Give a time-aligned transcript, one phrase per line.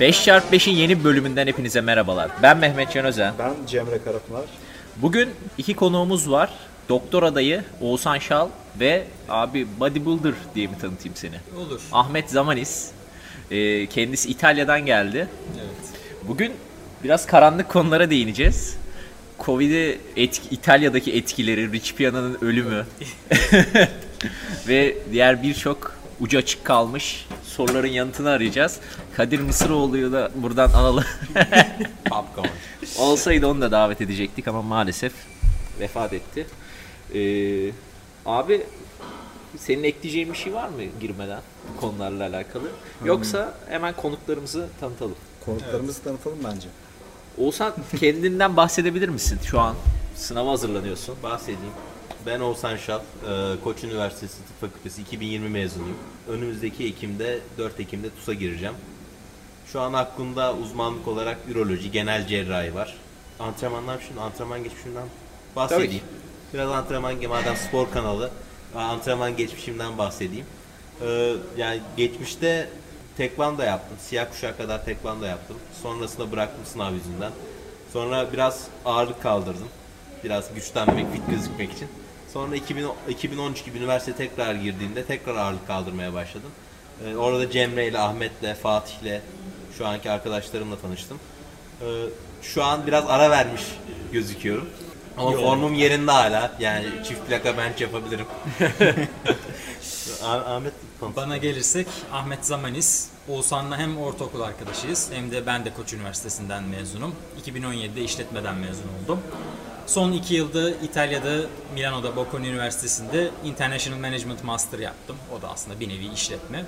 [0.00, 2.30] ...5x5'in yeni bölümünden hepinize merhabalar.
[2.42, 3.34] Ben Mehmet Can Özen.
[3.38, 4.44] Ben Cemre Karapınar.
[4.96, 6.50] Bugün iki konuğumuz var.
[6.88, 8.48] Doktor adayı Oğuzhan Şal
[8.80, 11.34] ve abi bodybuilder diye mi tanıtayım seni?
[11.58, 11.80] Olur.
[11.92, 12.90] Ahmet Zamanis.
[13.50, 15.28] Ee, kendisi İtalya'dan geldi.
[15.56, 16.00] Evet.
[16.28, 16.52] Bugün
[17.04, 18.76] biraz karanlık konulara değineceğiz.
[19.40, 22.86] Covid'i etki, İtalya'daki etkileri, Rich Piana'nın ölümü
[24.68, 28.80] ve diğer birçok ucu açık kalmış soruların yanıtını arayacağız.
[29.16, 30.70] Kadir Mısıroğlu'yu da buradan.
[32.10, 32.48] Popcorn.
[32.98, 35.12] Olsaydı onu da davet edecektik ama maalesef
[35.80, 36.46] vefat etti.
[37.14, 37.72] Ee,
[38.26, 38.62] abi
[39.58, 41.40] senin ekleyeceğin bir şey var mı girmeden
[41.74, 42.68] bu konularla alakalı?
[43.04, 45.16] Yoksa hemen konuklarımızı tanıtalım.
[45.44, 46.68] Konuklarımızı tanıtalım bence.
[47.40, 49.38] Oğuzhan kendinden bahsedebilir misin?
[49.46, 49.74] Şu an
[50.16, 51.16] sınava hazırlanıyorsun.
[51.22, 51.72] Bahsedeyim.
[52.26, 55.96] Ben Oğuzhan Şal, e, Koç Üniversitesi Tıp Fakültesi 2020 mezunuyum.
[56.28, 58.74] Önümüzdeki Ekim'de, 4 Ekim'de TUS'a gireceğim.
[59.66, 62.96] Şu an aklımda uzmanlık olarak üroloji, genel cerrahi var.
[63.38, 65.06] Antrenmanlar şimdi antrenman geçmişimden
[65.56, 66.02] bahsedeyim.
[66.54, 68.30] Biraz antrenman, madem spor kanalı,
[68.74, 70.46] antrenman geçmişimden bahsedeyim.
[71.02, 72.68] E, yani geçmişte
[73.20, 73.96] tekvando yaptım.
[74.00, 75.56] Siyah kuşağa kadar tekvando yaptım.
[75.82, 77.32] Sonrasında bıraktım sınav yüzünden.
[77.92, 79.68] Sonra biraz ağırlık kaldırdım.
[80.24, 81.88] Biraz güçlenmek, fit gözükmek için.
[82.32, 86.50] Sonra 2000, 2013 gibi üniversite tekrar girdiğimde tekrar ağırlık kaldırmaya başladım.
[87.04, 89.20] Ee, orada Cemre ile, Ahmet'le, Fatih'le,
[89.78, 91.18] şu anki arkadaşlarımla tanıştım.
[91.80, 91.84] Ee,
[92.42, 93.62] şu an biraz ara vermiş
[94.12, 94.68] gözüküyorum.
[95.18, 96.52] Ama formum yerinde hala.
[96.60, 98.26] Yani çift plaka bench yapabilirim.
[100.24, 100.72] Ah- Ahmet.
[101.16, 107.14] Bana gelirsek Ahmet Zamanis, Oğuzhan'la hem ortaokul arkadaşıyız hem de ben de Koç Üniversitesi'nden mezunum.
[107.46, 109.20] 2017'de işletmeden mezun oldum.
[109.86, 111.40] Son iki yılda İtalya'da
[111.74, 115.16] Milano'da Bocconi Üniversitesi'nde International Management Master yaptım.
[115.38, 116.64] O da aslında bir nevi işletme.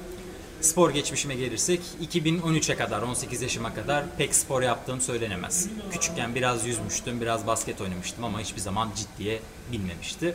[0.61, 5.69] Spor geçmişime gelirsek 2013'e kadar 18 yaşıma kadar pek spor yaptığım söylenemez.
[5.91, 9.41] Küçükken biraz yüzmüştüm, biraz basket oynamıştım ama hiçbir zaman ciddiye
[9.72, 10.34] binmemişti.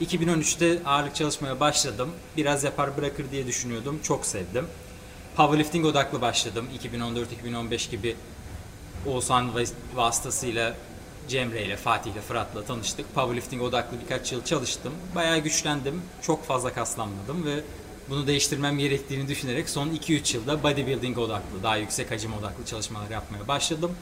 [0.00, 2.10] 2013'te ağırlık çalışmaya başladım.
[2.36, 4.00] Biraz yapar bırakır diye düşünüyordum.
[4.02, 4.66] Çok sevdim.
[5.36, 6.66] Powerlifting odaklı başladım.
[7.44, 8.16] 2014-2015 gibi
[9.06, 10.74] Oğuzhan vas- vasıtasıyla
[11.28, 13.14] Cemre ile Fatih ile Fırat'la tanıştık.
[13.14, 14.92] Powerlifting odaklı birkaç yıl çalıştım.
[15.14, 16.02] Bayağı güçlendim.
[16.22, 17.60] Çok fazla kaslanmadım ve
[18.10, 23.48] bunu değiştirmem gerektiğini düşünerek son 2-3 yılda bodybuilding odaklı, daha yüksek hacim odaklı çalışmalar yapmaya
[23.48, 23.92] başladım.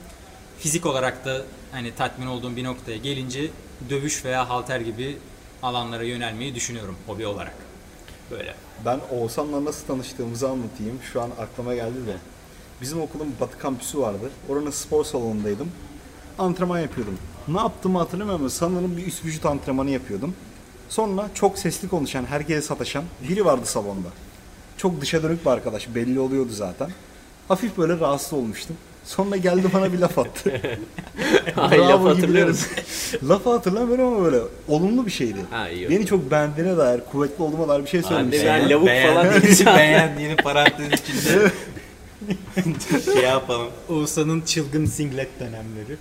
[0.59, 1.43] Fizik olarak da
[1.73, 3.51] hani tatmin olduğum bir noktaya gelince
[3.91, 5.19] dövüş veya halter gibi
[5.63, 7.55] alanlara yönelmeyi düşünüyorum hobi olarak.
[8.31, 8.55] Böyle.
[8.85, 10.99] Ben Oğuzhan'la nasıl tanıştığımızı anlatayım.
[11.13, 12.17] Şu an aklıma geldi de.
[12.81, 14.31] Bizim okulun Batı kampüsü vardı.
[14.49, 15.71] Oranın spor salonundaydım.
[16.39, 17.19] Antrenman yapıyordum.
[17.49, 20.35] Ne yaptığımı hatırlamıyorum ama sanırım bir üst vücut antrenmanı yapıyordum.
[20.89, 24.09] Sonra çok sesli konuşan, herkese sataşan biri vardı salonda.
[24.77, 25.95] Çok dışa dönük bir arkadaş.
[25.95, 26.91] Belli oluyordu zaten.
[27.49, 28.77] Hafif böyle rahatsız olmuştum.
[29.07, 30.53] Sonra geldi bana bir laf attı.
[31.57, 32.61] Ay, laf gibi hatırlıyor dedim.
[33.29, 35.39] Lafı hatırlamıyorum ama böyle olumlu bir şeydi.
[35.51, 38.39] Ha, iyi Beni çok beğendiğine dair, kuvvetli olduğuma dair bir şey söylemiş.
[38.45, 39.67] ben lavuk falan Beğen- değilim.
[39.77, 41.51] Beğendiğini parantez içinde
[43.05, 43.69] şey yapalım.
[43.89, 45.97] Oğuzhan'ın çılgın singlet dönemleri.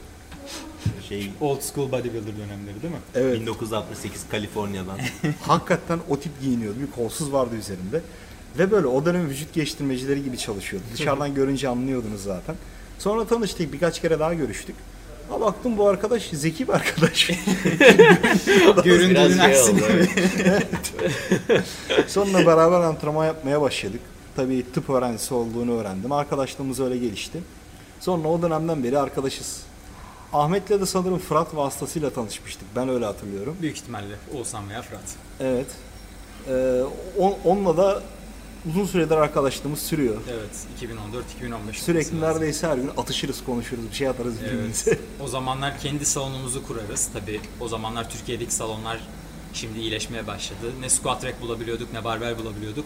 [1.09, 2.99] Şey Old school bodybuilder dönemleri değil mi?
[3.15, 3.39] Evet.
[3.41, 4.97] 1968 Kaliforniya'dan.
[5.41, 6.77] Hakikaten o tip giyiniyordu.
[6.87, 8.01] Bir kolsuz vardı üzerinde.
[8.59, 10.85] Ve böyle o dönem vücut geliştirmecileri gibi çalışıyordu.
[10.93, 12.55] Dışarıdan görünce anlıyordunuz zaten.
[12.99, 13.73] Sonra tanıştık.
[13.73, 14.75] Birkaç kere daha görüştük.
[15.31, 17.27] Ama baktım bu arkadaş zeki bir arkadaş.
[18.83, 20.07] Göründüğünün Biraz şey aksine.
[22.07, 23.99] Sonra beraber antrenman yapmaya başladık.
[24.35, 26.11] Tabii tıp öğrencisi olduğunu öğrendim.
[26.11, 27.39] Arkadaşlığımız öyle gelişti.
[27.99, 29.61] Sonra o dönemden beri arkadaşız.
[30.33, 32.67] Ahmet'le de sanırım Fırat vasıtasıyla tanışmıştık.
[32.75, 33.55] Ben öyle hatırlıyorum.
[33.61, 35.01] Büyük ihtimalle Oğuzhan veya Fırat.
[35.39, 35.67] Evet.
[36.49, 36.81] Ee,
[37.19, 38.03] on- onunla da
[38.69, 40.15] uzun süredir arkadaşlığımız sürüyor.
[40.29, 40.89] Evet
[41.71, 41.73] 2014-2015.
[41.73, 44.91] Sürekli neredeyse her gün atışırız, konuşuruz, bir şey atarız birbirimize.
[44.91, 44.99] Evet.
[45.23, 47.09] O zamanlar kendi salonumuzu kurarız.
[47.13, 48.99] Tabi o zamanlar Türkiye'deki salonlar
[49.53, 50.71] şimdi iyileşmeye başladı.
[50.81, 52.85] Ne squat rack bulabiliyorduk ne barbell bulabiliyorduk.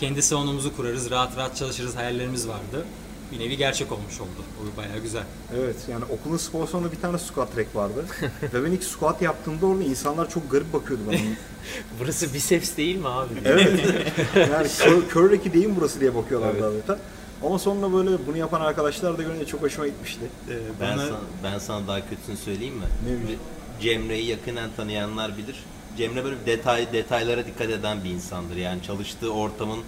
[0.00, 2.84] Kendi salonumuzu kurarız, rahat rahat çalışırız hayallerimiz vardı.
[3.32, 4.44] Bir nevi gerçek olmuş oldu.
[4.60, 5.22] O bayağı güzel.
[5.56, 8.04] Evet yani okulun spor salonunda bir tane squat rack vardı.
[8.54, 11.16] Ve ben ilk squat yaptığımda orada insanlar çok garip bakıyordu bana.
[12.00, 13.34] Burası biceps değil mi abi?
[13.44, 13.80] evet.
[14.36, 16.98] Yani kör, kör rack'i değil mi burası diye bakıyorlardı adeta.
[17.44, 20.20] Ama sonra böyle bunu yapan arkadaşlar da görünce çok hoşuma gitmişti.
[20.80, 22.84] Ben, Bana- sana, ben sana daha kötüsünü söyleyeyim mi?
[23.06, 23.30] Neymiş?
[23.80, 25.64] Cemre'yi yakinen tanıyanlar bilir.
[25.96, 28.56] Cemre böyle detay detaylara dikkat eden bir insandır.
[28.56, 29.80] Yani çalıştığı ortamın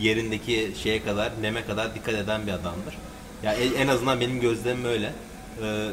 [0.00, 2.98] yerindeki şeye kadar, neme kadar dikkat eden bir adamdır.
[3.42, 5.12] Ya en en azından benim gözlemim öyle.
[5.62, 5.88] Ee,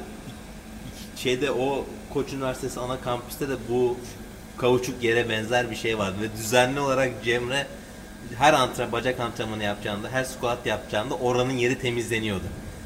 [1.16, 3.98] şeyde o Koç Üniversitesi ana kampüste de bu
[4.58, 7.68] kauçuk yere benzer bir şey vardı ve düzenli olarak Cemre
[8.38, 12.44] her antrenman, bacak antrenmanı yapacağında, her squat yapacağında oranın yeri temizleniyordu.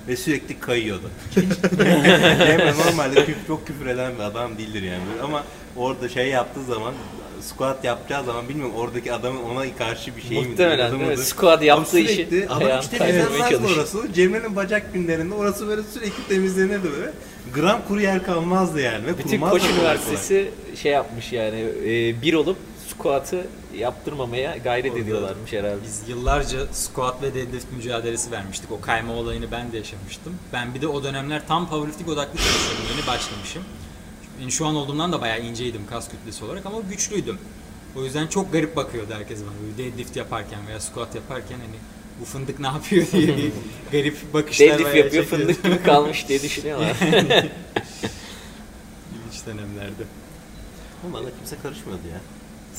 [0.07, 1.11] Ve sürekli kayıyordu.
[1.35, 5.03] Cemre normalde küf, çok küfür eden bir adam değildir yani.
[5.23, 5.43] Ama
[5.75, 6.93] orada şey yaptığı zaman
[7.41, 10.47] squat yapacağı zaman bilmiyorum oradaki adamın ona karşı bir şey mi?
[10.47, 11.17] Muhtemelen değil mi?
[11.17, 14.13] Squat yaptığı Ama işi sürekli adam işte temizlenmez orası.
[14.13, 17.11] Cemre'nin bacak günlerinde orası böyle sürekli temizlenirdi böyle.
[17.55, 19.05] Gram kuru yer kalmazdı yani.
[19.05, 19.71] Ve Bütün Koç kolay kolay.
[19.71, 22.57] Üniversitesi şey yapmış yani e, bir olup
[22.87, 23.47] squat'ı
[23.77, 25.77] yaptırmamaya gayret ediyorlarmış herhalde.
[25.83, 28.71] Biz yıllarca squat ve deadlift mücadelesi vermiştik.
[28.71, 30.35] O kayma olayını ben de yaşamıştım.
[30.53, 32.83] Ben bir de o dönemler tam powerlifting odaklı çalışıyorum.
[32.95, 33.63] Yeni başlamışım.
[34.41, 37.37] Yani şu an olduğumdan da bayağı inceydim kas kütlesi olarak ama güçlüydüm.
[37.95, 39.77] O yüzden çok garip bakıyordu herkes bana.
[39.77, 41.75] Böyle deadlift yaparken veya squat yaparken hani
[42.21, 43.51] bu fındık ne yapıyor diye bir
[43.91, 45.53] garip bakışlar Deadlift bayağı yapıyor çekiyordu.
[45.53, 46.95] fındık gibi kalmış diye düşünüyorlar.
[49.11, 50.07] İlginç dönemlerdi.
[51.03, 52.21] Ama bana kimse karışmıyordu ya.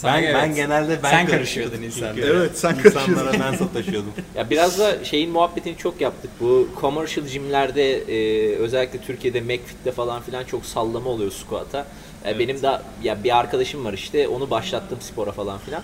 [0.00, 0.34] Sen- ben, evet.
[0.34, 2.40] ben genelde ben Sen karışıyordum karışıyordun insanlara.
[2.40, 4.12] Evet, sen İnsanlara ben sataşıyordum.
[4.36, 6.30] Ya biraz da şeyin muhabbetini çok yaptık.
[6.40, 11.86] Bu commercial gymlerde e, özellikle Türkiye'de McFit'te falan filan çok sallama oluyor squat'a.
[12.26, 12.70] E, Benim de
[13.02, 15.82] ya bir arkadaşım var işte onu başlattım spora falan filan.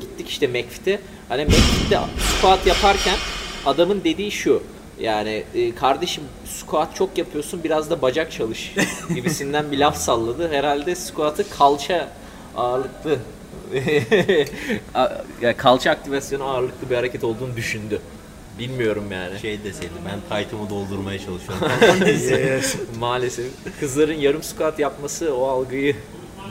[0.00, 1.00] Gittik işte McFit'e.
[1.28, 1.98] Hani McFit'te
[2.38, 3.16] squat yaparken
[3.66, 4.62] adamın dediği şu.
[5.00, 8.74] Yani e, kardeşim squat çok yapıyorsun biraz da bacak çalış
[9.14, 10.48] gibisinden bir laf salladı.
[10.52, 12.08] Herhalde squat'ı kalça
[12.56, 13.18] ağırlıklı
[14.94, 15.08] A-
[15.42, 18.00] ya kalça aktivasyonu ağırlıklı bir hareket olduğunu düşündü.
[18.58, 19.38] Bilmiyorum yani.
[19.38, 21.68] Şey deseydi ben taytımı doldurmaya çalışıyorum.
[22.30, 22.76] Yes.
[22.98, 23.46] Maalesef
[23.80, 25.96] kızların yarım squat yapması o algıyı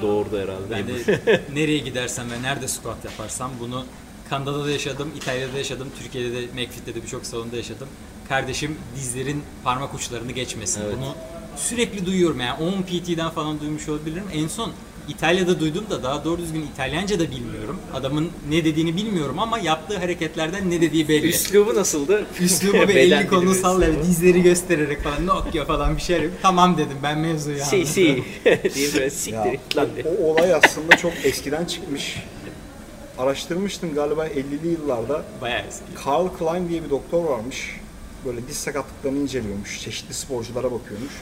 [0.01, 0.69] doğurdu herhalde.
[0.69, 3.85] Ben de nereye gidersem ve nerede squat yaparsam bunu
[4.29, 7.87] Kanada'da da yaşadım, İtalya'da da yaşadım, Türkiye'de de McFit'te de birçok salonda yaşadım.
[8.29, 10.81] Kardeşim dizlerin parmak uçlarını geçmesin.
[10.85, 10.95] Evet.
[10.97, 11.15] Bunu
[11.55, 14.23] sürekli duyuyorum yani 10 PT'den falan duymuş olabilirim.
[14.33, 14.71] En son
[15.09, 17.79] İtalya'da duydum da daha doğru düzgün İtalyanca da bilmiyorum.
[17.93, 21.27] Adamın ne dediğini bilmiyorum ama yaptığı hareketlerden ne dediği belli.
[21.27, 22.25] Üslubu nasıldı?
[22.41, 26.21] Üslubu ve elini kolunu sallıyor, dizleri göstererek falan Nokia falan bir şeyler.
[26.21, 26.41] yapıyor.
[26.41, 27.85] Tamam dedim ben mevzuyu Si anladım.
[27.85, 28.23] si
[28.75, 29.87] diye böyle siktir lan
[30.19, 32.15] o olay aslında çok eskiden çıkmış.
[33.17, 35.25] Araştırmıştım galiba 50'li yıllarda.
[35.41, 35.83] Bayağı eski.
[36.07, 37.75] Carl Klein diye bir doktor varmış.
[38.25, 39.81] Böyle diz sakatlıklarını inceliyormuş.
[39.81, 41.13] Çeşitli sporculara bakıyormuş.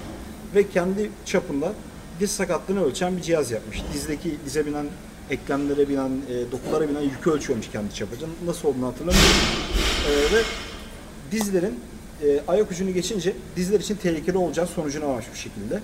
[0.55, 1.73] Ve kendi çapında
[2.19, 3.83] diz sakatlığını ölçen bir cihaz yapmış.
[3.93, 4.85] Dizdeki dize binen
[5.29, 8.27] eklemlere binen, e, dokulara binen yükü ölçüyormuş kendi çapıca.
[8.45, 9.29] Nasıl olduğunu hatırlamıyorum.
[10.09, 10.43] E, ve
[11.31, 11.79] dizlerin
[12.23, 15.81] e, ayak ucunu geçince dizler için tehlikeli olacağı sonucuna varmış bu şekilde.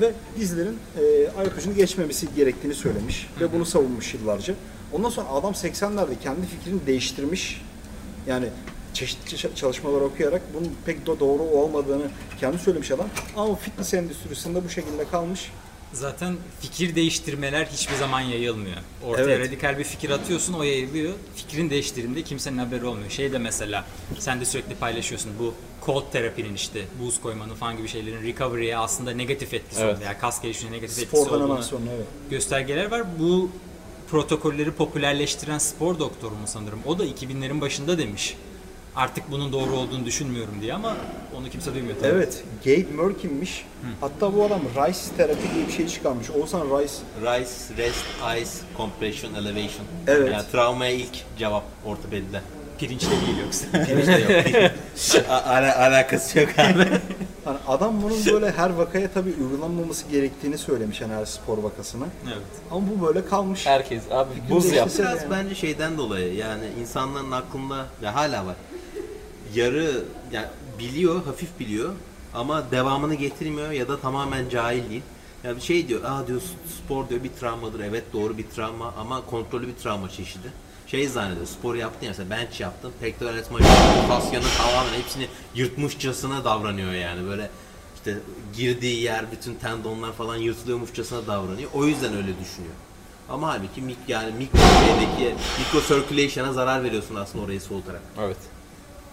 [0.00, 1.02] Ve dizlerin e,
[1.38, 4.54] ayak ucunu geçmemesi gerektiğini söylemiş ve bunu savunmuş yıllarca.
[4.92, 7.62] Ondan sonra adam 80'lerde kendi fikrini değiştirmiş.
[8.26, 8.46] Yani
[8.94, 12.10] çeşitli çalışmalar okuyarak bunun pek de doğru olmadığını
[12.40, 13.08] kendi söylemiş adam.
[13.36, 15.50] Ama fitness endüstrisinde bu şekilde kalmış.
[15.92, 18.76] Zaten fikir değiştirmeler hiçbir zaman yayılmıyor.
[19.06, 19.48] Ortaya Evet.
[19.48, 21.12] radikal bir fikir atıyorsun, o yayılıyor.
[21.36, 23.10] Fikrin değiştirdiğinde kimsenin haberi olmuyor.
[23.10, 23.84] Şey de mesela,
[24.18, 25.54] sen de sürekli paylaşıyorsun bu
[25.86, 29.96] cold terapinin işte buz koymanın falan gibi şeylerin recovery'ye aslında negatif etkisi Evet.
[29.96, 32.06] olduğu, yani kas gelişimine negatif etkisi Spordan hemen olduğunu sonra evet.
[32.30, 33.02] göstergeler var.
[33.18, 33.50] Bu
[34.10, 36.80] protokolleri popülerleştiren spor doktoru mu sanırım?
[36.86, 38.36] O da 2000'lerin başında demiş.
[38.96, 40.96] Artık bunun doğru olduğunu düşünmüyorum diye ama
[41.38, 42.08] onu kimse duymuyor tabii.
[42.08, 43.66] Evet, Gabe Merkin'miş.
[44.00, 46.30] Hatta bu adam Rice terapi diye bir şey çıkarmış.
[46.30, 46.92] Oğuzhan Rice
[47.22, 48.04] Rise, rest,
[48.38, 49.86] ice, compression, elevation.
[50.06, 50.32] Evet.
[50.32, 52.40] Yani travmaya ilk cevap ortopedide.
[52.78, 53.66] Pirinçle değil yoksa.
[53.86, 54.32] Pirinç de
[54.62, 54.70] yok.
[55.30, 56.88] A- ala- alakası yok abi.
[57.44, 62.04] Hani adam bunun böyle her vakaya tabii uygulanmaması gerektiğini söylemiş yani her spor vakasına.
[62.26, 62.46] evet.
[62.70, 63.66] Ama bu böyle kalmış.
[63.66, 64.88] Herkes abi buz yap.
[64.98, 65.30] Biraz yani.
[65.30, 68.54] bence şeyden dolayı yani insanların aklında ya hala var.
[69.54, 70.46] Yarı yani
[70.78, 71.92] biliyor, hafif biliyor
[72.34, 75.02] ama devamını getirmiyor ya da tamamen cahil değil.
[75.44, 76.40] Yani şey diyor, aa diyor
[76.84, 77.80] spor diyor bir travmadır.
[77.80, 80.52] Evet doğru bir travma ama kontrollü bir travma çeşidi.
[80.86, 83.58] Şey zannediyor, spor yaptın ya mesela bench yaptın, pektoral etme
[84.08, 87.50] fasyanın tamamen hepsini yırtmışçasına davranıyor yani böyle
[87.96, 88.18] işte
[88.56, 91.70] girdiği yer bütün tendonlar falan yırtılıyormuşçasına davranıyor.
[91.74, 92.74] O yüzden öyle düşünüyor.
[93.28, 98.02] Ama halbuki mik yani mikro şeydeki mikro circulation'a zarar veriyorsun aslında orayı soğutarak.
[98.20, 98.36] Evet.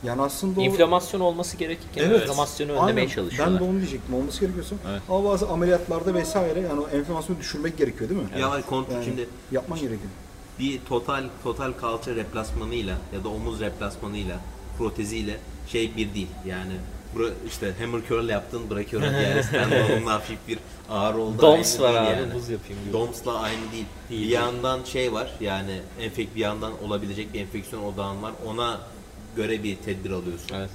[0.04, 0.64] Yani aslında o...
[0.64, 2.22] İnflamasyon olması gerekirken Evet.
[2.22, 2.84] inflamasyonu Aynen.
[2.84, 3.60] önlemeye Ben çalışıyorlar.
[3.60, 4.16] de onu diyecektim.
[4.16, 4.76] Olması gerekiyorsa.
[4.92, 5.02] Evet.
[5.10, 8.28] Ama bazı ameliyatlarda vesaire yani o enflamasyonu düşürmek gerekiyor değil mi?
[8.40, 10.10] Ya var kontrol Yani şimdi yapman gerekiyor.
[10.60, 14.38] bir total total kalça replasmanıyla ya da omuz replasmanıyla
[14.78, 16.28] proteziyle şey bir değil.
[16.46, 16.74] Yani
[17.16, 21.42] bura, işte hammer curl yaptın brachioradial diğer tendonunda hafif bir ağrı oldu.
[21.42, 22.34] Doms var abi yani.
[22.34, 22.94] buz yapayım gibi.
[22.94, 23.72] Doms'la aynı değil.
[23.72, 24.32] Değil, bir değil.
[24.32, 28.32] yandan şey var yani enfek bir yandan olabilecek bir enfeksiyon odağın var.
[28.48, 28.80] Ona
[29.36, 30.56] göre bir tedbir alıyorsun.
[30.56, 30.70] Evet.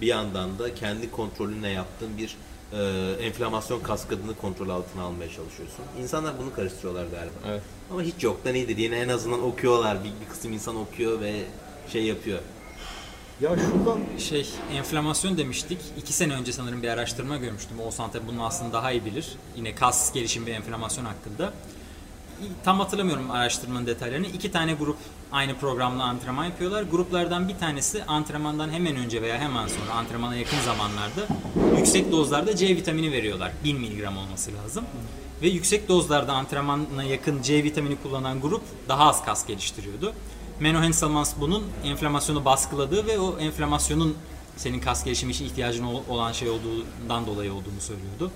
[0.00, 2.36] Bir yandan da kendi kontrolünle yaptığın bir
[2.72, 5.84] e, enflamasyon kaskadını kontrol altına almaya çalışıyorsun.
[6.02, 7.34] İnsanlar bunu karıştırıyorlar galiba.
[7.48, 7.62] Evet.
[7.90, 8.76] Ama hiç yoktan iyidir.
[8.76, 10.04] Yine en azından okuyorlar.
[10.04, 11.42] Bir, bir kısım insan okuyor ve
[11.92, 12.38] şey yapıyor.
[13.40, 15.78] Ya şuradan Şey, enflamasyon demiştik.
[15.98, 17.80] İki sene önce sanırım bir araştırma görmüştüm.
[17.80, 19.28] Oğuzhan tabi bunu aslında daha iyi bilir.
[19.56, 21.52] Yine kas gelişimi ve enflamasyon hakkında.
[22.64, 24.26] Tam hatırlamıyorum araştırmanın detaylarını.
[24.26, 24.96] İki tane grup
[25.32, 26.82] aynı programla antrenman yapıyorlar.
[26.82, 31.26] Gruplardan bir tanesi antrenmandan hemen önce veya hemen sonra antrenmana yakın zamanlarda
[31.78, 33.52] yüksek dozlarda C vitamini veriyorlar.
[33.64, 34.84] 1000 mg olması lazım.
[35.42, 40.12] Ve yüksek dozlarda antrenmana yakın C vitamini kullanan grup daha az kas geliştiriyordu.
[40.60, 44.16] Menno Henselmans bunun enflamasyonu baskıladığı ve o enflamasyonun
[44.56, 48.30] senin kas gelişimi için ihtiyacın ol- olan şey olduğundan dolayı olduğunu söylüyordu.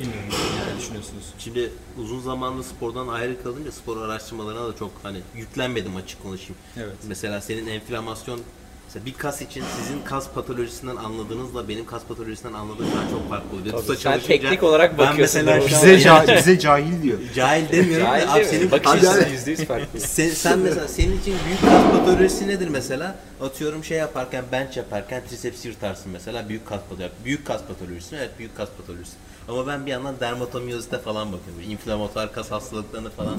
[0.00, 0.28] Bilmiyorum
[0.74, 1.24] ne düşünüyorsunuz?
[1.38, 6.54] Şimdi uzun zamandır spordan ayrı kalınca spor araştırmalarına da çok hani yüklenmedim açık konuşayım.
[6.76, 6.94] Evet.
[7.08, 8.40] Mesela senin enflamasyon
[8.86, 13.58] mesela bir kas için sizin kas patolojisinden anladığınızla benim kas patolojisinden anladığım ben çok farklı
[13.58, 13.78] oluyor.
[13.78, 17.18] Tuta sen teknik olarak ben bakıyorsun mesela şu an- bize, ca- bize cahil diyor.
[17.34, 20.00] cahil demiyorum da abi senin Bakış açısı yüzde yüz farklı.
[20.00, 23.16] sen, sen mesela senin için büyük kas patolojisi nedir mesela?
[23.40, 27.24] Atıyorum şey yaparken bench yaparken triceps yırtarsın mesela büyük kas patolojisi.
[27.24, 28.18] Büyük kas patolojisi mi?
[28.20, 29.12] Evet büyük kas patolojisi.
[29.48, 31.70] Ama ben bir yandan dermatomiyozite falan bakıyorum.
[31.70, 33.38] İnflamatuar kas hastalıklarını falan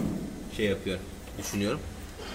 [0.58, 1.04] şey yapıyorum.
[1.38, 1.80] Düşünüyorum.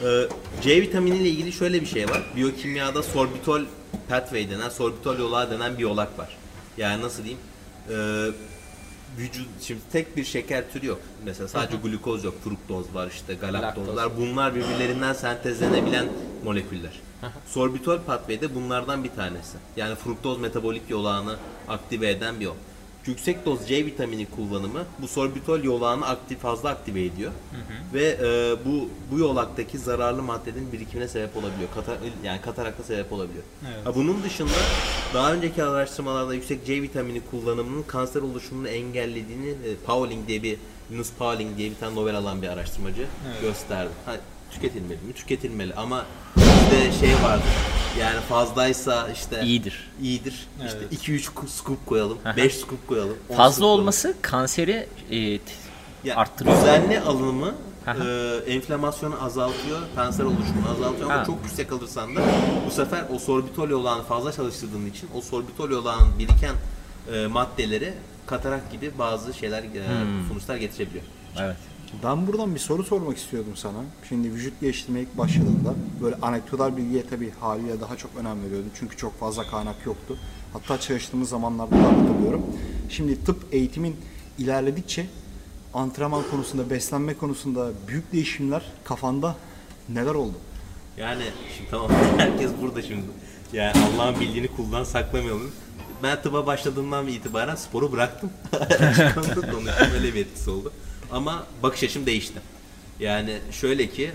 [0.04, 0.28] Ee,
[0.62, 2.22] C vitamini ile ilgili şöyle bir şey var.
[2.36, 3.62] Biyokimyada sorbitol
[4.08, 6.36] pathway denen, sorbitol yolağı denen bir yolak var.
[6.76, 7.40] Yani nasıl diyeyim?
[7.90, 8.26] Ee,
[9.18, 11.00] vücut şimdi tek bir şeker türü yok.
[11.24, 14.16] Mesela sadece glukoz yok, fruktoz var işte, galaktozlar.
[14.16, 16.08] Bunlar birbirlerinden sentezlenebilen
[16.44, 17.00] moleküller.
[17.46, 19.56] Sorbitol pathway de bunlardan bir tanesi.
[19.76, 21.36] Yani fruktoz metabolik yolağını
[21.68, 22.54] aktive eden bir yol.
[23.06, 27.32] Yüksek doz C vitamini kullanımı bu sorbitol yolağını aktif fazla aktive ediyor.
[27.94, 31.68] Ve e, bu bu yolaktaki zararlı maddenin birikimine sebep olabiliyor.
[31.74, 33.44] Katar, yani katarakta sebep olabiliyor.
[33.74, 33.86] Evet.
[33.86, 34.50] Ha, bunun dışında
[35.14, 40.56] daha önceki araştırmalarda yüksek C vitamini kullanımının kanser oluşumunu engellediğini e, Pauling diye bir
[40.92, 43.40] Linus Pauling diye bir tane Nobel alan bir araştırmacı Evet.
[43.40, 43.90] gösterdi.
[44.06, 44.16] Ha,
[44.50, 45.12] tüketilmeli mi?
[45.14, 46.04] Tüketilmeli ama
[46.36, 47.42] işte şey vardı.
[48.00, 49.90] Yani fazlaysa işte İyidir.
[50.02, 50.46] iyidir.
[50.62, 50.76] Evet.
[50.92, 53.16] İşte 2-3 scoop koyalım, 5 scoop koyalım.
[53.28, 53.80] 10 Fazla scoop koyalım.
[53.80, 55.52] olması kanseri e, t-
[56.04, 56.56] Ya, arttırıyor.
[56.56, 57.54] Düzenli alımı
[57.86, 61.24] e, enflamasyonu azaltıyor, kanser oluşumunu azaltıyor ama Ha.
[61.24, 62.20] çok yüksek alırsan da
[62.66, 66.54] bu sefer o sorbitol yolağını fazla çalıştırdığın için o sorbitol yolağının biriken
[67.14, 67.92] e, maddeleri
[68.26, 70.28] katarak gibi bazı şeyler e, Hmm.
[70.28, 71.04] sonuçlar getirebiliyor.
[71.40, 71.56] Evet.
[72.04, 73.78] Ben buradan bir soru sormak istiyordum sana.
[74.08, 78.70] Şimdi vücut geliştirmeye ilk başladığında böyle anekdotal bilgiye tabii haliyle daha çok önem veriyordum.
[78.78, 80.18] Çünkü çok fazla kaynak yoktu.
[80.52, 82.42] Hatta çalıştığımız zamanlarda da hatırlıyorum.
[82.88, 83.96] Şimdi tıp eğitimin
[84.38, 85.06] ilerledikçe
[85.74, 89.36] antrenman konusunda, beslenme konusunda büyük değişimler kafanda
[89.88, 90.34] neler oldu?
[90.96, 91.24] Yani
[91.56, 93.06] şimdi tamam herkes burada şimdi.
[93.52, 95.50] Yani Allah'ın bildiğini kuldan saklamayalım.
[96.02, 98.30] Ben tıba başladığımdan itibaren sporu bıraktım.
[98.60, 100.72] Açık konuda konuşayım, öyle bir etkisi oldu.
[101.12, 102.40] Ama bakış açım değişti.
[103.00, 104.10] Yani şöyle ki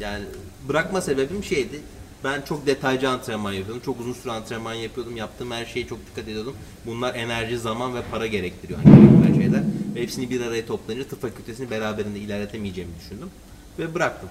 [0.00, 0.24] yani
[0.68, 1.80] bırakma sebebim şeydi.
[2.24, 3.82] Ben çok detaycı antrenman yapıyordum.
[3.84, 5.16] Çok uzun süre antrenman yapıyordum.
[5.16, 6.56] Yaptığım her şeye çok dikkat ediyordum.
[6.86, 8.78] Bunlar enerji, zaman ve para gerektiriyor.
[8.84, 9.62] Hani gerektiren şeyler.
[9.94, 13.30] Ve hepsini bir araya toplayınca tıp fakültesini beraberinde ilerletemeyeceğimi düşündüm.
[13.78, 14.28] Ve bıraktım.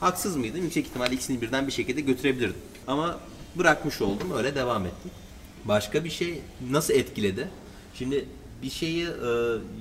[0.00, 0.62] Haksız mıydım?
[0.62, 2.56] Yüksek ihtimal ikisini birden bir şekilde götürebilirdim.
[2.86, 3.18] Ama
[3.56, 4.32] bırakmış oldum.
[4.36, 5.10] Öyle devam ettim.
[5.64, 7.48] Başka bir şey nasıl etkiledi?
[7.94, 8.24] Şimdi
[8.64, 9.08] bir şeyi e,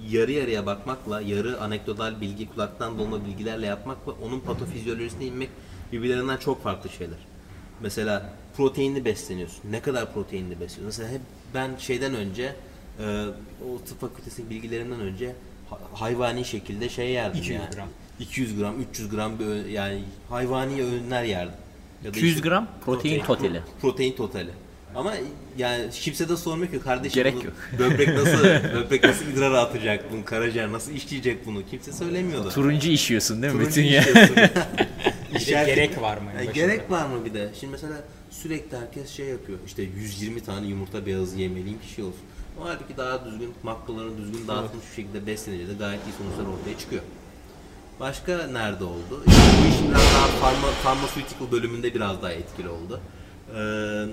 [0.09, 5.49] yarı yarıya bakmakla, yarı anekdotal bilgi, kulaktan dolma bilgilerle yapmakla onun patofizyolojisine inmek
[5.91, 7.17] birbirlerinden çok farklı şeyler.
[7.81, 9.61] Mesela proteinli besleniyorsun.
[9.71, 10.85] Ne kadar proteinli besliyorsun?
[10.85, 11.21] Mesela hep
[11.53, 12.55] ben şeyden önce
[12.99, 13.25] e,
[13.73, 15.35] o tıp fakültesi bilgilerinden önce
[15.69, 17.75] ha- hayvani şekilde şey yerdim 200 yani.
[17.75, 17.87] gram.
[18.19, 21.55] 200 gram, 300 gram bir yani hayvani öğünler yerdim.
[22.03, 23.61] Ya da 200 işte gram protein totali.
[23.81, 24.51] Protein totali.
[24.95, 25.13] Ama
[25.57, 27.53] yani kimse de sormuyor ki kardeşim Gerek bunu yok.
[27.79, 28.43] böbrek nasıl
[28.75, 32.49] böbrek nasıl idrar atacak bunu, karaciğer nasıl işleyecek bunu kimse söylemiyordu.
[32.49, 33.59] Turuncu işiyorsun değil mi?
[33.59, 34.01] Turuncu Bütün ya.
[34.01, 34.35] işiyorsun.
[35.33, 36.29] Bir de İşaret- gerek var mı?
[36.37, 37.49] Yani gerek var mı bir de?
[37.59, 37.93] Şimdi mesela
[38.31, 39.59] sürekli herkes şey yapıyor.
[39.65, 42.21] İşte 120 tane yumurta beyazı yemeliyim ki şey olsun.
[42.59, 46.79] Ama halbuki daha düzgün, makralarını düzgün dağıtılmış bir şekilde beslenince de gayet iyi sonuçlar ortaya
[46.79, 47.01] çıkıyor.
[47.99, 49.23] Başka nerede oldu?
[49.27, 52.99] İşte bu iş biraz daha farma, pharmaceutical bölümünde biraz daha etkili oldu.
[53.53, 53.57] Ee,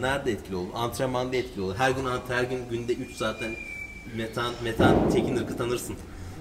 [0.01, 0.71] nerede etkili oldu?
[0.75, 1.75] Antrenmanda etkili oldu.
[1.79, 3.51] Her gün her gün günde 3 zaten
[4.17, 5.97] metan metan tekin ırkı tanırsın.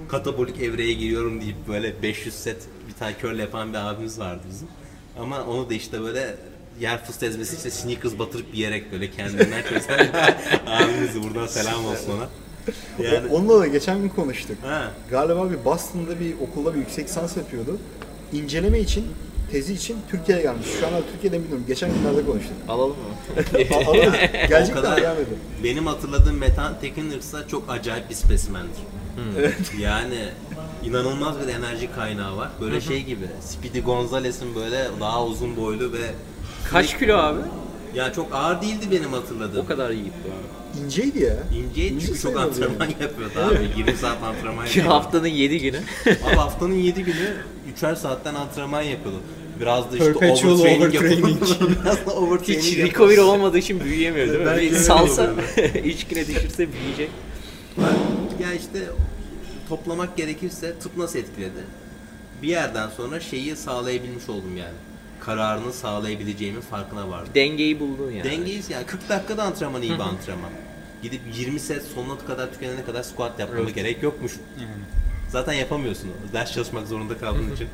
[0.10, 4.68] Katabolik evreye giriyorum deyip böyle 500 set bir tane curl yapan bir abimiz vardı bizim.
[5.20, 6.36] Ama onu da işte böyle
[6.80, 10.10] yer fıstığı ezmesi işte sneakers batırıp yiyerek böyle kendinden çözen
[10.68, 12.30] abimiz buradan selam olsun ona.
[13.06, 14.58] Yani Onunla da geçen gün konuştuk.
[14.64, 17.78] ha, Galiba bir Boston'da bir okulda bir yüksek lisans yapıyordu.
[18.34, 19.06] İnceleme için
[19.52, 20.68] tezi için Türkiye'ye gelmiş.
[20.80, 21.64] Şu an Türkiye'de bilmiyorum.
[21.68, 22.54] Geçen günlerde konuştuk.
[22.68, 22.96] Alalım mı?
[23.76, 24.14] Al- alırız.
[24.50, 25.30] Gelecek de kadar- gelmedi.
[25.64, 28.80] Benim hatırladığım Metan Tekinirsa çok acayip bir spesimendir.
[29.80, 30.20] Yani
[30.84, 32.50] inanılmaz bir enerji kaynağı var.
[32.62, 33.26] Böyle şey gibi.
[33.42, 35.98] Speedy Gonzalez'in böyle daha uzun boylu ve
[36.72, 37.40] Kaç kilo abi?
[37.96, 39.66] ya çok ağır değildi benim hatırladığım.
[39.66, 40.82] O kadar iyi abi.
[40.86, 41.36] İnceydi ya.
[41.58, 42.96] İnceydi İnce çünkü çok antrenman yani.
[43.04, 43.80] yapıyordu abi.
[43.80, 44.90] 20 saat antrenman Ki yapıyordu.
[45.04, 45.78] haftanın 7 günü.
[46.08, 47.34] Abi haftanın 7 günü
[47.82, 49.18] 3'er saatten antrenman yapıyordu.
[49.60, 51.42] Biraz da işte Perpetual overtraining overtraining.
[51.84, 54.46] Biraz da overtraining Hiç recovery olmadığı için büyüyemiyor değil mi?
[54.46, 55.34] Belki salsa
[55.84, 57.10] 3 güne düşürse büyüyecek.
[58.40, 58.80] Ya işte
[59.70, 61.64] toplamak gerekirse tıp nasıl etkiledi?
[62.42, 64.76] Bir yerden sonra şeyi sağlayabilmiş oldum yani.
[65.20, 67.30] Kararını sağlayabileceğimin farkına vardım.
[67.36, 68.24] Dengeyi buldun yani.
[68.32, 70.50] Dengeyiz yani 40 dakikada antrenman iyi bir antrenman.
[71.04, 74.32] Gidip 20 set sonuna kadar tükenene kadar squat yapmama gerek yokmuş.
[74.60, 74.70] Yani.
[75.30, 76.10] Zaten yapamıyorsun.
[76.34, 77.68] Ders çalışmak zorunda kaldığın için.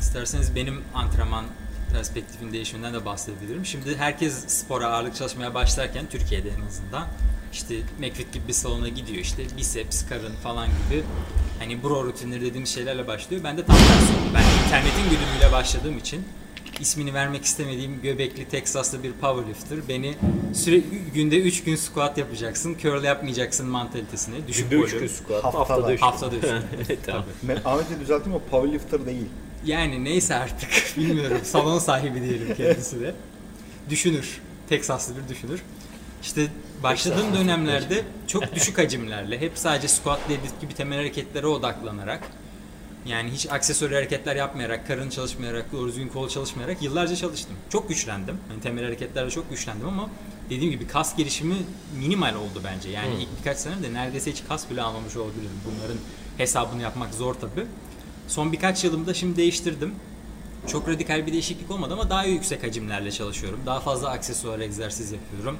[0.00, 1.44] İsterseniz benim antrenman
[1.92, 3.66] perspektifin değişiminden de bahsedebilirim.
[3.66, 7.06] Şimdi herkes spora ağırlık çalışmaya başlarken Türkiye'de en azından
[7.52, 11.02] işte McFit gibi bir salona gidiyor işte biceps, karın falan gibi
[11.58, 13.44] hani bro rutinleri dediğimiz şeylerle başlıyor.
[13.44, 14.34] Ben de tam tersi oldu.
[14.34, 16.24] Ben internetin güdümüyle başladığım için
[16.80, 20.14] ismini vermek istemediğim göbekli Teksaslı bir powerlifter beni
[20.54, 24.48] sürekli günde 3 gün squat yapacaksın, curl yapmayacaksın mantalitesine.
[24.48, 25.00] Düşük Günde 3 volüm.
[25.00, 25.44] gün squat.
[25.44, 25.60] Haftada.
[25.60, 26.98] Haftada 3 Haftada üç gün.
[27.06, 27.24] tamam.
[27.46, 29.26] Me- Ahmet'i düzelttim o powerlifter değil.
[29.64, 31.40] Yani neyse artık bilmiyorum.
[31.44, 33.14] Salon sahibi diyelim kendisi de.
[33.90, 34.40] Düşünür.
[34.68, 35.62] Teksaslı bir düşünür.
[36.22, 36.46] İşte
[36.82, 42.22] başladığım dönemlerde çok düşük hacimlerle hep sadece squat deadlift gibi temel hareketlere odaklanarak
[43.06, 47.56] yani hiç aksesuar hareketler yapmayarak, karın çalışmayarak, doğru düzgün kol çalışmayarak yıllarca çalıştım.
[47.70, 48.38] Çok güçlendim.
[48.48, 50.10] Hani temel hareketlerle çok güçlendim ama
[50.50, 51.54] dediğim gibi kas gelişimi
[51.98, 52.88] minimal oldu bence.
[52.90, 55.60] Yani ilk birkaç senemde neredeyse hiç kas bile almamış olabilirim.
[55.66, 55.96] Bunların
[56.38, 57.66] hesabını yapmak zor tabii.
[58.28, 59.94] Son birkaç yılımda şimdi değiştirdim.
[60.66, 63.60] Çok radikal bir değişiklik olmadı ama daha yüksek hacimlerle çalışıyorum.
[63.66, 65.58] Daha fazla aksesuar egzersiz yapıyorum.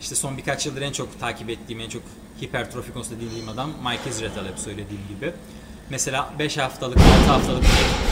[0.00, 2.02] İşte son birkaç yıldır en çok takip ettiğim, en çok
[2.42, 5.32] hipertrofi konusunda dinlediğim adam Mike Israel hep söylediğim gibi.
[5.90, 7.64] Mesela 5 haftalık, 6 haftalık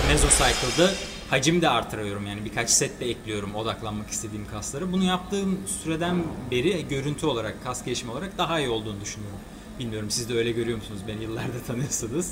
[0.09, 0.91] mesocycle'da
[1.31, 4.93] hacim de artırıyorum yani birkaç set de ekliyorum odaklanmak istediğim kaslara.
[4.93, 9.39] Bunu yaptığım süreden beri görüntü olarak, kas gelişimi olarak daha iyi olduğunu düşünüyorum.
[9.81, 11.01] Bilmiyorum siz de öyle görüyor musunuz?
[11.09, 12.27] Beni yıllardır tanıyorsunuz.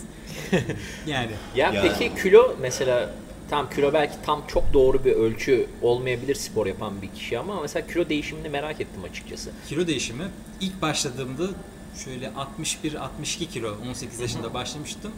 [1.07, 3.15] yani Ya, Ya- peki kilo mesela
[3.51, 7.87] tam kilo belki tam çok doğru bir ölçü olmayabilir spor yapan bir kişi ama mesela
[7.87, 9.51] kilo değişimini merak ettim açıkçası.
[9.69, 10.25] Kilo değişimi
[10.61, 11.47] ilk başladığımda
[12.05, 12.31] şöyle
[13.25, 15.13] 61-62 kilo 18 yaşında başlamıştım.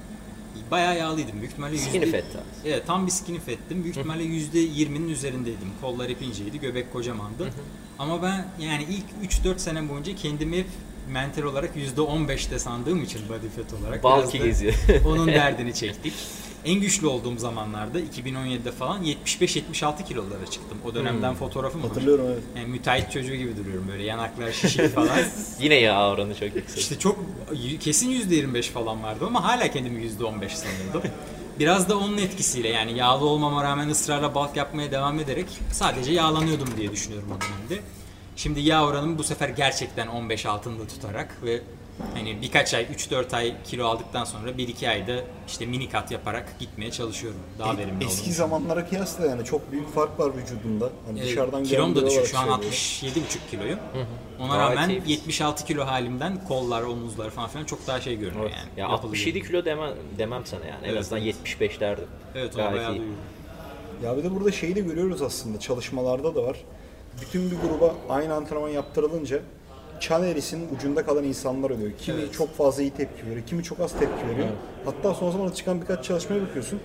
[0.70, 1.32] Bayağı yağlıydım.
[1.40, 2.42] Büyük ihtimalle Skinny yüzde- fat.
[2.64, 3.84] Evet tam bir skinny fat'tim.
[3.84, 5.68] Büyük ihtimalle %20'nin üzerindeydim.
[5.80, 7.52] Kollar hep inceydi, göbek kocamandı.
[7.98, 10.66] Ama ben yani ilk 3-4 sene boyunca kendimi hep
[11.12, 14.04] mental olarak %15'te sandığım için body fat olarak.
[14.04, 14.74] Balki geziyor.
[15.06, 16.12] Onun derdini çektik.
[16.64, 20.78] En güçlü olduğum zamanlarda 2017'de falan 75-76 kilolara çıktım.
[20.84, 21.88] O dönemden fotoğrafım var.
[21.88, 22.42] Hatırlıyorum evet.
[22.56, 25.18] Yani müteahhit çocuğu gibi duruyorum böyle yanaklar şişik falan.
[25.60, 26.78] Yine yağ oranı çok yüksek.
[26.78, 27.18] işte çok
[27.80, 30.10] kesin %25 falan vardı ama hala kendimi %15
[30.48, 31.02] sanıyordum.
[31.58, 36.68] Biraz da onun etkisiyle yani yağlı olmama rağmen ısrarla bulk yapmaya devam ederek sadece yağlanıyordum
[36.76, 37.82] diye düşünüyorum o dönemde.
[38.40, 41.60] Şimdi yağ oranımı bu sefer gerçekten 15 altında tutarak ve
[42.14, 45.12] hani birkaç ay 3-4 ay kilo aldıktan sonra 1-2 ayda
[45.48, 47.40] işte mini kat yaparak gitmeye çalışıyorum.
[47.58, 50.90] Daha verimli E, Eski olduğunu zamanlara kıyasla yani çok büyük fark var vücudunda.
[51.06, 52.26] Hani dışarıdan kilom da düşük.
[52.26, 53.22] Şu an olarak söylüyorum.
[53.46, 53.78] 67,5 kiloyum.
[54.40, 55.02] Ona Gayet rağmen iyi.
[55.10, 58.54] 76 kilo halimden kollar, omuzlar falan filan çok daha şey görünüyor Evet.
[58.58, 58.68] yani.
[58.76, 59.46] Ya Yapılı 67 görünüyor.
[59.46, 60.84] kilo demem, demem sana yani.
[60.86, 61.34] En Evet, azından evet.
[61.36, 62.06] 75 derdim.
[62.34, 62.98] Evet onu Gayet bayağı iyi.
[62.98, 63.18] duyuyorum.
[64.04, 66.56] Ya bir de burada şeyi de görüyoruz aslında çalışmalarda da var.
[67.20, 69.40] Bütün bir gruba aynı antrenman yaptırılınca
[70.00, 71.90] çan eğrisinin ucunda kalan insanlar oluyor.
[71.98, 72.32] Kimi Evet.
[72.32, 74.48] çok fazla iyi tepki veriyor, kimi çok az tepki veriyor.
[74.84, 76.80] Hatta son zamanlarda çıkan birkaç çalışmaya bakıyorsun.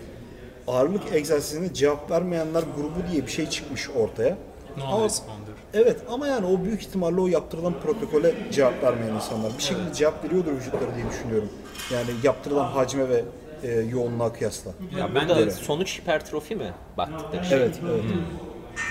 [0.68, 4.38] Ağırlık egzersizine cevap vermeyenler grubu diye bir şey çıkmış ortaya.
[4.82, 5.56] Ama- Non-responder.
[5.74, 9.52] Evet ama yani o büyük ihtimalle o yaptırılan protokole cevap vermeyen insanlar.
[9.58, 11.50] Bir şekilde cevap veriyordur vücutları diye düşünüyorum.
[11.94, 13.24] Yani yaptırılan hacme ve
[13.64, 14.72] e, yoğunluğa kıyasla.
[15.00, 17.58] Ya ben de- sonuç hipertrofi mi baktıkları şey?
[17.58, 18.04] Evet, evet.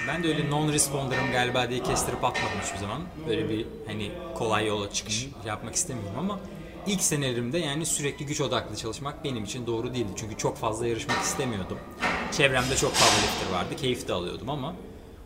[0.09, 3.03] Ben de öyle non-responder'ım galiba diye kestirip atmadım hiçbir zaman.
[3.29, 6.38] Böyle bir hani kolay yola çıkış yapmak istemiyorum ama
[6.87, 10.12] ilk senelerimde yani sürekli güç odaklı çalışmak benim için doğru değildi.
[10.16, 11.79] Çünkü çok fazla yarışmak istemiyordum.
[12.33, 13.77] Çevremde çok fazla lifter vardı.
[13.77, 14.75] Keyif de alıyordum ama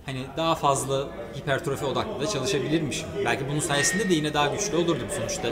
[0.07, 1.07] hani daha fazla
[1.39, 3.09] hipertrofi odaklı da çalışabilirmişim.
[3.25, 5.49] Belki bunun sayesinde de yine daha güçlü olurdum sonuçta.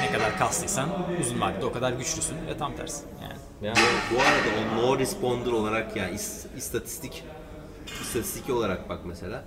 [0.00, 0.88] Ne kadar kaslıysan
[1.20, 3.32] uzun vadede o kadar güçlüsün ve tam tersi yani.
[3.62, 3.76] Yani
[4.14, 7.24] Bu arada o no responder olarak yani is- istatistik
[8.00, 9.44] istatistik olarak bak mesela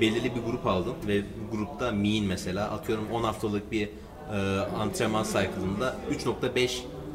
[0.00, 3.88] belirli bir grup aldın ve bu grupta mean mesela atıyorum 10 haftalık bir
[4.32, 4.36] e,
[4.78, 6.70] antrenman cycle'ında 3.5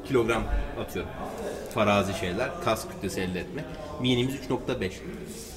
[0.08, 0.44] kilogram
[0.80, 1.12] atıyorum.
[1.74, 2.50] Farazi şeyler.
[2.66, 3.66] Kas kütlesi elde etmek.
[4.02, 4.92] Minimiz 3.5.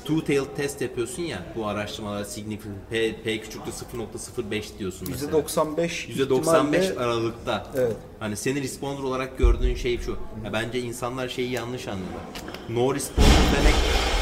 [0.04, 5.32] Two tail test yapıyorsun ya bu araştırmalar significant P, P küçüktür 0.05 diyorsun mesela.
[5.32, 7.66] %95 %95 ihtimalle aralıkta.
[7.76, 7.96] Evet.
[8.18, 10.16] Hani seni responder olarak gördüğün şey şu.
[10.44, 12.22] Ya bence insanlar şeyi yanlış anlıyorlar.
[12.68, 13.74] No responder demek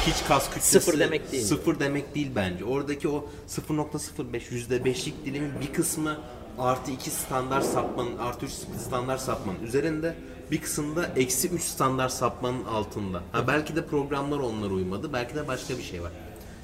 [0.06, 1.44] hiç kas kütlesi Sıfır demek değil.
[1.44, 2.64] Sıfır demek değil bence.
[2.64, 6.16] Oradaki o 0.05 %5'lik dilimin bir kısmı
[6.58, 8.52] artı 2 standart sapmanın artı 3
[8.86, 10.14] standart sapmanın üzerinde
[10.50, 13.22] bir kısımda eksi 3 standart sapmanın altında.
[13.32, 15.12] Ha belki de programlar onlara uymadı.
[15.12, 16.12] Belki de başka bir şey var.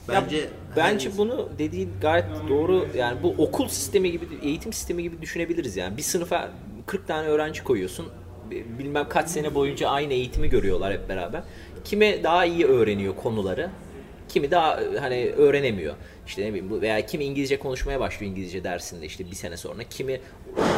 [0.08, 0.44] Bence Ya,
[0.76, 2.86] bence bunu dediğin gayet doğru.
[2.96, 5.96] Yani bu okul sistemi gibi, eğitim sistemi gibi düşünebiliriz yani.
[5.96, 6.50] Bir sınıfa
[6.86, 8.06] 40 tane öğrenci koyuyorsun.
[8.78, 11.42] Bilmem kaç sene boyunca aynı eğitimi görüyorlar hep beraber.
[11.84, 13.70] Kimi daha iyi öğreniyor konuları.
[14.28, 15.94] Kimi daha hani öğrenemiyor.
[16.26, 19.82] İşte ne bileyim bu veya kimi İngilizce konuşmaya başlıyor İngilizce dersinde işte bir sene sonra.
[19.90, 20.20] Kimi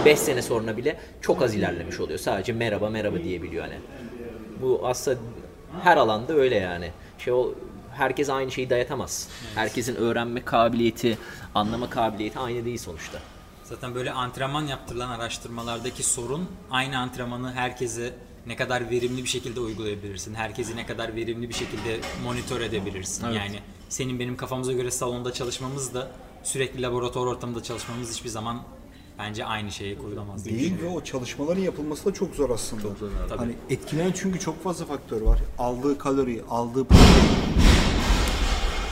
[0.04, 2.18] 5 sene sonra bile çok az ilerlemiş oluyor.
[2.18, 3.78] Sadece merhaba merhaba diyebiliyor hani.
[4.62, 5.18] Bu aslında
[5.82, 6.90] her alanda öyle yani.
[7.18, 7.54] Şey o
[7.96, 9.28] herkes aynı şeyi dayatamaz.
[9.54, 11.18] Herkesin öğrenme kabiliyeti,
[11.54, 13.18] anlama kabiliyeti aynı değil sonuçta.
[13.64, 18.12] Zaten böyle antrenman yaptırılan araştırmalardaki sorun aynı antrenmanı herkese
[18.46, 20.34] ne kadar verimli bir şekilde uygulayabilirsin.
[20.34, 23.30] Herkesi ne kadar verimli bir şekilde monitör edebilirsin.
[23.30, 26.10] Yani senin benim kafamıza göre salonda çalışmamız da
[26.42, 28.62] sürekli laboratuvar ortamında çalışmamız hiçbir zaman
[29.18, 32.82] bence aynı şeye koyulamaz diye Değil ve o çalışmaların yapılması da çok zor aslında.
[32.82, 33.38] Çok zor Tabii.
[33.38, 35.38] Hani etkileyen çünkü çok fazla faktör var.
[35.58, 37.30] Aldığı kalori, aldığı protein,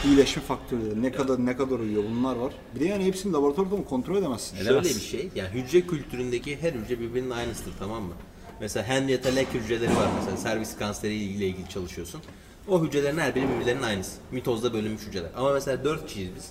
[0.05, 2.53] iyileşme faktörleri, ne kadar ne kadar uyuyor bunlar var.
[2.75, 4.57] Bir de yani hepsini laboratuvarda mı kontrol edemezsin.
[4.57, 8.13] Şöyle bir şey, yani hücre kültüründeki her hücre birbirinin aynısıdır tamam mı?
[8.63, 12.21] Mesela Henrietta Lacks hücreleri var mesela servis kanseri ile ilgili çalışıyorsun.
[12.69, 14.13] O hücrelerin her biri birbirlerinin aynısı.
[14.31, 15.31] Mitozda bölünmüş hücreler.
[15.37, 16.51] Ama mesela dört kişiyiz biz.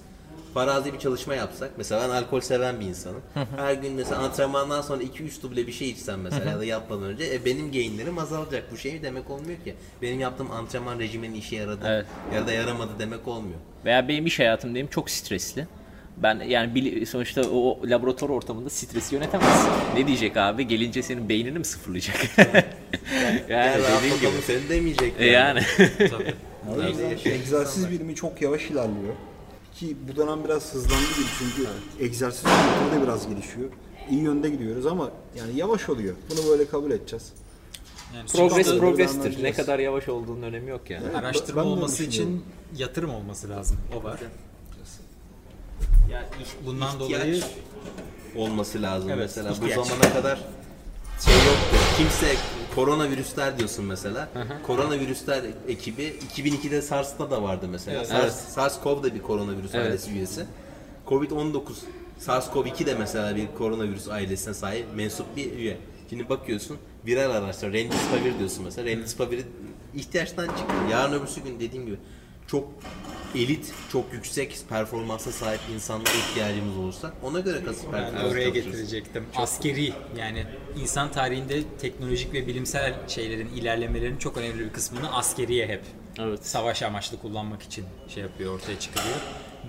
[0.54, 3.22] Farazi bir çalışma yapsak, mesela ben alkol seven bir insanım.
[3.58, 7.34] Her gün mesela antrenmandan sonra 2-3 duble bir şey içsem mesela ya da yapmadan önce
[7.34, 8.72] e, benim gainlerim azalacak.
[8.72, 9.76] Bu şey demek olmuyor ki.
[10.02, 12.06] Benim yaptığım antrenman rejimenin işe yaradı Evet.
[12.36, 13.60] ya da yaramadı demek olmuyor.
[13.86, 15.68] Veya benim iş hayatım diyeyim çok stresli.
[16.18, 19.70] Ben yani sonuçta o laboratuvar ortamında stresi yönetemezsin.
[19.96, 20.68] Ne diyecek abi?
[20.68, 22.18] Gelince senin beynini mi sıfırlayacak?
[22.38, 24.42] yani Gel dediğin gibi.
[24.48, 25.14] seni demeyecek.
[25.20, 25.62] E yani.
[25.98, 26.34] Tabii.
[26.78, 29.14] O yüzden egzersiz bilimi çok yavaş ilerliyor.
[29.76, 31.70] Ki bu dönem biraz hızlandı gibi çünkü
[32.00, 33.70] egzersiz kültürü de biraz gelişiyor.
[34.10, 36.16] İyi yönde gidiyoruz ama yani yavaş oluyor.
[36.30, 37.34] Bunu böyle kabul edeceğiz.
[38.16, 39.44] Yani Progress progress'tir.
[39.44, 41.04] Ne kadar yavaş olduğunun önemi yok yani.
[41.06, 42.44] Evet, araştırma olması için
[42.78, 43.78] yatırım olması lazım.
[44.00, 44.20] O var.
[46.12, 46.26] Yani
[46.66, 47.42] Bundan dolayı
[48.36, 49.52] olması lazım Evet, mesela.
[49.52, 49.78] ihtiyaç.
[49.78, 50.40] Bu zamana kadar
[51.26, 51.76] şey yoktu.
[51.98, 52.36] Kimse
[52.76, 54.30] koronavirüsler diyorsun mesela.
[54.68, 58.06] Koronavirüsler ekibi 2002'de SARS'ta da vardı mesela.
[58.06, 59.86] SARS, SARS-CoV da bir koronavirüs Evet.
[59.86, 60.46] ailesi üyesi.
[61.08, 61.62] Covid-19
[62.20, 65.78] SARS-CoV-2 de mesela bir koronavirüs ailesine sahip mensup bir üye.
[66.10, 68.90] Şimdi bakıyorsun viral araçlar Remdesivir diyorsun mesela.
[68.90, 69.44] Remdesivir'i
[69.96, 70.74] ihtiyaçtan çıktı.
[70.92, 71.98] Yarın öbürsü gün dediğim gibi
[72.52, 72.68] çok
[73.36, 79.26] elit, çok yüksek performansa sahip insanlara ihtiyacımız olursa ona göre kasıp performans oraya getirecektim.
[79.36, 80.46] Askeri yani
[80.82, 85.82] insan tarihinde teknolojik ve bilimsel şeylerin ilerlemelerin çok önemli bir kısmını askeriye hep
[86.20, 86.46] Evet.
[86.46, 89.16] savaş amaçlı kullanmak için şey yapıyor ortaya çıkarıyor.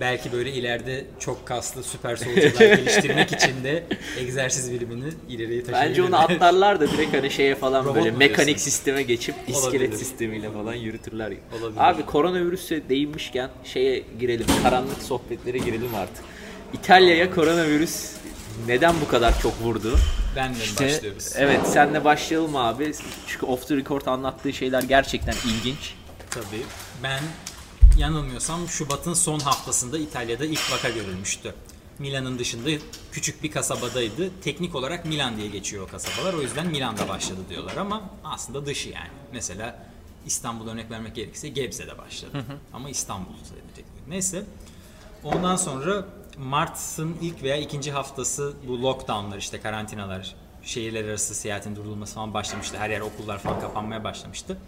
[0.00, 3.84] Belki böyle ileride çok kaslı süper solcular geliştirmek için de
[4.18, 5.88] egzersiz bilimini ileriye taşıyabilirler.
[5.90, 8.64] Bence onu atlarlar da direkt hani şeye falan Robot böyle mekanik diyorsun?
[8.64, 9.92] sisteme geçip iskelet Olabilir.
[9.92, 11.32] sistemiyle falan yürütürler.
[11.60, 11.80] Olabilir.
[11.80, 14.46] Abi koronavirüse değinmişken şeye girelim.
[14.62, 16.24] Karanlık sohbetlere girelim artık.
[16.72, 18.10] İtalya'ya koronavirüs
[18.66, 19.98] neden bu kadar çok vurdu?
[20.36, 21.32] Ben de İşte, başlıyoruz.
[21.36, 22.92] evet senle başlayalım abi.
[23.26, 25.94] Çünkü off the record anlattığı şeyler gerçekten ilginç.
[26.30, 26.62] Tabii.
[27.02, 27.20] Ben
[27.98, 31.54] yanılmıyorsam Şubat'ın son haftasında İtalya'da ilk vaka görülmüştü.
[31.98, 32.70] Milan'ın dışında
[33.12, 34.30] küçük bir kasabadaydı.
[34.40, 36.34] Teknik olarak Milan diye geçiyor o kasabalar.
[36.34, 39.10] O yüzden Milan'da başladı diyorlar ama aslında dışı yani.
[39.32, 39.86] Mesela
[40.26, 42.44] İstanbul örnek vermek gerekirse Gebze'de başladı.
[42.72, 43.84] Ama İstanbul sayılacak.
[44.08, 44.44] Neyse.
[45.24, 46.04] Ondan sonra
[46.38, 52.78] Mart'ın ilk veya ikinci haftası bu lockdownlar işte karantinalar, şehirler arası seyahatin durdurulması falan başlamıştı.
[52.78, 54.58] Her yer okullar falan kapanmaya başlamıştı.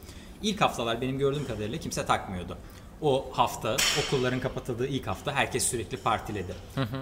[0.42, 2.58] İlk haftalar benim gördüğüm kadarıyla kimse takmıyordu.
[3.00, 3.76] O hafta
[4.06, 6.54] okulların kapatıldığı ilk hafta herkes sürekli partiledi.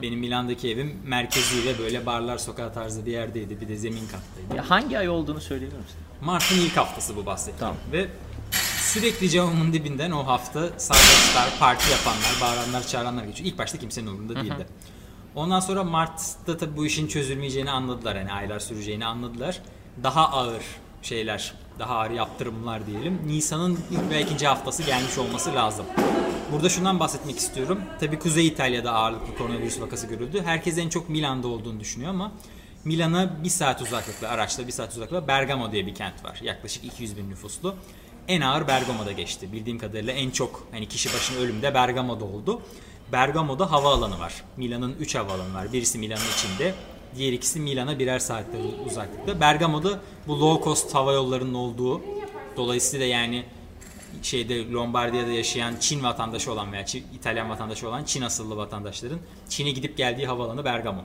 [0.03, 3.61] Benim Milan'daki evim merkeziyle böyle barlar sokağı tarzı bir yerdeydi.
[3.61, 4.57] Bir de zemin kattaydı.
[4.57, 5.99] Ya hangi ay olduğunu söyleyebilir misin?
[6.21, 7.59] Mart'ın ilk haftası bu bahsettiğim.
[7.59, 7.77] Tamam.
[7.93, 8.09] Ve
[8.81, 13.51] sürekli camımın dibinden o hafta sarhoşlar, parti yapanlar, bağıranlar, çağıranlar geçiyor.
[13.51, 14.67] İlk başta kimsenin umurunda değildi.
[15.35, 18.17] Ondan sonra Mart'ta tabii bu işin çözülmeyeceğini anladılar.
[18.17, 19.63] Yani aylar süreceğini anladılar.
[20.03, 20.63] Daha ağır
[21.03, 23.21] şeyler, daha ağır yaptırımlar diyelim.
[23.27, 25.87] Nisan'ın ilk ve ikinci haftası gelmiş olması lazım.
[26.53, 27.81] Burada şundan bahsetmek istiyorum.
[28.01, 30.43] Tabii Kuzey İtalya'da ağırlıklı koronavirüs vakası görüldü.
[30.45, 32.33] Herkes en çok Milan'da olduğunu düşünüyor ama
[32.85, 36.41] Milan'a bir saat uzaklıkta, araçla bir saat uzaklıkta Bergamo diye bir kent var.
[36.43, 37.75] Yaklaşık 200 bin nüfuslu.
[38.29, 39.53] En ağır Bergamo'da geçti.
[39.53, 42.63] Bildiğim kadarıyla en çok hani kişi başına ölüm de Bergamo'da oldu.
[43.13, 44.45] Bergamo'da havaalanı var.
[44.57, 45.73] Milan'ın 3 havaalanı var.
[45.73, 46.75] Birisi Milan'ın içinde,
[47.17, 49.41] diğer ikisi Milan'a birer saatte uzaklıkta.
[49.41, 52.01] Bergamo'da bu low cost hava yollarının olduğu,
[52.57, 53.45] dolayısıyla yani
[54.23, 59.71] şeyde Lombardiya'da yaşayan Çin vatandaşı olan veya Çin- İtalyan vatandaşı olan Çin asıllı vatandaşların Çin'e
[59.71, 61.03] gidip geldiği havaalanı Bergamo.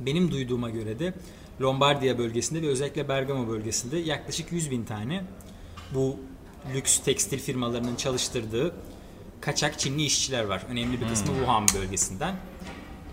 [0.00, 1.14] Benim duyduğuma göre de
[1.60, 5.24] Lombardiya bölgesinde ve özellikle Bergamo bölgesinde yaklaşık 100 bin tane
[5.94, 6.16] bu
[6.74, 8.74] lüks tekstil firmalarının çalıştırdığı
[9.40, 10.62] kaçak Çinli işçiler var.
[10.70, 12.34] Önemli bir kısmı Wuhan bölgesinden.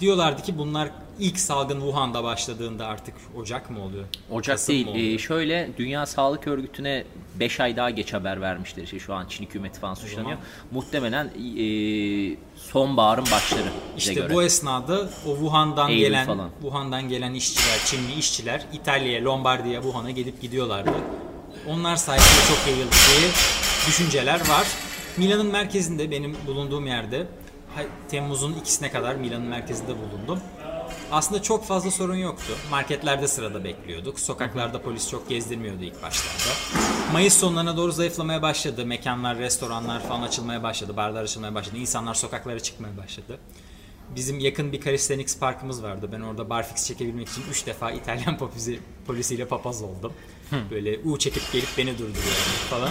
[0.02, 4.06] Diyorlardı ki bunlar ilk salgın Wuhan'da başladığında artık Ocak mı oluyor?
[4.32, 4.88] Ocak Kasım değil.
[4.88, 5.14] oluyor?
[5.14, 7.04] Ee, şöyle Dünya Sağlık Örgütü'ne
[7.40, 8.84] 5 ay daha geç haber vermişler.
[8.84, 10.38] İşte şu an Çin hükümeti falan suçlanıyor.
[10.72, 11.66] Muhtemelen e,
[12.56, 14.34] sonbaharın başları İşte göre.
[14.34, 16.50] bu esnada o Wuhan'dan Eylül gelen falan.
[16.62, 20.92] Wuhan'dan gelen işçiler, Çinli işçiler İtalya'ya, Lombardiya'ya, Wuhan'a gelip gidiyorlardı.
[21.68, 23.30] Onlar sayesinde çok yayıldı diye
[23.88, 24.68] düşünceler var.
[25.18, 27.28] Milan'ın merkezinde benim bulunduğum yerde
[28.10, 30.40] Temmuz'un ikisine kadar Milan'ın merkezinde bulundum.
[31.12, 32.54] Aslında çok fazla sorun yoktu.
[32.72, 34.20] Marketlerde sırada bekliyorduk.
[34.20, 36.54] Sokaklarda polis çok gezdirmiyordu ilk başlarda.
[37.14, 38.86] Mayıs sonlarına doğru zayıflamaya başladı.
[38.86, 40.98] Mekanlar, restoranlar falan açılmaya başladı.
[40.98, 41.78] Barlar açılmaya başladı.
[41.78, 43.40] İnsanlar sokaklara çıkmaya başladı.
[44.16, 46.10] Bizim yakın bir calisthenics parkımız vardı.
[46.12, 50.14] Ben orada barfix çekebilmek için 3 defa İtalyan polisi, polisiyle papaz oldum.
[50.72, 52.36] Böyle U çekip gelip beni durduruyor
[52.70, 52.90] falan.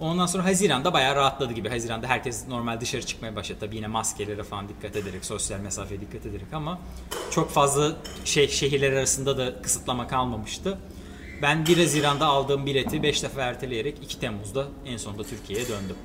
[0.00, 1.68] Ondan sonra Haziran'da bayağı rahatladı gibi.
[1.68, 3.58] Haziran'da herkes normal dışarı çıkmaya başladı.
[3.60, 6.78] Tabii yine maskelere falan dikkat ederek, sosyal mesafeye dikkat ederek ama
[7.30, 7.92] çok fazla
[8.24, 10.78] şey şehirler arasında da kısıtlama kalmamıştı.
[11.42, 15.96] Ben 1 Haziran'da aldığım bileti 5 defa erteleyerek 2 Temmuz'da en sonunda Türkiye'ye döndüm.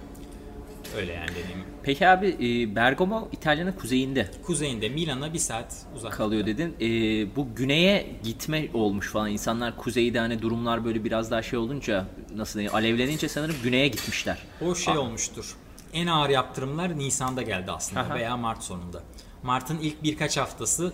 [0.97, 1.65] Öyle yani deneyimim.
[1.83, 6.13] Peki abi e, Bergamo İtalya'nın kuzeyinde Kuzeyinde Milan'a bir saat uzak.
[6.13, 6.75] kalıyor dedin.
[6.81, 6.87] E,
[7.35, 9.29] bu güneye gitme olmuş falan.
[9.31, 12.05] İnsanlar kuzeyde hani durumlar böyle biraz daha şey olunca
[12.35, 14.37] nasıl diyeyim alevlenince sanırım güneye gitmişler.
[14.61, 15.55] O şey olmuştur.
[15.93, 18.15] En ağır yaptırımlar Nisan'da geldi aslında Aha.
[18.15, 19.03] veya Mart sonunda.
[19.43, 20.93] Mart'ın ilk birkaç haftası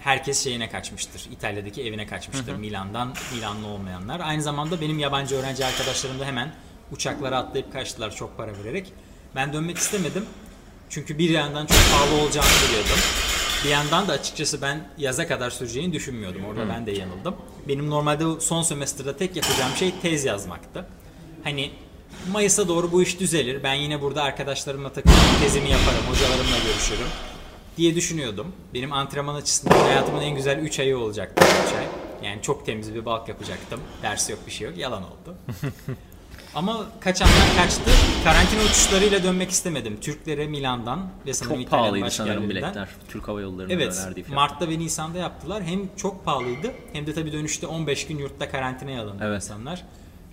[0.00, 1.28] herkes şeyine kaçmıştır.
[1.32, 2.54] İtalya'daki evine kaçmıştır.
[2.54, 4.20] Milan'dan Milanlı olmayanlar.
[4.20, 6.52] Aynı zamanda benim yabancı öğrenci arkadaşlarım da hemen
[6.92, 8.92] uçaklara atlayıp kaçtılar çok para vererek.
[9.34, 10.24] Ben dönmek istemedim.
[10.90, 12.98] Çünkü bir yandan çok pahalı olacağını biliyordum.
[13.64, 16.44] Bir yandan da açıkçası ben yaza kadar süreceğini düşünmüyordum.
[16.44, 17.36] Orada ben de yanıldım.
[17.68, 20.86] Benim normalde son semestrde tek yapacağım şey tez yazmaktı.
[21.44, 21.70] Hani
[22.32, 23.62] Mayıs'a doğru bu iş düzelir.
[23.62, 27.08] Ben yine burada arkadaşlarımla takılır, tezimi yaparım, hocalarımla görüşürüm
[27.76, 28.52] diye düşünüyordum.
[28.74, 31.86] Benim antrenman açısından hayatımın en güzel 3 ayı olacaktı 3 ay.
[32.30, 33.80] Yani çok temiz bir balk yapacaktım.
[34.02, 34.78] Ders yok bir şey yok.
[34.78, 35.36] Yalan oldu.
[36.54, 37.90] Ama kaçanlar kaçtı.
[38.24, 39.98] Karantina uçuşlarıyla dönmek istemedim.
[40.00, 42.88] Türklere Milan'dan ve sanırım Çok İtalyan pahalıydı sanırım biletler.
[43.08, 43.98] Türk Hava Yolları'nın Evet.
[44.06, 44.34] verdiği fiyat.
[44.36, 45.62] Mart'ta ve Nisan'da yaptılar.
[45.62, 49.42] Hem çok pahalıydı hem de tabii dönüşte 15 gün yurtta karantinaya alındı Evet.
[49.42, 49.84] insanlar.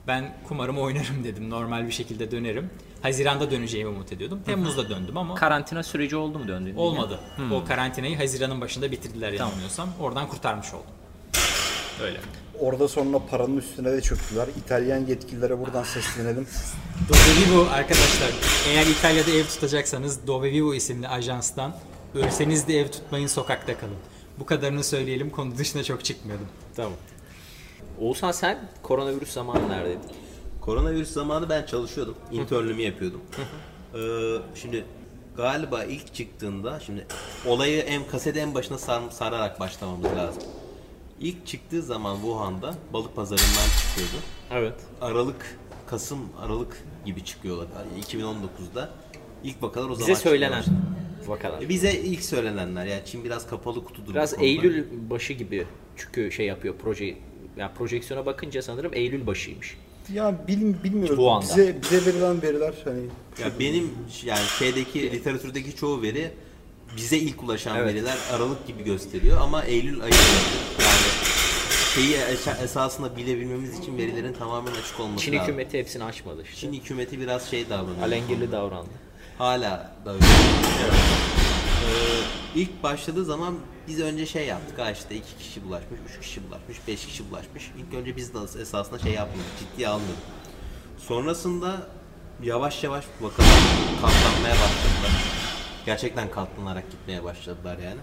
[0.08, 1.50] Ben kumarımı oynarım dedim.
[1.50, 2.70] Normal bir şekilde dönerim.
[3.02, 4.40] Haziran'da döneceğimi umut ediyordum.
[4.46, 6.80] Temmuz'da döndüm ama Karantina süreci oldu mu döndüğünde?
[6.80, 7.20] olmadı.
[7.52, 9.90] O karantinayı Haziran'ın başında bitirdiler yanılmıyorsam.
[10.00, 10.86] Oradan kurtarmış oldum.
[12.04, 12.20] Öyle.
[12.60, 14.48] Orada sonra paranın üstüne de çöktüler.
[14.58, 16.48] İtalyan yetkililere buradan seslenelim.
[17.10, 18.30] Dove Vivo arkadaşlar
[18.68, 21.76] eğer İtalya'da ev tutacaksanız Dove Vivo isimli ajanstan
[22.16, 23.96] ölseniz de ev tutmayın sokakta kalın.
[24.40, 26.48] Bu kadarını söyleyelim konu dışına çok çıkmıyordum.
[26.76, 26.94] Tamam.
[28.00, 30.02] Oğuzhan sen koronavirüs zamanı neredeydin?
[30.62, 32.16] Koronavirüs zamanı ben çalışıyordum.
[32.32, 33.22] İnternlüğümü yapıyordum.
[33.96, 34.00] Ee,
[34.56, 34.86] şimdi
[35.38, 37.06] galiba ilk çıktığında şimdi
[37.46, 40.44] olayı en kasete en başına sar- sararak başlamamız lazım.
[41.22, 44.24] İlk çıktığı zaman Wuhan'da balık pazarından çıkıyordu.
[44.52, 44.74] Evet.
[45.02, 47.68] Aralık, Kasım, Aralık gibi çıkıyorlar.
[47.76, 48.90] Yani 2019'da
[49.44, 51.30] ilk vakalar o zaman Bize söylenen çıkmaya başladı.
[51.30, 51.62] vakalar.
[51.62, 54.08] E, Bize ilk söylenenler yani Çin biraz kapalı kutudur.
[54.10, 54.46] bu Biraz konuda.
[54.46, 57.18] Eylül başı gibi çünkü şey yapıyor proje
[57.58, 59.78] yani projeksiyona bakınca sanırım Eylül başıymış.
[60.14, 61.18] Ya bil, bilmiyorum.
[61.18, 61.44] Bu anda.
[61.46, 63.02] Bize, bize verilen veriler hani
[63.42, 63.92] Ya benim
[64.26, 66.32] yani şeydeki literatürdeki çoğu veri
[66.98, 67.88] bize ilk ulaşan Evet.
[67.94, 70.14] veriler Aralık gibi gösteriyor ama Eylül ayı
[70.80, 71.28] yani
[71.96, 75.44] şeyi es- esasında bilebilmemiz için verilerin tamamen açık olması Çin lazım.
[75.48, 76.56] hükümeti hepsini açmadı işte.
[76.58, 78.02] Çin hükümeti biraz şey davranıyor.
[78.08, 78.90] Alengirli davrandı.
[79.38, 80.26] Hala da öyle.
[80.26, 81.90] Ee,
[82.56, 83.56] ilk başladığı zaman
[83.88, 87.72] biz önce şey yaptık ha işte iki kişi bulaşmış, üç kişi bulaşmış, beş kişi bulaşmış.
[87.78, 90.24] İlk önce biz de esasında şey yapmıyorduk, ciddiye almıyorduk.
[91.08, 91.88] Sonrasında
[92.44, 93.50] yavaş yavaş vakalar
[94.02, 95.24] katlanmaya başladılar.
[95.88, 98.00] Gerçekten katlanarak gitmeye başladılar yani.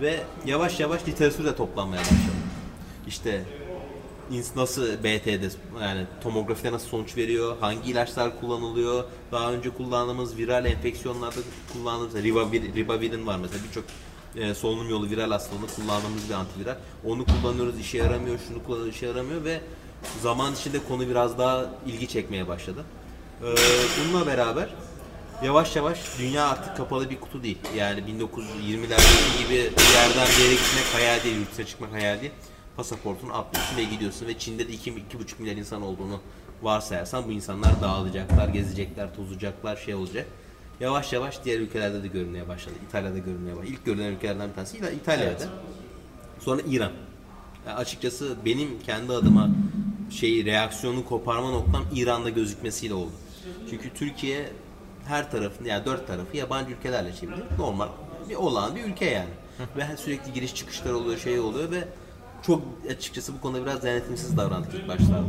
[0.00, 2.18] Ve yavaş yavaş literatür de toplanmaya başladı.
[3.06, 3.44] İşte
[4.56, 5.48] nasıl BT'de
[5.80, 11.40] yani tomografide nasıl sonuç veriyor, hangi ilaçlar kullanılıyor, daha önce kullandığımız viral enfeksiyonlarda
[11.72, 13.84] kullandığımız ribavir, ribavirin var mesela birçok
[14.36, 16.76] e, solunum yolu viral hastalığında kullandığımız bir antiviral.
[17.04, 19.60] Onu kullanıyoruz işe yaramıyor, şunu kullanıyoruz işe yaramıyor ve
[20.22, 22.84] zaman içinde konu biraz daha ilgi çekmeye başladı.
[23.42, 23.48] E,
[24.00, 24.68] bununla beraber
[25.44, 27.58] yavaş yavaş dünya artık kapalı bir kutu değil.
[27.76, 32.32] Yani 1920'lerdeki gibi bir yerden bir yere gitmek hayal değil, dışına çıkmak hayal değil.
[32.76, 35.00] Pasaportunu atlıyorsun ve gidiyorsun ve Çin'de de 2-2,5
[35.38, 36.20] milyar insan olduğunu
[36.62, 40.26] varsayarsan bu insanlar dağılacaklar, gezecekler, tozacaklar, şey olacak.
[40.80, 42.74] Yavaş yavaş diğer ülkelerde de görünmeye başladı.
[42.88, 43.72] İtalya'da görünmeye başladı.
[43.72, 45.44] İlk görülen ülkelerden bir tanesi İtalya'da.
[46.40, 46.92] Sonra İran.
[47.66, 49.50] Ya açıkçası benim kendi adıma
[50.10, 53.12] şeyi reaksiyonu koparma noktam İran'da gözükmesiyle oldu.
[53.70, 54.50] Çünkü Türkiye
[55.06, 57.42] her tarafını yani dört tarafı yabancı ülkelerle çevrili.
[57.58, 57.88] Normal
[58.28, 59.30] bir olağan bir ülke yani.
[59.76, 61.88] ve sürekli giriş çıkışlar oluyor, şey oluyor ve
[62.42, 65.24] çok açıkçası bu konuda biraz denetimsiz davrandık ilk başlarda.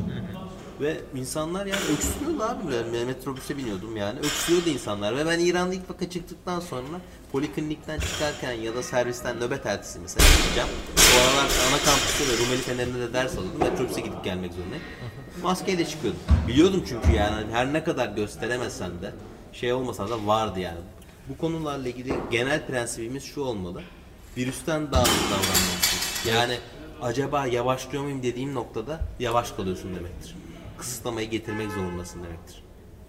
[0.82, 2.64] Ve insanlar yani öksürüyordu abi.
[2.94, 4.20] Ben metrobüse biniyordum yani.
[4.20, 5.18] Öksürüyordu insanlar.
[5.18, 10.26] Ve ben İran'da ilk vaka çıktıktan sonra poliklinikten çıkarken ya da servisten nöbet ertesi mesela
[10.38, 10.70] gideceğim.
[10.98, 13.60] O aralar ana kampüste ve Rumeli Fener'inde de ders alıyordum.
[13.60, 14.84] Metrobüse gidip gelmek zorundayım.
[15.44, 16.22] Maskeyle çıkıyordum.
[16.48, 19.14] Biliyordum çünkü yani her ne kadar gösteremesen de
[19.56, 20.78] şey olmasa da vardı yani.
[21.30, 23.82] Bu konularla ilgili genel prensibimiz şu olmalı.
[24.38, 26.30] Virüsten daha hızlı davranmalısın.
[26.30, 26.58] Yani
[27.02, 30.36] acaba yavaşlıyor muyum dediğim noktada yavaş kalıyorsun demektir.
[30.78, 32.64] Kısıtlamayı getirmek zorundasın demektir.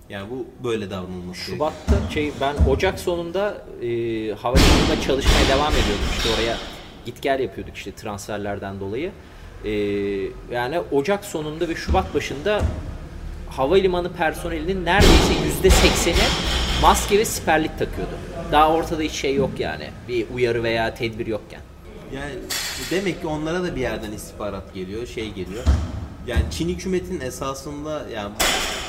[0.08, 1.40] Yani bu böyle davranılması.
[1.40, 3.88] Şubat'ta şey ben Ocak sonunda e,
[4.34, 6.58] havalimanında çalışmaya devam ediyordum işte oraya
[7.06, 9.12] git gel yapıyorduk işte transferlerden dolayı.
[9.64, 9.70] E,
[10.52, 12.62] yani Ocak sonunda ve Şubat başında
[13.56, 16.24] havalimanı personelinin neredeyse yüzde sekseni
[16.82, 18.18] maske ve siperlik takıyordu.
[18.52, 19.90] Daha ortada hiç şey yok yani.
[20.08, 21.60] Bir uyarı veya tedbir yokken.
[22.14, 22.32] Yani
[22.90, 25.64] demek ki onlara da bir yerden istihbarat geliyor, şey geliyor.
[26.26, 28.32] Yani Çin hükümetinin esasında yani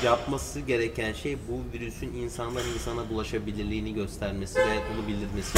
[0.05, 5.57] yapması gereken şey bu virüsün insandan insana bulaşabilirliğini göstermesi ve bunu bildirmesi.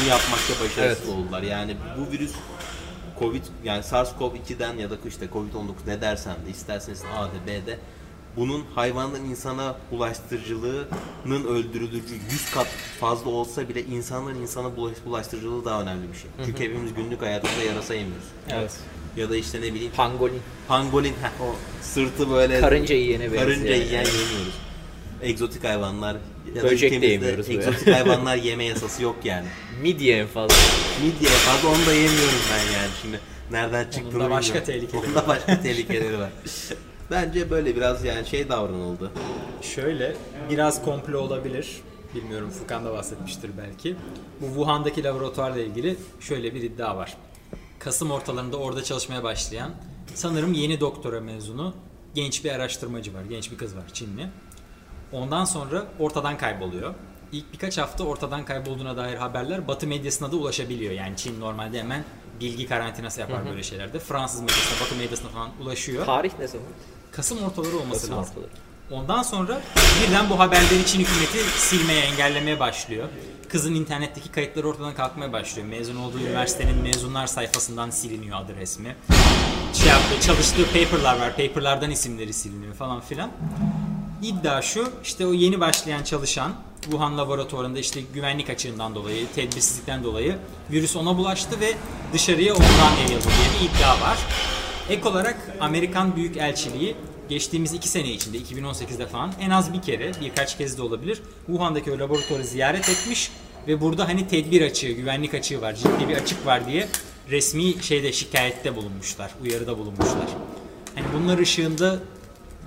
[0.00, 1.42] Bunu yapmakta başarısız oldular.
[1.42, 2.32] Yani bu virüs
[3.18, 7.78] Covid yani SARS-CoV-2'den ya da işte Covid-19 ne dersen de isterseniz A'de B'de
[8.36, 12.66] bunun hayvandan insana bulaştırıcılığının öldürülücü 100 kat
[13.00, 16.30] fazla olsa bile insandan insana bulaş- bulaştırıcılığı daha önemli bir şey.
[16.44, 18.26] Çünkü hepimiz günlük hayatımızda yarasa yemiyoruz.
[18.50, 18.72] Evet.
[19.16, 20.40] Ya da işte ne bileyim Pangolin.
[20.68, 23.42] pangolin heh, o sırtı böyle Karınca yiyene benziyor.
[23.44, 23.84] karınca yani.
[23.84, 24.54] yiyen yemiyoruz.
[25.22, 26.16] Egzotik hayvanlar
[26.54, 27.58] ya da Böcek de ülkemizde yemiyoruz böyle.
[27.58, 29.46] Egzotik hayvanlar yeme yasası yok yani.
[29.82, 30.56] Midye en fazla.
[31.04, 33.20] Midye fazla onu da yemiyorum ben yani şimdi.
[33.50, 34.66] Nereden çıktığını da başka bilmiyorum.
[34.66, 36.30] tehlikeleri Onun da başka tehlikeleri var.
[37.10, 39.10] Bence böyle biraz yani şey davranıldı.
[39.62, 40.16] Şöyle
[40.50, 41.80] biraz komplo olabilir.
[42.14, 43.96] Bilmiyorum Furkan da bahsetmiştir belki.
[44.40, 47.16] Bu Wuhan'daki laboratuvarla ilgili şöyle bir iddia var.
[47.78, 49.70] Kasım ortalarında orada çalışmaya başlayan
[50.14, 51.74] sanırım yeni doktora mezunu
[52.14, 53.22] genç bir araştırmacı var.
[53.30, 54.26] Genç bir kız var Çinli.
[55.12, 56.94] Ondan sonra ortadan kayboluyor.
[57.32, 60.92] İlk birkaç hafta ortadan kaybolduğuna dair haberler Batı medyasına da ulaşabiliyor.
[60.92, 62.04] Yani Çin normalde hemen
[62.40, 63.98] bilgi karantinası yapar böyle şeylerde.
[63.98, 66.06] Fransız medyasına, Batı medyasına falan ulaşıyor.
[66.06, 66.66] Tarih ne zaman?
[67.12, 68.34] Kasım ortaları olması Kasım lazım.
[68.34, 68.50] ortaları.
[68.90, 69.60] Ondan sonra
[70.08, 73.08] birden bu haberleri Çin hükümeti silmeye, engellemeye başlıyor.
[73.48, 75.68] Kızın internetteki kayıtları ortadan kalkmaya başlıyor.
[75.68, 78.96] Mezun olduğu üniversitenin mezunlar sayfasından siliniyor adı resmi.
[79.74, 81.36] Şey yaptı, çalıştığı paperlar var.
[81.36, 83.30] Paperlardan isimleri siliniyor falan filan.
[84.22, 86.52] İddia şu, işte o yeni başlayan çalışan
[86.82, 90.38] Wuhan laboratuvarında işte güvenlik açığından dolayı, tedbirsizlikten dolayı
[90.70, 91.74] virüs ona bulaştı ve
[92.12, 94.18] dışarıya ondan yayıldı diye bir iddia var.
[94.90, 96.96] Ek olarak Amerikan Büyükelçiliği
[97.28, 101.92] geçtiğimiz iki sene içinde 2018'de falan en az bir kere birkaç kez de olabilir Wuhan'daki
[101.92, 103.30] o laboratuvarı ziyaret etmiş
[103.68, 106.88] ve burada hani tedbir açığı, güvenlik açığı var, ciddi bir açık var diye
[107.30, 110.28] resmi şeyde şikayette bulunmuşlar, uyarıda bulunmuşlar.
[110.94, 111.98] Hani bunlar ışığında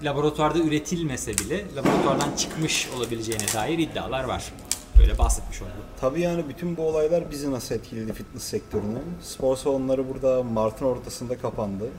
[0.04, 4.54] laboratuvarda üretilmese bile laboratuvardan çıkmış olabileceğine dair iddialar var.
[5.00, 5.72] Böyle bahsetmiş oldum.
[6.02, 9.00] Tabii yani bütün bu olaylar bizi nasıl etkiledi fitness sektörünü.
[9.22, 11.90] Spor salonları burada Mart'ın ortasında kapandı.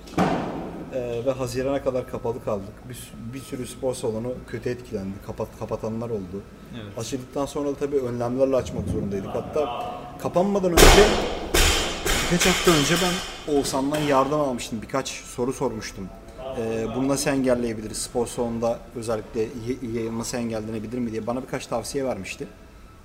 [0.94, 2.88] Ee, ve Haziran'a kadar kapalı kaldık.
[2.88, 2.98] Bir,
[3.34, 5.14] bir sürü spor salonu kötü etkilendi.
[5.26, 6.42] Kapat, kapatanlar oldu.
[6.74, 6.98] Evet.
[6.98, 9.28] Açıldıktan sonra da tabii önlemlerle açmak zorundaydık.
[9.28, 10.82] Hatta kapanmadan önce
[12.32, 14.78] birkaç hafta önce ben Oğuzhan'dan yardım almıştım.
[14.82, 16.08] Birkaç soru sormuştum.
[16.58, 17.96] Ee, bunu nasıl engelleyebiliriz?
[17.96, 19.48] Spor salonunda özellikle
[19.94, 22.46] yayılması engellenebilir mi diye bana birkaç tavsiye vermişti.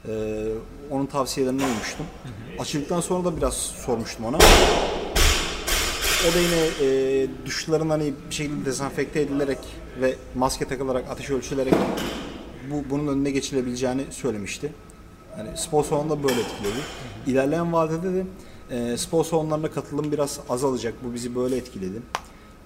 [0.07, 0.45] Ee,
[0.91, 2.05] onun tavsiyelerini uymuştum.
[2.59, 4.37] Açıldıktan sonra da biraz sormuştum ona.
[6.29, 9.59] O da yine e, duşların hani bir şekilde dezenfekte edilerek
[10.01, 11.73] ve maske takılarak, ateş ölçülerek
[12.71, 14.73] bu bunun önüne geçilebileceğini söylemişti.
[15.37, 16.79] Yani spor salonunda böyle etkiledi.
[17.27, 18.25] İlerleyen vadede de
[18.71, 20.93] e, spor salonlarına katılım biraz azalacak.
[21.03, 22.01] Bu bizi böyle etkiledi.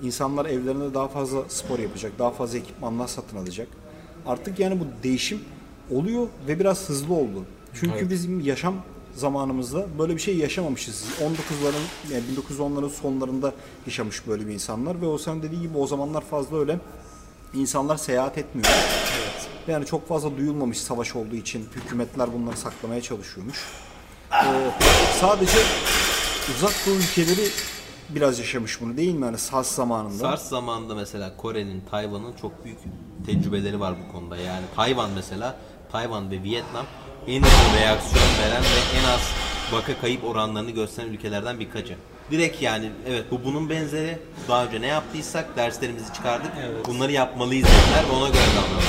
[0.04, 3.68] İnsanlar evlerinde daha fazla spor yapacak, daha fazla ekipmanlar satın alacak.
[4.26, 5.40] Artık yani bu değişim
[5.92, 7.46] oluyor ve biraz hızlı oldu.
[7.74, 8.76] Çünkü bizim yaşam
[9.16, 11.06] zamanımızda böyle bir şey yaşamamışız.
[11.20, 13.54] 19'ların yani 1910'ların sonlarında
[13.86, 16.80] yaşamış böyle bir insanlar ve o sen dediği gibi o zamanlar fazla öyle
[17.54, 18.68] insanlar seyahat etmiyor.
[19.68, 23.58] Yani çok fazla duyulmamış savaş olduğu için hükümetler bunları saklamaya çalışıyormuş.
[24.32, 24.72] Ee,
[25.22, 25.58] sadece
[26.56, 27.48] uzak doğu ülkeleri
[28.16, 29.26] biraz yaşamış bunu değil mi?
[29.26, 30.14] Yani SARS zamanında.
[30.18, 32.78] SARS zamanında mesela Kore'nin, Tayvan'ın çok büyük
[33.26, 34.38] tecrübeleri var bu konuda.
[34.38, 35.56] Yani Tayvan mesela,
[35.92, 36.86] Tayvan ve Vietnam
[37.28, 39.22] en hızlı reaksiyon veren ve en az
[39.72, 41.96] vaka kayıp oranlarını gösteren ülkelerden birkaçı.
[42.32, 44.20] Direkt yani evet bu bunun benzeri.
[44.48, 46.52] Daha önce ne yaptıysak derslerimizi çıkardık.
[46.66, 46.88] Evet.
[46.88, 48.84] Bunları yapmalıyız dediler ve ona göre davrandılar.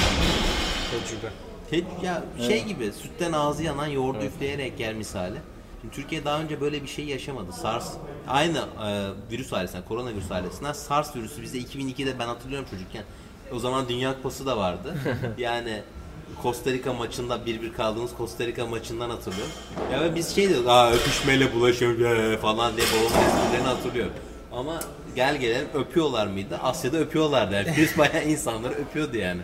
[0.91, 1.33] Tecrübe.
[1.70, 5.37] Te- ya şey gibi sütten ağzı yanan yoğurdu üfleyerek yer misali.
[5.83, 7.53] Şimdi Türkiye daha önce böyle bir şey yaşamadı.
[7.53, 7.93] SARS
[8.28, 13.05] aynı e, virüs ailesinden, koronavirüs ailesinden SARS virüsü bize 2002'de ben hatırlıyorum çocukken.
[13.53, 14.95] O zaman Dünya Kupası da vardı.
[15.39, 15.83] yani
[16.43, 19.53] Costa Rica maçında bir bir kaldığımız Costa Rica maçından hatırlıyorum.
[19.93, 24.12] Ya ve biz şey diyorduk, aa öpüşmeyle bulaşıyor ya," falan diye babamın esprilerini hatırlıyorum.
[24.53, 24.80] Ama
[25.16, 26.59] gel gelelim öpüyorlar mıydı?
[26.62, 27.55] Asya'da öpüyorlardı.
[27.55, 29.41] Herkes bayağı insanları öpüyordu yani.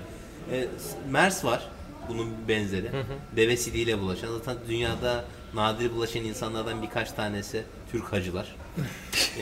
[0.52, 0.68] E,
[1.10, 1.68] MERS var.
[2.08, 2.90] Bunun benzeri.
[3.36, 4.28] Deve sidiğiyle bulaşan.
[4.28, 5.24] Zaten dünyada
[5.54, 8.56] nadir bulaşan insanlardan birkaç tanesi Türk hacılar.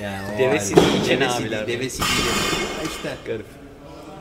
[0.03, 0.61] Yani o Deve ayrı.
[0.65, 1.67] sidiği Deve içen sidiği, abiler.
[1.69, 2.91] Deve sidiğiyle bulaşan.
[2.97, 3.47] İşte Garip.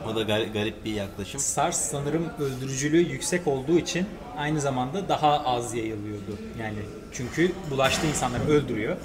[0.06, 1.40] o da gar- garip bir yaklaşım.
[1.40, 4.06] SARS sanırım öldürücülüğü yüksek olduğu için
[4.36, 6.38] aynı zamanda daha az yayılıyordu.
[6.60, 6.78] Yani
[7.12, 8.96] çünkü bulaştığı insanları öldürüyor.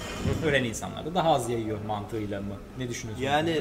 [0.46, 2.54] Ölen insanları da daha az yayıyor mantığıyla mı?
[2.78, 3.24] Ne düşünüyorsun?
[3.24, 3.60] Yani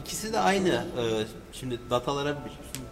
[0.00, 0.68] ikisi de aynı.
[0.68, 2.36] Ee, Şimdi datalara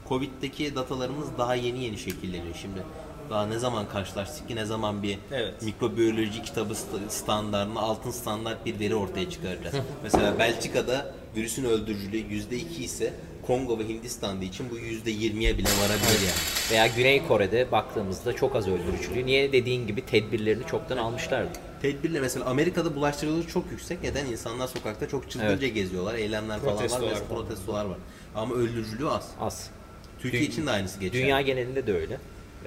[0.09, 2.55] Covid'deki datalarımız daha yeni yeni şekilleniyor.
[2.63, 2.83] Şimdi
[3.31, 5.63] daha ne zaman karşılaştık ki ne zaman bir Evet.
[5.63, 9.75] mikrobiyoloji kitabı st- standartına altın standart bir veri ortaya çıkaracağız.
[10.03, 13.13] Mesela Belçika'da virüsün öldürücülüğü %2 ise
[13.47, 16.71] Kongo ve Hindistan'da için bu %20'ye bile varabilir yani.
[16.71, 19.27] Veya Güney Kore'de baktığımızda çok az öldürücülüğü.
[19.27, 21.51] Niye dediğin gibi tedbirlerini çoktan almışlardı.
[21.83, 24.03] Tedbirle mesela Amerika'da bulaştırıcılığı çok yüksek.
[24.03, 24.27] Neden?
[24.27, 26.15] İnsanlar sokakta çok çılgınca geziyorlar.
[26.15, 26.77] Eylemler falan var.
[26.79, 27.97] Protestolar Mesela protestolar var.
[28.35, 29.29] Ama öldürücülüğü az.
[29.41, 29.71] Az.
[30.19, 31.23] Türkiye Dü- için de aynısı geçerli.
[31.23, 32.19] Dünya genelinde de öyle.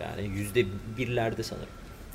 [0.02, 0.66] Yani yüzde
[0.98, 1.68] birlerde sanırım.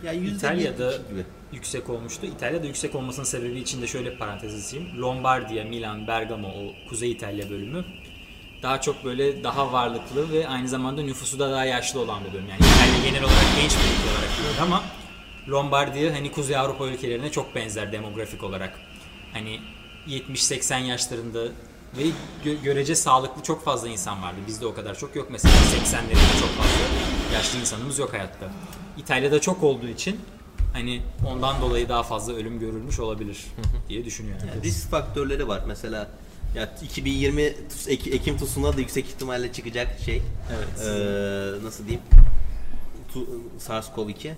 [0.04, 1.24] yani yüzde İtalya'da gibi.
[1.52, 2.26] yüksek olmuştu.
[2.26, 5.02] İtalya'da yüksek olmasının sebebi için de şöyle bir parantez açayım.
[5.02, 7.84] Lombardiya, Milan, Bergamo o Kuzey İtalya bölümü
[8.62, 12.48] daha çok böyle daha varlıklı ve aynı zamanda nüfusu da daha yaşlı olan bir bölüm.
[12.48, 14.82] Yani İtalya genel olarak genç bir ülke olarak görülür ama
[15.48, 18.80] Lombardiya hani Kuzey Avrupa ülkelerine çok benzer demografik olarak.
[19.32, 19.60] Hani
[20.08, 21.44] 70-80 yaşlarında
[21.98, 22.02] ve
[22.44, 24.36] gö- görece sağlıklı çok fazla insan vardı.
[24.46, 28.50] Bizde o kadar çok yok mesela 80'lerinde çok fazla yaşlı insanımız yok hayatta.
[28.98, 30.20] İtalya'da çok olduğu için
[30.72, 33.46] hani ondan dolayı daha fazla ölüm görülmüş olabilir
[33.88, 34.46] diye düşünüyorum.
[34.54, 35.62] Yani risk faktörleri var.
[35.66, 36.10] Mesela
[36.56, 40.22] ya 2020 Tus- Ek- Ekim TUS'una da yüksek ihtimalle çıkacak şey.
[40.56, 40.86] Evet.
[40.88, 42.02] Ee, nasıl diyeyim?
[43.14, 43.26] Tu-
[43.58, 44.32] SARS-CoV-2.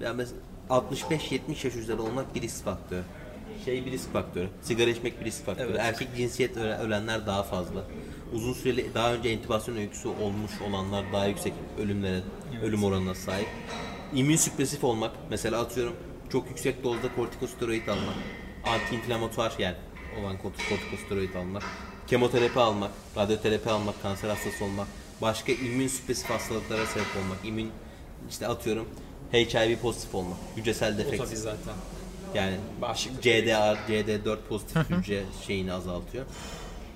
[0.00, 0.40] Yani mesela
[0.70, 3.02] 65-70 yaş üzeri olmak bir risk faktörü.
[3.64, 4.48] Şey bir risk faktörü.
[4.62, 5.68] Sigara içmek bir risk faktörü.
[5.70, 5.80] Evet.
[5.80, 7.84] Erkek cinsiyet öle- ölenler daha fazla.
[8.32, 12.20] Uzun süreli daha önce entübasyon öyküsü olmuş olanlar daha yüksek ölümlere,
[12.62, 13.48] ölüm oranına sahip.
[14.14, 15.12] İmmün süpresif olmak.
[15.30, 15.96] Mesela atıyorum
[16.32, 18.14] çok yüksek dozda kortikosteroid almak.
[18.64, 19.76] Antiinflamatuar yani
[20.20, 21.62] olan kort- kortikosteroid almak.
[22.06, 24.86] Kemoterapi almak, radyoterapi almak, kanser hastası olmak.
[25.22, 27.38] Başka immün süpresif hastalıklara sebep olmak.
[27.44, 27.70] İmmün
[28.30, 28.88] işte atıyorum
[29.32, 30.36] HIV pozitif olmak.
[30.56, 31.24] Hücresel O defekt.
[31.24, 31.74] tabii zaten.
[32.34, 32.56] Yani.
[33.20, 36.24] CDR, CD4 pozitif hücre şeyini azaltıyor.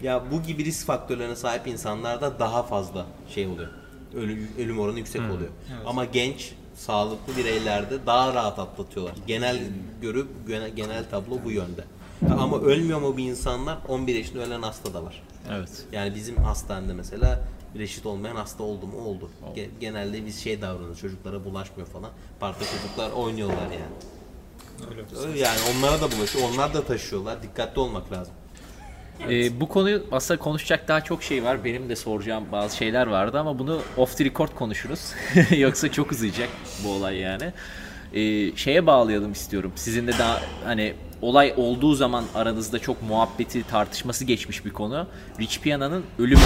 [0.03, 3.69] Ya bu gibi risk faktörlerine sahip insanlarda daha fazla şey oluyor.
[4.15, 5.51] Ölüm, ölüm oranı yüksek oluyor.
[5.87, 9.15] Ama genç, sağlıklı bireylerde daha rahat atlatıyorlar.
[9.27, 9.59] Genel
[10.03, 11.85] görüp genel, genel tablo bu yönde.
[12.39, 13.79] Ama ölmüyor mu bu insanlar?
[13.89, 15.23] 11 yaşında ölen hasta da var.
[15.51, 15.85] Evet.
[15.93, 17.41] Yani bizim hastanede mesela
[17.79, 19.31] reşit olmayan hasta oldu mu oldu.
[19.57, 22.11] Ge- Genelde biz şey davranıyoruz çocuklara bulaşmıyor falan.
[22.41, 23.95] Parkta çocuklar oynuyorlar yani.
[25.27, 25.39] Öyle.
[25.39, 26.45] Yani onlara da bulaşıyor.
[26.53, 27.43] Onlar da taşıyorlar.
[27.43, 28.35] Dikkatli olmak lazım.
[29.31, 31.65] Ee, bu konuyu aslında konuşacak daha çok şey var.
[31.65, 35.13] Benim de soracağım bazı şeyler vardı ama bunu off the record konuşuruz.
[35.57, 36.49] Yoksa çok uzayacak
[36.85, 37.53] bu olay yani.
[38.15, 39.73] Ee, şeye bağlayalım istiyorum.
[39.77, 45.07] Sizin de daha hani olay olduğu zaman aranızda çok muhabbeti tartışması geçmiş bir konu.
[45.41, 46.41] Rich Piana'nın ölümü.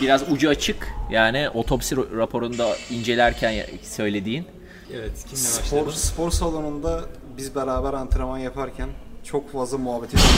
[0.00, 0.88] Biraz ucu açık.
[1.10, 4.46] Yani otopsi raporunda incelerken söylediğin.
[4.94, 7.04] Evet, kimle Spor, spor salonunda
[7.36, 8.88] biz beraber antrenman yaparken
[9.24, 10.28] çok fazla muhabbet ediyordu.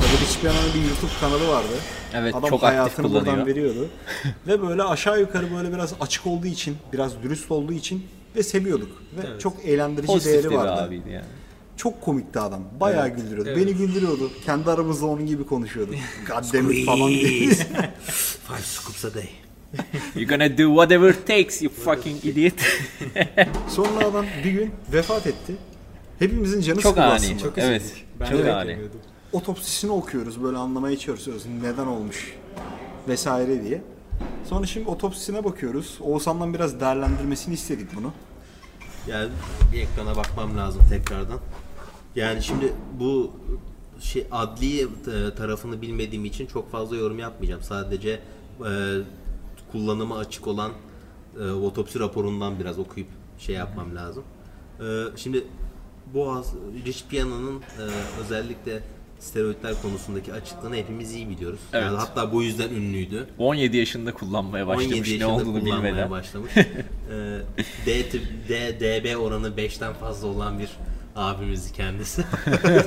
[0.00, 1.68] Böyle Piano'nun bir YouTube kanalı vardı.
[2.14, 3.26] Evet, Adam çok aktif hayatını kullanıyor.
[3.26, 3.88] buradan veriyordu.
[4.46, 9.02] ve böyle aşağı yukarı böyle biraz açık olduğu için, biraz dürüst olduğu için ve seviyorduk.
[9.16, 9.40] Ve Evet.
[9.40, 10.82] çok eğlendirici Pozitif değeri vardı.
[10.82, 11.24] abiydi yani.
[11.76, 12.62] Çok komikti adam.
[12.80, 13.48] Bayağı güldürüyordu.
[13.50, 13.66] Evet.
[13.66, 14.30] Beni güldürüyordu.
[14.46, 15.92] Kendi aramızda onun gibi konuşuyordu.
[16.28, 17.50] God damn it falan diye.
[18.48, 19.28] Five scoops a day.
[20.14, 22.54] You're gonna do whatever it takes you fucking idiot.
[23.68, 25.56] Sonra adam bir gün vefat etti.
[26.18, 27.14] Hepimizin canı Çok sıkıldı ani.
[27.14, 27.38] aslında.
[27.38, 27.82] Çok evet.
[27.82, 28.04] üzüldük.
[28.20, 28.78] Ben çok de ani.
[29.32, 32.34] Otopsisini okuyoruz böyle anlamaya çalışıyoruz neden olmuş
[33.08, 33.82] vesaire diye.
[34.48, 35.98] Sonra şimdi otopsisine bakıyoruz.
[36.00, 38.12] Oğuzhan'dan biraz değerlendirmesini istedik bunu.
[39.06, 39.28] Yani
[39.72, 41.38] bir ekrana bakmam lazım tekrardan.
[42.16, 43.32] Yani şimdi bu
[44.00, 44.86] şey adli e,
[45.36, 47.62] tarafını bilmediğim için çok fazla yorum yapmayacağım.
[47.62, 48.20] Sadece
[48.60, 48.70] e,
[49.72, 50.72] kullanıma açık olan
[51.40, 53.08] e, otopsi raporundan biraz okuyup
[53.38, 54.24] şey yapmam lazım.
[54.80, 54.84] E,
[55.16, 55.44] şimdi
[56.14, 56.54] has-
[56.86, 57.84] Rich Piana'nın e,
[58.20, 58.82] özellikle
[59.18, 61.60] steroidler konusundaki açıklığını hepimiz iyi biliyoruz.
[61.72, 61.84] Evet.
[61.84, 63.26] Yani hatta bu yüzden ünlüydü.
[63.38, 66.10] 17 yaşında kullanmaya 17 başlamış ne yaşında olduğunu kullanmaya bilmeden.
[66.10, 66.52] başlamış.
[67.12, 67.40] Ee,
[67.86, 68.12] D,
[68.48, 70.68] D, DB oranı 5'ten fazla olan bir
[71.16, 72.24] abimiz kendisi.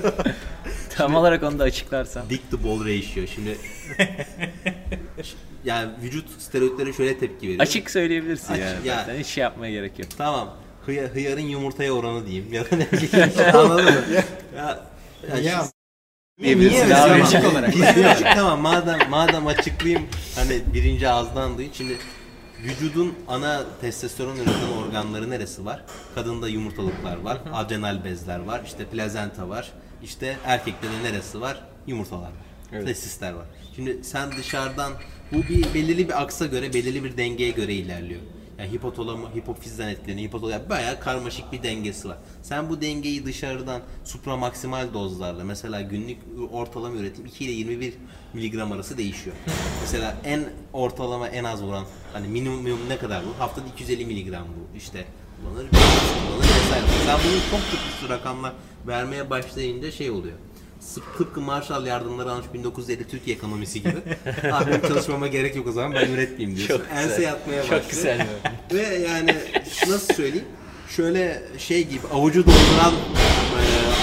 [0.95, 2.29] Tam olarak onu da açıklarsan.
[2.29, 3.27] Dick to ball ratio.
[3.27, 3.57] Şimdi
[5.65, 7.59] yani vücut steroidlere şöyle tepki veriyor.
[7.61, 8.87] Açık söyleyebilirsin Açık, yani.
[8.87, 8.95] ya.
[8.95, 10.07] Zaten hiç şey yapmaya gerek yok.
[10.17, 10.53] Tamam.
[10.85, 12.53] Hıya, hıyarın yumurtaya oranı diyeyim.
[12.53, 12.87] Ya da ne.
[13.53, 13.91] Anladın mı?
[14.55, 14.79] Ya,
[15.29, 15.65] ya, Ya,
[16.41, 17.47] Diyebilirsin Niye abi.
[17.47, 17.73] olarak.
[18.35, 21.71] Tamam madem madem açıklayayım hani birinci ağızdan duyun.
[21.73, 21.97] Şimdi
[22.63, 25.83] vücudun ana testosteron üreten organları neresi var?
[26.15, 29.71] Kadında yumurtalıklar var, adrenal bezler var, işte plazenta var.
[30.03, 31.63] İşte erkekte de neresi var?
[31.87, 32.21] Yumurtalar
[32.71, 32.85] var.
[32.85, 33.45] Testisler var.
[33.75, 34.93] Şimdi sen dışarıdan
[35.31, 38.21] bu bir belirli bir aksa göre, belirli bir dengeye göre ilerliyor.
[38.59, 40.27] Yani hipotalamu, hipofizden etkileniyor.
[40.27, 42.17] Hipotalamu, yani bayağı karmaşık bir dengesi var.
[42.41, 46.17] Sen bu dengeyi dışarıdan supramaksimal dozlarla mesela günlük
[46.51, 47.93] ortalama üretim 2 ile 21
[48.33, 49.35] miligram arası değişiyor.
[49.81, 50.43] mesela en
[50.73, 53.39] ortalama en az vuran hani minimum ne kadar bu?
[53.39, 55.05] Haftada 250 miligram bu işte
[55.41, 56.85] kullanır, kullanır vesaire.
[57.05, 58.53] Sen bunu çok çok üstü rakamlar
[58.87, 60.37] vermeye başlayınca şey oluyor.
[61.17, 63.95] Tıpkı Marshall yardımları almış 1950 Türkiye ekonomisi gibi.
[64.51, 66.77] Abi benim çalışmama gerek yok o zaman ben üretmeyeyim diyorsun.
[66.77, 67.03] Çok güzel.
[67.03, 67.89] Ense yatmaya Çok başlıyor.
[67.91, 68.27] güzel.
[68.73, 69.35] Ve yani
[69.89, 70.47] nasıl söyleyeyim?
[70.89, 72.93] Şöyle şey gibi avucu dolduran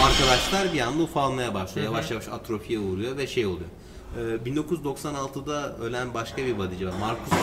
[0.04, 1.84] arkadaşlar bir anda ufalmaya başlıyor.
[1.86, 3.68] Yavaş yavaş atrofiye uğruyor ve şey oluyor.
[4.16, 6.92] E, 1996'da ölen başka bir bodyci var.
[7.00, 7.38] Marcus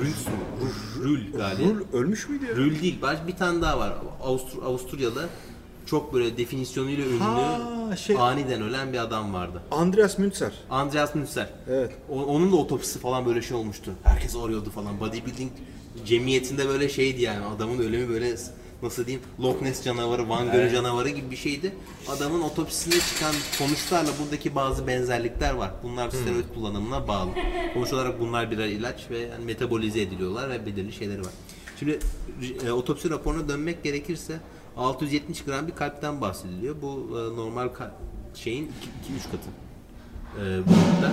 [0.00, 0.26] Rüls,
[1.04, 1.68] Rül galiba.
[1.68, 2.54] Rul ölmüş müydü ya?
[2.56, 2.98] Rül değil.
[3.26, 3.92] Bir tane daha var.
[4.22, 5.20] Avustur, Avusturya'da
[5.90, 9.62] çok böyle definisyonuyla ünlü Ha, şey- aniden ölen bir adam vardı.
[9.70, 10.52] Andreas Münzer.
[10.70, 11.48] Andreas Münzer.
[11.70, 11.90] Evet.
[12.10, 13.92] O- onun da otopsisi falan böyle şey olmuştu.
[14.04, 15.00] Herkes arıyordu falan.
[15.00, 15.52] Bodybuilding
[16.06, 17.44] cemiyetinde böyle şeydi yani.
[17.46, 18.34] Adamın ölümü böyle
[18.82, 21.74] nasıl diyeyim Loch Ness canavarı, Van Gölü canavarı gibi bir şeydi.
[22.08, 25.70] Adamın otopsisinde çıkan sonuçlarla buradaki bazı benzerlikler var.
[25.82, 27.30] Bunlar steroid kullanımına bağlı.
[27.74, 31.32] Sonuç olarak bunlar birer ilaç ve yani metabolize ediliyorlar ve belirli şeyleri var.
[31.78, 31.98] Şimdi
[32.66, 34.40] e, otopsi raporuna dönmek gerekirse
[34.78, 36.82] 670 gram bir kalpten bahsediliyor.
[36.82, 37.68] Bu e, normal
[38.34, 38.70] şeyin 2-3
[39.30, 39.50] katı
[40.38, 41.12] e, boyutta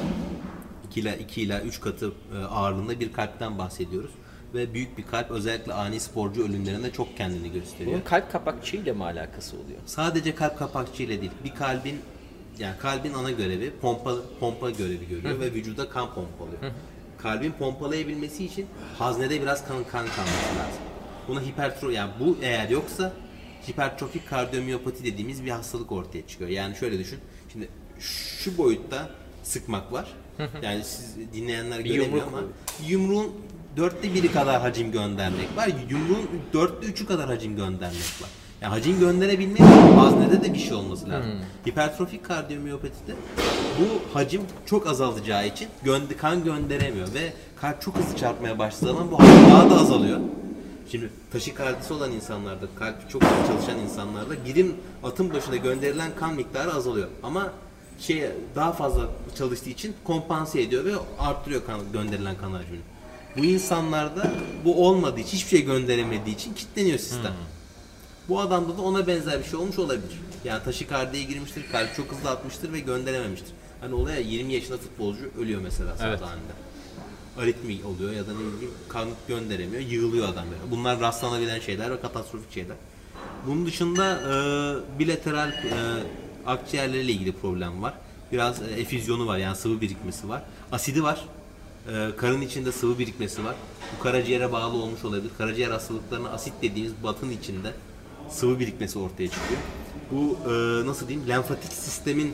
[0.89, 4.11] 2 ila 2 ila 3 katı e, ağırlığında bir kalpten bahsediyoruz.
[4.53, 7.91] Ve büyük bir kalp özellikle ani sporcu ölümlerinde çok kendini gösteriyor.
[7.91, 9.79] Bunun kalp kapakçığıyla mı alakası oluyor?
[9.85, 11.31] Sadece kalp kapakçı ile değil.
[11.43, 12.01] Bir kalbin
[12.59, 16.61] yani kalbin ana görevi pompa pompa görevi görüyor ve vücuda kan pompalıyor.
[17.17, 20.81] Kalbin pompalayabilmesi için haznede biraz kan kan kalması lazım.
[21.27, 23.13] Buna hipertro yani bu eğer yoksa
[23.69, 26.49] hipertrofik kardiyomiyopati dediğimiz bir hastalık ortaya çıkıyor.
[26.49, 27.19] Yani şöyle düşün.
[27.53, 27.67] Şimdi
[27.99, 29.09] şu boyutta
[29.43, 30.05] sıkmak var.
[30.63, 32.41] Yani siz dinleyenler göremiyor yumruk ama
[32.87, 33.31] yumruğun
[33.77, 35.69] dörtte biri kadar hacim göndermek var.
[35.89, 38.29] Yumruğun dörtte üçü kadar hacim göndermek var.
[38.61, 41.31] Yani hacim gönderebilmek için haznede de bir şey olması lazım.
[41.67, 43.13] Hipertrofik kardiyomiyopatide
[43.79, 49.11] bu hacim çok azalacağı için gö- kan gönderemiyor ve kalp çok hızlı çarpmaya başladığı zaman
[49.11, 50.19] bu hacim daha da azalıyor.
[50.91, 56.73] Şimdi taşikardisi olan insanlarda, kalp çok hızlı çalışan insanlarda birim atım başına gönderilen kan miktarı
[56.73, 57.07] azalıyor.
[57.23, 57.53] Ama
[57.99, 62.81] şey daha fazla çalıştığı için kompanse ediyor ve arttırıyor kan, gönderilen kan hacmini.
[63.37, 64.31] Bu insanlarda
[64.65, 67.33] bu olmadığı için, hiçbir şey gönderemediği için kilitleniyor sistem.
[68.29, 70.19] Bu adamda da ona benzer bir şey olmuş olabilir.
[70.43, 73.51] Yani taşikardiye girmiştir, kalp çok hızlı atmıştır ve gönderememiştir.
[73.81, 76.19] Hani olaya 20 yaşında futbolcu ölüyor mesela saat Evet.
[77.39, 80.71] Aritmi oluyor ya da ne bileyim kan gönderemiyor, yığılıyor adam böyle.
[80.71, 82.75] Bunlar rastlanabilen şeyler ve katastrofik şeyler.
[83.47, 85.73] Bunun dışında e, bilateral e,
[86.45, 87.93] akciğerleriyle ilgili problem var.
[88.31, 90.43] Biraz e, efüzyonu var yani sıvı birikmesi var.
[90.71, 91.25] Asidi var.
[91.87, 93.55] E, karın içinde sıvı birikmesi var.
[93.97, 95.31] Bu karaciğere bağlı olmuş olabilir.
[95.37, 97.73] Karaciğer hastalıklarına asit dediğimiz batın içinde
[98.29, 99.59] sıvı birikmesi ortaya çıkıyor.
[100.11, 102.33] Bu e, nasıl diyeyim lenfatik sistemin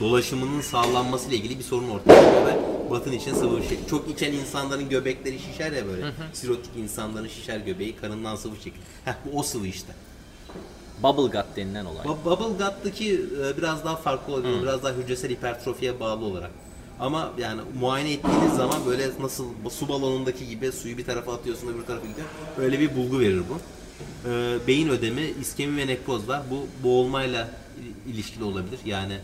[0.00, 2.58] dolaşımının sağlanması ile ilgili bir sorun ortaya çıkıyor ve
[2.90, 3.78] batın için sıvı şey.
[3.90, 6.06] Çok içen insanların göbekleri şişer ya böyle.
[6.32, 8.84] Sirotik insanların şişer göbeği karından sıvı çekilir.
[9.04, 9.92] Heh bu o sıvı işte.
[11.02, 12.04] Bubble gut denilen olay.
[12.04, 14.62] Bu- Bubble gut'taki e, biraz daha farklı oluyor.
[14.62, 16.50] Biraz daha hücresel hipertrofiye bağlı olarak
[17.00, 21.82] Ama yani muayene ettiğiniz zaman böyle nasıl su balonundaki gibi suyu bir tarafa atıyorsun öbür
[21.86, 22.26] tarafa gidiyor.
[22.58, 23.58] Öyle bir bulgu verir bu.
[24.28, 26.42] Ee, beyin ödemi, iskemi ve nekroz var.
[26.50, 27.48] Bu boğulmayla
[28.06, 28.78] il- ilişkili olabilir.
[28.84, 29.18] Yani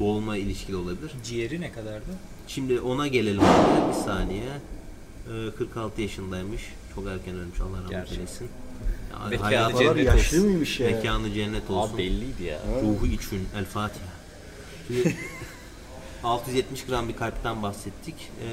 [0.00, 1.10] boğulma ilişkili olabilir.
[1.24, 2.06] Ciğeri ne kadardı?
[2.48, 3.88] Şimdi ona gelelim abi.
[3.88, 4.42] Bir saniye.
[5.28, 6.62] Ee, 46 yaşındaymış.
[6.94, 7.60] Çok erken ölmüş.
[7.60, 8.16] Allah rahmet Gerçekten.
[8.16, 8.48] eylesin.
[9.12, 10.48] Ya, Mekanı hayatı- cennet yaşlı olsun.
[10.50, 10.90] mıymış ya?
[10.90, 11.94] Mekanı cennet olsun.
[11.94, 12.58] Abi belliydi ya.
[12.82, 14.06] Ruhu için El Fatiha.
[14.86, 15.16] Şimdi
[16.24, 18.14] 670 gram bir kalpten bahsettik.
[18.42, 18.46] Ee,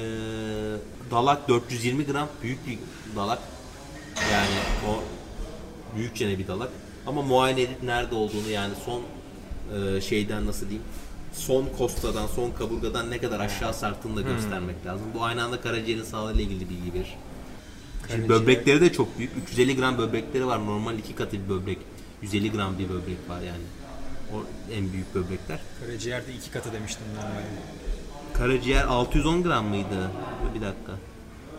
[1.10, 2.78] dalak 420 gram büyük bir
[3.16, 3.38] dalak.
[4.32, 4.54] Yani
[4.88, 5.02] o
[5.96, 6.70] büyükçene bir dalak.
[7.06, 9.02] Ama muayene edip nerede olduğunu yani son
[9.96, 10.84] e, şeyden nasıl diyeyim
[11.34, 15.06] son kostadan, son kaburgadan ne kadar aşağı sarktığını da göstermek lazım.
[15.14, 17.14] Bu aynı anda karaciğerin sağlığıyla ilgili bilgi verir.
[18.10, 19.32] Şimdi böbrekleri de çok büyük.
[19.42, 20.66] 350 gram böbrekleri var.
[20.66, 21.78] Normal iki katı bir böbrek.
[22.22, 23.64] 150 gram bir böbrek var yani.
[24.34, 24.36] O
[24.74, 25.60] en büyük böbrekler.
[25.80, 27.46] Karaciğerde iki katı demiştim normalde.
[28.32, 30.10] Karaciğer 610 gram mıydı?
[30.54, 30.92] Bir dakika.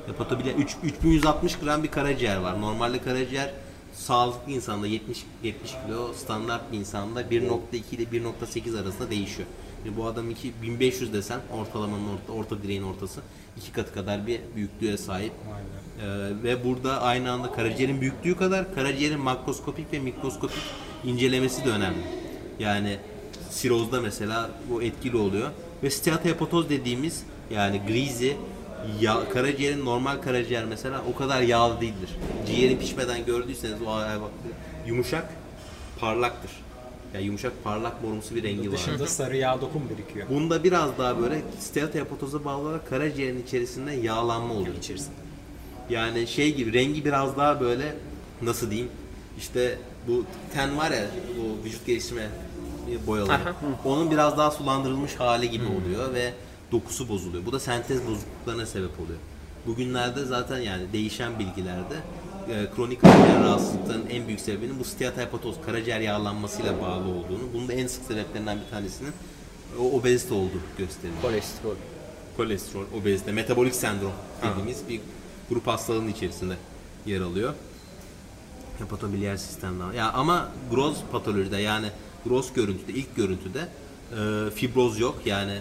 [0.08, 2.62] Hepatobile 3 3160 gram bir karaciğer var.
[2.62, 3.54] Normalde karaciğer
[3.94, 9.48] sağlıklı insanda 70 70 kilo, standart bir insanda 1.2 ile 1.8 arasında değişiyor.
[9.86, 13.22] Şimdi bu adam 2 1500 desen ortalamanın orta, orta direğin ortası
[13.58, 15.32] iki katı kadar bir büyüklüğe sahip.
[15.32, 16.08] Ee,
[16.44, 20.62] ve burada aynı anda karaciğerin büyüklüğü kadar karaciğerin makroskopik ve mikroskopik
[21.04, 22.04] incelemesi de önemli.
[22.60, 22.98] Yani
[23.50, 25.52] sirozda mesela bu etkili oluyor.
[25.84, 28.38] Ve steatohepatoz dediğimiz yani grizi
[29.02, 32.10] ya, karaciğerin normal karaciğer mesela o kadar yağlı değildir.
[32.48, 34.00] Ciğeri pişmeden gördüyseniz o
[34.88, 35.30] yumuşak
[36.00, 36.65] parlaktır.
[37.16, 38.78] Yani yumuşak parlak morumsu bir rengi var.
[38.78, 40.30] Dışında sarı yağ dokun birikiyor.
[40.30, 44.76] Bunda biraz daha böyle steatohepatoza bağlı olarak karaciğerin içerisinde yağlanma oluyor.
[44.76, 45.16] içerisinde.
[45.90, 47.96] Yani şey gibi rengi biraz daha böyle
[48.42, 48.92] nasıl diyeyim
[49.38, 51.06] işte bu ten var ya
[51.38, 52.30] bu vücut geliştirme
[53.08, 53.42] boyaları.
[53.86, 56.34] Onun biraz daha sulandırılmış hali gibi oluyor ve
[56.72, 57.46] dokusu bozuluyor.
[57.46, 59.20] Bu da sentez bozukluklarına sebep oluyor.
[59.68, 61.96] Bugünlerde zaten yani değişen bilgilerde
[62.50, 67.74] e, kronik karaciğer rahatsızlıklarının en büyük sebebinin bu steatohepatoz karaciğer yağlanmasıyla bağlı olduğunu, bunun da
[67.74, 69.14] en sık sebeplerinden bir tanesinin
[69.80, 71.76] o obezite olduğu gösteriliyor Kolesterol.
[72.38, 74.12] kolesterol, obezite, metabolik sendrom
[74.44, 75.00] dediğimiz bir
[75.50, 76.56] grup hastalığının içerisinde
[77.06, 77.54] yer alıyor.
[78.80, 79.94] Hepatobiliyer sistemden.
[79.94, 81.88] Ya ama gross patolojide yani
[82.26, 83.68] gross görüntüde, ilk görüntüde
[84.12, 85.18] e, fibroz yok.
[85.26, 85.60] Yani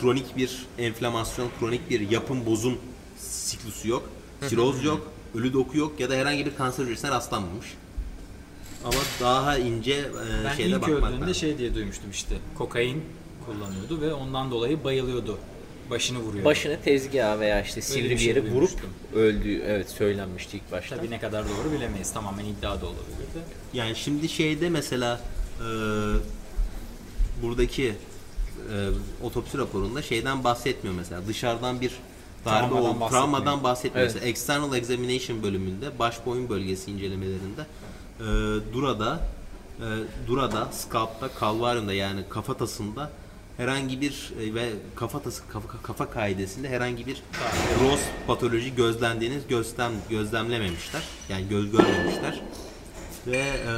[0.00, 2.78] kronik bir enflamasyon, kronik bir yapım bozum
[3.18, 4.08] siklusu yok.
[4.48, 7.66] Siroz yok, ölü doku yok ya da herhangi bir kanser hücresine rastlanmamış.
[8.84, 10.04] Ama daha ince e,
[10.44, 11.34] Ben şeyde ilk bakmak öldüğünde lazım.
[11.34, 12.36] şey diye duymuştum işte.
[12.58, 13.04] Kokain
[13.46, 15.38] kullanıyordu ve ondan dolayı bayılıyordu.
[15.90, 16.44] Başını vuruyordu.
[16.44, 18.70] Başını tezgaha veya işte sivri bir bir şey yere vurup
[19.14, 20.96] öldüğü evet söylenmişti ilk başta.
[20.96, 22.12] Tabii ne kadar doğru bilemeyiz.
[22.12, 23.38] Tamamen iddia da olabilirdi.
[23.74, 25.20] Yani şimdi şeyde mesela
[25.60, 25.66] e,
[27.42, 27.94] buradaki
[28.72, 28.74] e,
[29.22, 31.92] otopsi raporunda şeyden bahsetmiyor mesela dışarıdan bir
[32.46, 33.10] darbe Travmadan bahsetmiyor.
[33.10, 34.10] travmadan bahsetmiyor.
[34.10, 34.22] Evet.
[34.26, 37.66] External examination bölümünde baş boyun bölgesi incelemelerinde
[38.20, 38.24] e,
[38.74, 39.20] durada
[39.80, 39.86] e,
[40.26, 43.10] durada scalp'ta kalvaryumda yani kafatasında
[43.56, 47.22] herhangi bir e, ve kafatası kafa, kafa kaidesinde herhangi bir
[47.78, 51.02] gross patoloji gözlendiğini gözlem gözlemlememişler.
[51.28, 52.40] Yani göz görmemişler.
[53.26, 53.72] Ve e,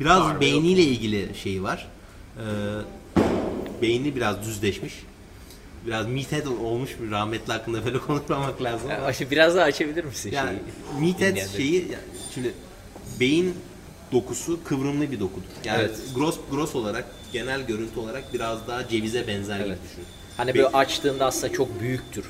[0.00, 1.88] biraz beyniyle ilgili şeyi var.
[2.36, 2.44] E,
[3.82, 4.94] beyni biraz düzleşmiş.
[5.86, 8.90] Biraz meathead olmuş bir rahmetli hakkında böyle konuşmamak lazım.
[8.90, 10.58] Ya, aşı- biraz daha açabilir misin Yani
[10.98, 11.06] şeyi?
[11.12, 12.04] meathead şeyi yani
[12.34, 12.52] şimdi
[13.20, 13.54] beyin
[14.12, 15.46] dokusu kıvrımlı bir dokudur.
[15.64, 15.98] Yani Evet.
[16.14, 19.78] gross gross olarak genel görüntü olarak biraz daha cevize benzer gibi Evet.
[19.90, 20.04] düşün.
[20.36, 22.24] Hani Be- böyle açtığında aslında çok büyüktür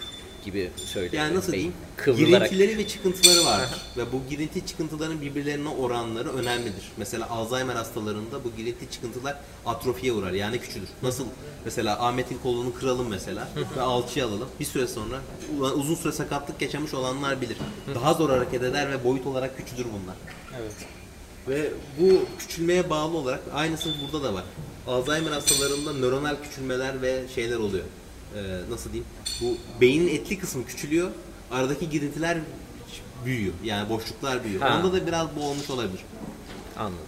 [0.45, 1.23] gibi söylüyor.
[1.23, 1.73] Yani nasıl diyeyim?
[1.97, 2.51] Kıvrılarak.
[2.51, 3.79] Girintileri ve çıkıntıları vardır.
[3.97, 6.93] ve bu girinti çıkıntıların birbirlerine oranları önemlidir.
[6.97, 9.37] Mesela Alzheimer hastalarında bu girinti çıkıntılar
[9.67, 10.89] atrofiye uğrar yani küçülür.
[11.03, 11.25] Nasıl?
[11.65, 14.49] Mesela Ahmet'in kolunu kıralım mesela ve alçıya alalım.
[14.61, 15.21] Bir süre sonra
[15.75, 17.57] uzun süre sakatlık geçirmiş olanlar bilir.
[17.95, 20.17] Daha zor hareket eder ve boyut olarak küçülür bunlar.
[20.61, 20.73] Evet.
[21.49, 21.71] Ve
[22.01, 24.45] bu küçülmeye bağlı olarak aynısı burada da var.
[24.87, 27.85] Alzheimer hastalarında nöronal küçülmeler ve şeyler oluyor.
[28.35, 29.07] Ee, nasıl diyeyim?
[29.41, 31.11] Bu beynin etli kısmı küçülüyor.
[31.51, 32.39] Aradaki girintiler
[33.25, 33.55] büyüyor.
[33.65, 34.63] Yani boşluklar büyüyor.
[34.63, 34.79] Ha.
[34.79, 36.01] Onda da biraz bu olmuş olabilir.
[36.77, 36.99] Anladım.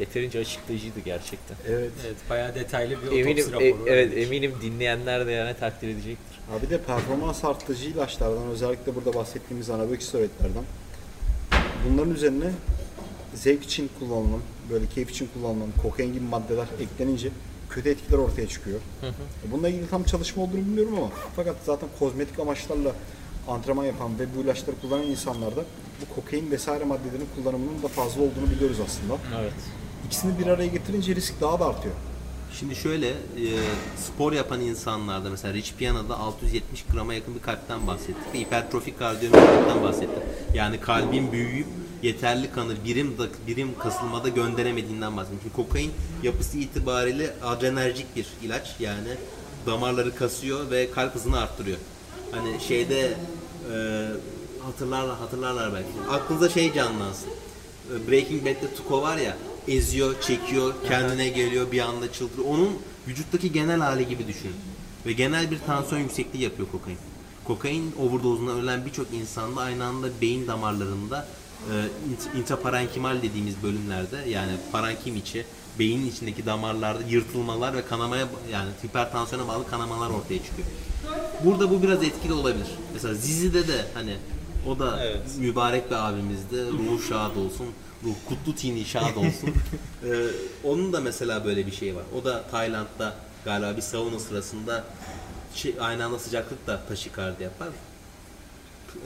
[0.00, 1.56] Yeterince açıklayıcıydı gerçekten.
[1.68, 1.90] Evet.
[2.06, 3.64] Evet bayağı detaylı bir otopsi Eminim, raporu.
[3.64, 4.26] e- evet verdik.
[4.26, 6.38] eminim dinleyenler de yani takdir edecektir.
[6.58, 10.64] Abi de performans arttırıcı ilaçlardan özellikle burada bahsettiğimiz anabolic steroidlerden
[11.90, 12.50] bunların üzerine
[13.34, 14.40] zevk için kullanılan,
[14.70, 17.28] böyle keyif için kullanılan kokain gibi maddeler eklenince
[17.70, 18.80] kötü etkiler ortaya çıkıyor.
[19.52, 22.92] Bununla ilgili tam çalışma olduğunu bilmiyorum ama fakat zaten kozmetik amaçlarla
[23.48, 25.64] antrenman yapan ve bu ilaçları kullanan insanlarda
[26.00, 29.18] bu kokain vesaire maddelerin kullanımının da fazla olduğunu biliyoruz aslında.
[29.40, 29.52] Evet.
[30.06, 31.94] İkisini bir araya getirince risk daha da artıyor.
[32.52, 33.14] Şimdi şöyle e,
[33.96, 39.82] spor yapan insanlarda mesela Rich Piana'da 670 grama yakın bir kalpten bahsettik ve hipertrofik kardiyomiyopatiden
[39.82, 40.22] bahsettik.
[40.54, 41.66] Yani kalbin büyüyüp
[42.02, 45.38] yeterli kanı birim birim kasılmada gönderemediğinden bahsettim.
[45.42, 45.90] Çünkü kokain
[46.22, 49.08] yapısı itibariyle adrenerjik bir ilaç yani
[49.66, 51.78] damarları kasıyor ve kalp hızını arttırıyor.
[52.30, 53.16] Hani şeyde
[53.72, 54.06] e,
[54.62, 56.10] hatırlarlar hatırlarlar belki.
[56.10, 57.28] Aklınıza şey canlansın.
[57.28, 59.36] E, Breaking Bad'de Tuco var ya
[59.68, 62.48] eziyor, çekiyor, kendine geliyor, bir anda çıldırıyor.
[62.48, 62.78] Onun
[63.08, 64.52] vücuttaki genel hali gibi düşün.
[65.06, 66.98] Ve genel bir tansiyon yüksekliği yapıyor kokain.
[67.44, 71.28] Kokain overdose'undan ölen birçok insanda aynı anda beyin damarlarında
[71.70, 71.74] e,
[72.12, 75.44] int- intraparenkimal dediğimiz bölümlerde yani parenkim içi
[75.78, 80.68] beynin içindeki damarlarda yırtılmalar ve kanamaya yani hipertansiyona bağlı kanamalar ortaya çıkıyor.
[81.44, 82.66] Burada bu biraz etkili olabilir.
[82.94, 84.16] Mesela Zizi'de de hani
[84.68, 85.20] o da Evet.
[85.38, 86.56] mübarek bir abimizdi.
[86.72, 87.66] Ruhu şad olsun.
[88.04, 89.50] Ruh kutlu tini şad olsun.
[90.04, 90.26] Ee,
[90.64, 92.02] onun da mesela böyle bir şey var.
[92.20, 94.84] O da Tayland'da galiba bir sauna sırasında
[95.54, 97.68] şey, aynı anda sıcaklıkla taşikardi yapar.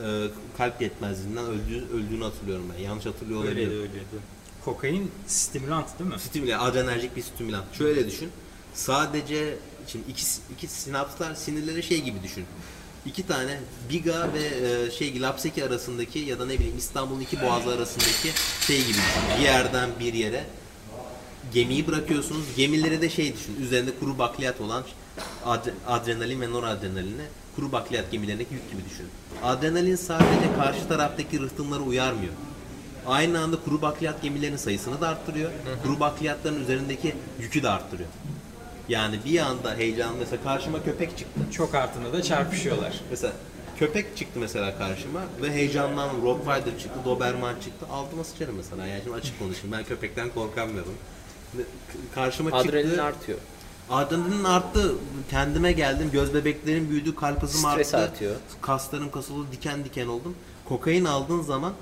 [0.05, 0.26] Ee,
[0.59, 2.83] kalp yetmezliğinden öldüğü, öldüğünü hatırlıyorum ben.
[2.83, 3.83] Yanlış hatırlıyor Öyleydi olabilirim.
[3.83, 4.07] öyleydi.
[4.64, 6.18] Kokain stimulant değil mi?
[6.20, 7.64] Stimüle, adrenerjik bir stimülan.
[7.78, 8.30] Şöyle düşün.
[8.74, 9.55] Sadece
[9.87, 10.24] şimdi iki,
[10.57, 12.45] iki sinapslar sinirleri şey gibi düşün.
[13.07, 13.61] İki tane
[13.91, 14.43] Biga ve
[14.87, 18.33] e, şey Lapseki arasındaki ya da ne bileyim İstanbul'un iki boğazı arasındaki
[18.66, 19.39] şey gibi düşün.
[19.39, 20.45] Bir yerden bir yere
[21.55, 22.45] gemiyi bırakıyorsunuz.
[22.57, 23.57] Gemileri de şey düşün.
[23.61, 24.85] Üzerinde kuru bakliyat olan
[25.47, 27.22] adre- adrenalin ve noradrenalini
[27.57, 29.07] kuru bakliyat gemilerindeki yük gibi düşün.
[29.43, 32.33] Adrenalin sadece karşı taraftaki rıhtımları uyarmıyor.
[33.07, 35.51] Aynı anda kuru bakliyat gemilerinin sayısını da arttırıyor.
[35.83, 38.09] Kuru bakliyatların üzerindeki yükü de arttırıyor.
[38.89, 41.41] Yani bir anda heyecan mesela karşıma köpek çıktı.
[41.53, 43.01] Çok artında da çarpışıyorlar.
[43.11, 43.33] Mesela
[43.79, 47.87] köpek çıktı mesela karşıma ve heyecandan Rottweiler çıktı, Doberman çıktı.
[47.93, 48.87] Altıma sıçarım mesela.
[48.87, 49.73] Yani şimdi açık konuşayım.
[49.73, 50.95] Ben köpekten korkamıyorum.
[51.59, 53.03] Ve k- Karşıma Adrenalin çıktı.
[53.03, 53.39] artıyor.
[53.91, 54.95] Adrenalin arttı.
[55.30, 56.11] Kendime geldim.
[56.12, 57.14] Göz bebeklerim büyüdü.
[57.14, 58.05] Kalp hızım Stres arttı.
[58.12, 58.37] artıyor.
[58.62, 59.47] Kaslarım kasıldı.
[59.53, 60.35] Diken diken oldum.
[60.68, 61.72] Kokain aldığın zaman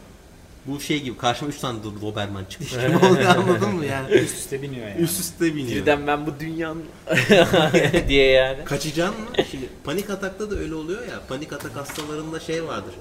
[0.66, 4.10] bu şey gibi karşıma 3 tane Do- Doberman çıkmış gibi oluyor anladın mı yani?
[4.12, 5.00] Üst üste biniyor yani.
[5.00, 5.80] Üst üste biniyor.
[5.80, 6.84] Birden ben bu dünyanın
[8.08, 8.64] diye yani.
[8.64, 9.26] Kaçacaksın mı?
[9.50, 11.20] Şimdi panik atakta da öyle oluyor ya.
[11.28, 12.94] Panik atak hastalarında şey vardır.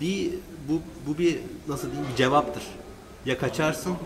[0.00, 0.30] Bir
[0.68, 2.62] bu bu bir nasıl diyeyim bir cevaptır.
[3.26, 3.96] Ya kaçarsın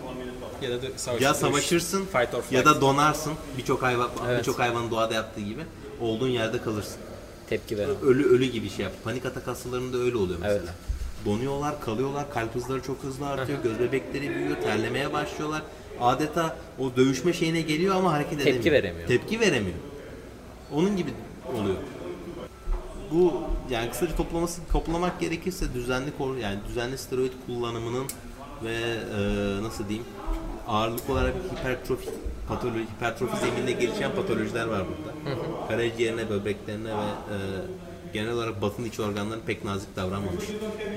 [0.62, 2.04] Ya da savaş, ya savaşırsın
[2.50, 3.32] ya da donarsın.
[3.58, 4.38] Birçok hayvan Evet.
[4.40, 5.60] birçok hayvanın doğada yaptığı gibi
[6.00, 6.96] olduğun yerde kalırsın.
[7.48, 7.90] Tepki veren.
[8.02, 8.92] Ölü ölü gibi şey yap.
[9.04, 10.58] Panik atak hastalarında öyle oluyor mesela.
[10.58, 10.74] Evet.
[11.24, 15.62] Donuyorlar, kalıyorlar, kalp hızları çok hızlı artıyor, göz bebekleri büyüyor, terlemeye başlıyorlar.
[16.00, 18.74] Adeta o dövüşme şeyine geliyor ama hareket Tepki edemiyor.
[18.74, 19.08] veremiyor.
[19.08, 19.76] Tepki veremiyor.
[20.72, 21.10] Onun gibi
[21.54, 21.76] oluyor.
[23.10, 26.10] Bu yani kısaca toplaması toplamak gerekirse düzenli
[26.42, 28.06] yani düzenli steroid kullanımının
[28.64, 30.06] ve e, nasıl diyeyim
[30.68, 32.08] ağırlık olarak hipertrofi
[32.48, 35.38] patoloji hipertrofi zemininde gelişen patolojiler var burada.
[35.68, 37.02] Karaciğerine, böbreklerine ve
[37.34, 37.36] e,
[38.12, 40.44] genel olarak batın iç organlarına pek nazik davranmamış.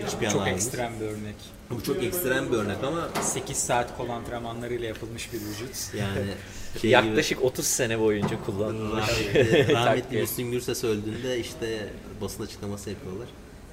[0.08, 0.50] Hiçbir Çok anlamda.
[0.50, 1.36] ekstrem bir örnek.
[1.70, 5.94] Bu çok ekstrem bir örnek ama 8 saat kol antrenmanlarıyla yapılmış bir vücut.
[6.00, 6.16] yani
[6.74, 9.04] şey gibi- Yaklaşık 30 sene boyunca kullanılmış.
[9.10, 10.18] Rahmetli, rahmetli.
[10.22, 11.90] Müslüm Gürses öldüğünde işte
[12.22, 13.28] basın açıklaması yapıyorlar.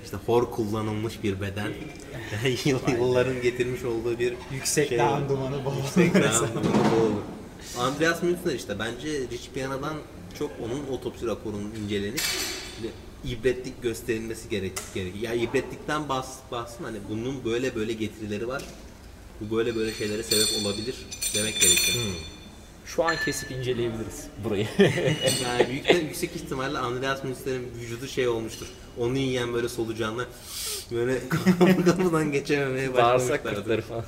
[0.08, 1.72] İşte hor kullanılmış bir beden.
[2.64, 5.72] Yıl- Yılların getirmiş olduğu bir Yüksek şey dağın dumanı bol.
[5.76, 7.10] Yüksek dağın dumanı bol.
[7.80, 9.94] Andreas Münzner işte bence Rich Piana'dan
[10.38, 12.20] çok onun otopsi raporunun incelenip
[13.24, 15.22] ibretlik gösterilmesi gerek gerekiyor.
[15.24, 18.64] Ya ibretlikten bahs bahsın hani bunun böyle böyle getirileri var.
[19.40, 20.94] Bu böyle böyle şeylere sebep olabilir
[21.34, 22.04] demek gerekiyor.
[22.96, 24.66] Şu an kesip inceleyebiliriz burayı.
[25.44, 28.66] Yani büyük, yüksek ihtimalle Andreas Münster'in vücudu şey olmuştur.
[28.98, 30.26] Onu yiyen böyle solucanlar
[30.92, 31.28] böyle
[31.84, 33.56] kapıdan geçememeye Bağırsak başlamışlardır.
[33.60, 34.04] kurtları falan.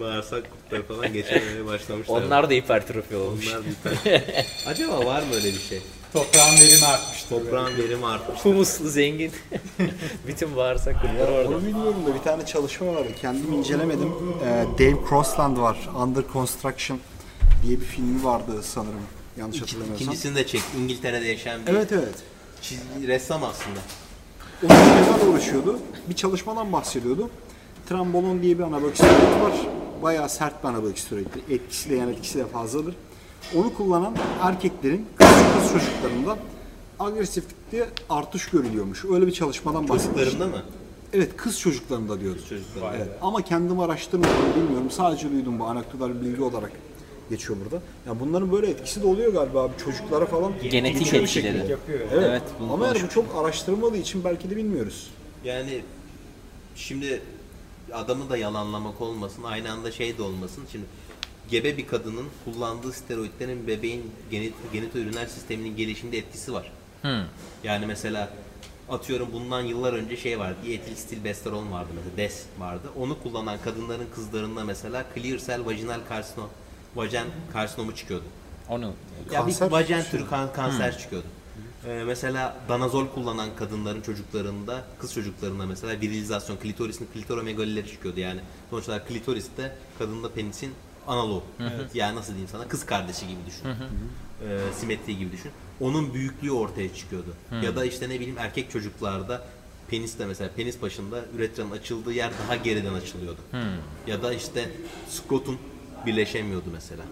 [0.00, 2.22] Bağırsak kurtları falan geçememeye başlamışlar.
[2.22, 3.48] Onlar da hipertrofi olmuş.
[3.48, 4.22] Onlar bir
[4.66, 5.82] Acaba var mı öyle bir şey?
[6.12, 7.28] Toprağın verimi artmıştır.
[7.28, 8.40] Toprağın verimi artmış.
[8.40, 9.32] Humuslu zengin.
[10.26, 11.48] Bütün bağırsak kurtları orada.
[11.48, 13.06] onu bilmiyorum da bir tane çalışma var.
[13.20, 14.12] Kendim incelemedim.
[14.44, 15.88] Ee, Dave Crossland var.
[16.02, 17.00] Under Construction
[17.62, 19.00] diye bir filmi vardı sanırım.
[19.38, 20.06] Yanlış hatırlamıyorsam.
[20.06, 20.62] İkincisini de çek.
[20.78, 22.14] İngiltere'de yaşayan bir Evet evet.
[22.62, 23.78] çizgi ressam aslında.
[24.64, 25.78] O şeylerle uğraşıyordu.
[26.08, 27.30] Bir çalışmadan bahsediyordu.
[27.88, 29.52] Trambolon diye bir anabolik steroid var.
[30.02, 31.42] Bayağı sert bir anabolik steroiddir.
[31.50, 32.94] Etkisi de yan etkisi de fazladır.
[33.56, 36.38] Onu kullanan erkeklerin kız, kız çocuklarında
[37.00, 39.04] agresiflikte artış görülüyormuş.
[39.04, 40.24] Öyle bir çalışmadan bahsediyor.
[40.26, 40.62] Çocuklarında mı?
[41.12, 42.38] Evet kız çocuklarında diyordu.
[42.48, 42.96] Çocuklarında.
[42.96, 43.08] Evet.
[43.22, 44.90] Ama kendim araştırmadım bilmiyorum.
[44.90, 46.72] Sadece duydum bu anekdotal bilgi olarak
[47.30, 47.82] geçiyor burada.
[48.06, 50.52] Ya bunların böyle etkisi de oluyor galiba abi çocuklara falan.
[50.70, 51.70] Genetik bir etkileri.
[51.70, 52.00] Yapıyor.
[52.12, 52.24] Evet.
[52.28, 55.10] Evet, bunu Ama yani bu çok araştırılmadığı için belki de bilmiyoruz.
[55.44, 55.80] Yani
[56.76, 57.22] şimdi
[57.92, 60.64] adamı da yalanlamak olmasın, aynı anda şey de olmasın.
[60.72, 60.84] Şimdi
[61.50, 66.72] gebe bir kadının kullandığı steroidlerin bebeğin genet, genital üriner sisteminin gelişiminde etkisi var.
[67.64, 68.30] Yani mesela
[68.90, 70.56] atıyorum bundan yıllar önce şey vardı.
[70.64, 72.16] Dietilstilbesteron vardı mesela.
[72.16, 72.88] DES vardı.
[72.98, 76.48] Onu kullanan kadınların kızlarında mesela clear cell vaginal karsinom,
[76.96, 78.24] vajen karsinomu çıkıyordu.
[78.68, 78.92] Onu Ya
[79.30, 80.22] bir Kanser vajen çıkıyor.
[80.22, 81.26] türü kan- kanser çıkıyordu.
[81.86, 88.40] Ee, mesela danazol kullanan kadınların çocuklarında, kız çocuklarında mesela virilizasyon, klitorisin klitoromegalileri çıkıyordu yani.
[88.70, 90.72] Sonuç olarak klitoris de kadında penisin
[91.06, 91.42] analoğu.
[91.94, 93.64] Yani nasıl diyeyim sana, kız kardeşi gibi düşün.
[93.68, 95.50] Ee, simetri gibi düşün.
[95.80, 97.34] Onun büyüklüğü ortaya çıkıyordu.
[97.62, 99.44] Ya da işte ne bileyim erkek çocuklarda
[99.88, 103.40] penis de mesela penis başında üretranın açıldığı yer daha geriden açılıyordu.
[104.06, 104.70] Ya da işte
[105.10, 105.58] skrotum
[106.06, 107.02] birleşemiyordu mesela.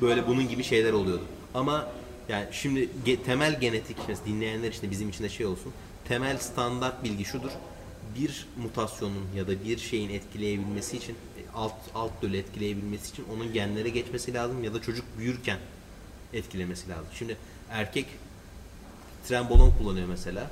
[0.00, 1.24] Böyle bunun gibi şeyler oluyordu.
[1.54, 1.88] Ama
[2.28, 5.72] yani şimdi ge- temel genetik mesela dinleyenler için de bizim için de şey olsun.
[6.08, 7.50] Temel standart bilgi şudur.
[8.18, 13.52] Bir mutasyonun ya da bir şeyin etkileyebilmesi için e, alt alt dölü etkileyebilmesi için onun
[13.52, 15.58] genlere geçmesi lazım ya da çocuk büyürken
[16.32, 17.06] etkilemesi lazım.
[17.14, 17.36] Şimdi
[17.70, 18.06] erkek
[19.28, 20.50] trenbolon kullanıyor mesela.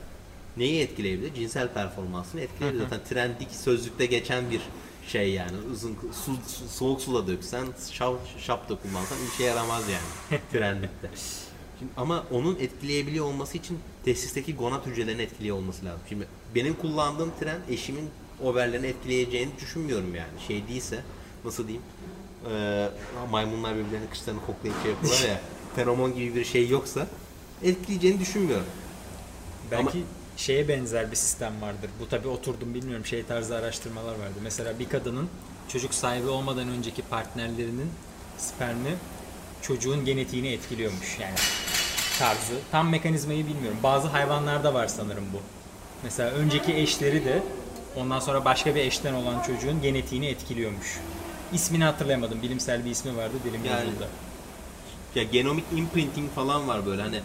[0.56, 1.34] Neyi etkileyebilir?
[1.34, 2.82] Cinsel performansını etkileyebilir.
[2.82, 4.60] Zaten trendik sözlükte geçen bir
[5.08, 5.56] şey yani.
[5.72, 11.10] Uzun su, su- soğuk suda döksen, şap, şap da kullansan bir şey yaramaz yani trendikte.
[11.78, 16.00] Şimdi, ama onun etkileyebiliyor olması için tesisteki gonat hücrelerini etkiliyor olması lazım.
[16.08, 18.10] Şimdi benim kullandığım tren eşimin
[18.42, 20.40] overlerini etkileyeceğini düşünmüyorum yani.
[20.46, 21.02] Şey değilse
[21.44, 21.82] nasıl diyeyim?
[22.50, 22.88] Ee,
[23.30, 25.40] maymunlar birbirlerinin kışlarını koklayıp şey yapıyorlar ya.
[25.76, 27.06] Feromon gibi bir şey yoksa
[27.62, 28.66] etkileyeceğini düşünmüyorum.
[29.70, 30.04] Belki
[30.36, 31.90] şeye benzer bir sistem vardır.
[32.00, 34.34] Bu tabi oturdum bilmiyorum şey tarzı araştırmalar vardı.
[34.42, 35.28] Mesela bir kadının
[35.68, 37.90] çocuk sahibi olmadan önceki partnerlerinin
[38.38, 38.94] spermi
[39.62, 41.34] çocuğun genetiğini etkiliyormuş yani
[42.18, 42.54] tarzı.
[42.72, 43.78] Tam mekanizmayı bilmiyorum.
[43.82, 45.38] Bazı hayvanlarda var sanırım bu.
[46.02, 47.42] Mesela önceki eşleri de
[47.96, 50.98] ondan sonra başka bir eşten olan çocuğun genetiğini etkiliyormuş.
[51.52, 52.42] İsmini hatırlayamadım.
[52.42, 53.34] Bilimsel bir ismi vardı.
[53.44, 54.08] Dilim Yani- yazıldı.
[55.14, 57.20] Ya genomik imprinting falan var böyle hani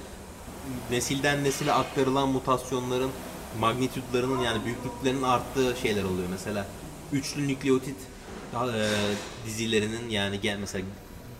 [0.92, 3.12] nesilden nesile aktarılan mutasyonların
[3.60, 6.28] magnitüdlerinin yani büyüklüklerinin arttığı şeyler oluyor.
[6.32, 6.66] Mesela
[7.14, 7.98] üçlü nükleotit
[8.54, 8.90] e,
[9.46, 10.86] dizilerinin yani gel mesela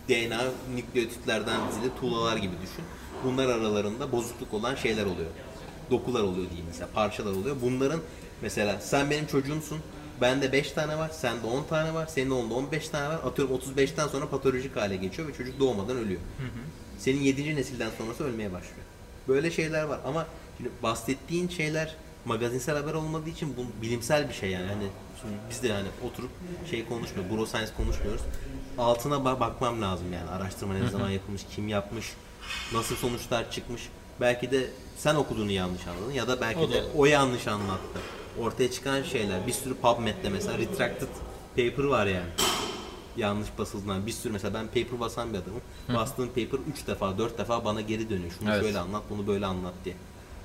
[0.08, 0.40] DNA
[0.74, 2.84] nükleotitlerden dizili tuğlalar gibi düşün.
[3.24, 5.30] Bunlar aralarında bozukluk olan şeyler oluyor.
[5.90, 7.56] Dokular oluyor diyeyim mesela parçalar oluyor.
[7.62, 8.00] Bunların
[8.42, 9.78] mesela sen benim çocuğumsun.
[10.20, 13.14] Bende 5 tane var, sende 10 tane var, senin onda 15 tane var.
[13.14, 16.20] Atıyorum 35'ten sonra patolojik hale geçiyor ve çocuk doğmadan ölüyor.
[16.98, 17.56] Senin 7.
[17.56, 18.89] nesilden sonrası ölmeye başlıyor.
[19.28, 21.94] Böyle şeyler var ama şimdi bahsettiğin şeyler
[22.24, 24.66] magazinsel haber olmadığı için bu bilimsel bir şey yani.
[24.66, 24.84] Hani
[25.20, 26.30] şimdi biz de yani oturup
[26.70, 28.22] şey konuşmuyoruz, bro science konuşmuyoruz.
[28.78, 30.30] Altına ba- bakmam lazım yani.
[30.30, 32.12] Araştırma ne zaman yapılmış, kim yapmış,
[32.72, 33.88] nasıl sonuçlar çıkmış.
[34.20, 34.66] Belki de
[34.96, 36.90] sen okuduğunu yanlış anladın ya da belki O da de olur.
[36.96, 38.00] o yanlış anlattı.
[38.40, 41.08] Ortaya çıkan şeyler bir sürü PubMed'de mesela retracted
[41.56, 42.26] paper var yani
[43.16, 45.60] yanlış basıldığından bir sürü mesela ben paper basan bir adamım.
[45.94, 48.30] Bastığım paper 3 defa 4 defa bana geri dönüyor.
[48.38, 48.62] Şunu Evet.
[48.62, 49.94] şöyle anlat bunu böyle anlat diye.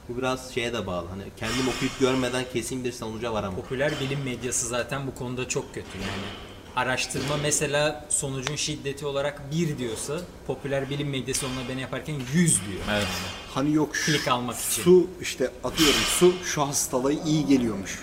[0.10, 1.08] Bu biraz şeye de bağlı.
[1.10, 3.56] Hani kendim okuyup görmeden kesin bir sonuca varamam.
[3.62, 6.28] Popüler bilim medyası zaten bu konuda çok kötü yani.
[6.76, 12.82] Araştırma mesela sonucun şiddeti olarak 1 diyorsa popüler bilim medyası onunla beni yaparken 100 diyor.
[12.92, 13.08] Evet.
[13.54, 14.84] Hani yok şu- Klik almak için.
[14.84, 18.00] Su işte atıyorum su şu hastalığa iyi geliyormuş.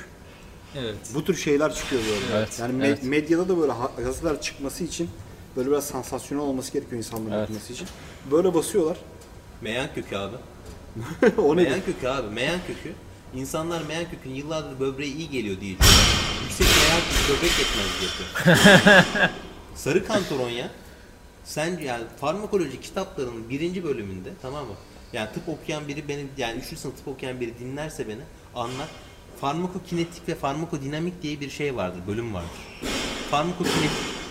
[0.76, 0.96] Evet.
[1.14, 2.38] Bu tür şeyler çıkıyor böyle.
[2.38, 3.02] Evet, Yani me- evet.
[3.02, 5.10] medyada da böyle gazeteler çıkması için
[5.56, 7.44] böyle biraz sansasyonel olması gerekiyor insanların Evet.
[7.44, 7.86] okuması için.
[8.30, 8.96] Böyle basıyorlar.
[9.60, 10.36] Meyan kökü abi.
[11.40, 11.68] o nedir?
[11.68, 12.34] Meyan kökü abi.
[12.34, 12.92] Meyan kökü.
[13.34, 15.76] İnsanlar meyan kökünün yıllardır böbreğe iyi geliyor diye.
[16.42, 19.30] Yüksek meyan kökü böbrek yetmez diyor.
[19.74, 20.70] Sarı kantaron ya.
[21.44, 24.74] Sen yani farmakoloji kitaplarının birinci bölümünde tamam mı?
[25.12, 26.78] Yani tıp okuyan biri beni yani 3.
[26.78, 28.20] sınıf tıp okuyan biri dinlerse beni
[28.54, 28.88] anlar.
[29.42, 32.50] Farmakokinetik ve farmakodinamik diye bir şey vardır, bölüm vardır.
[33.30, 33.90] Farmakokinetik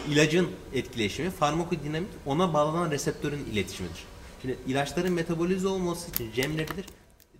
[0.10, 4.04] ilacın etkileşimi, farmakodinamik ona bağlanan reseptörün iletişimidir.
[4.42, 6.86] Şimdi ilaçların metabolize olması için cemledilir.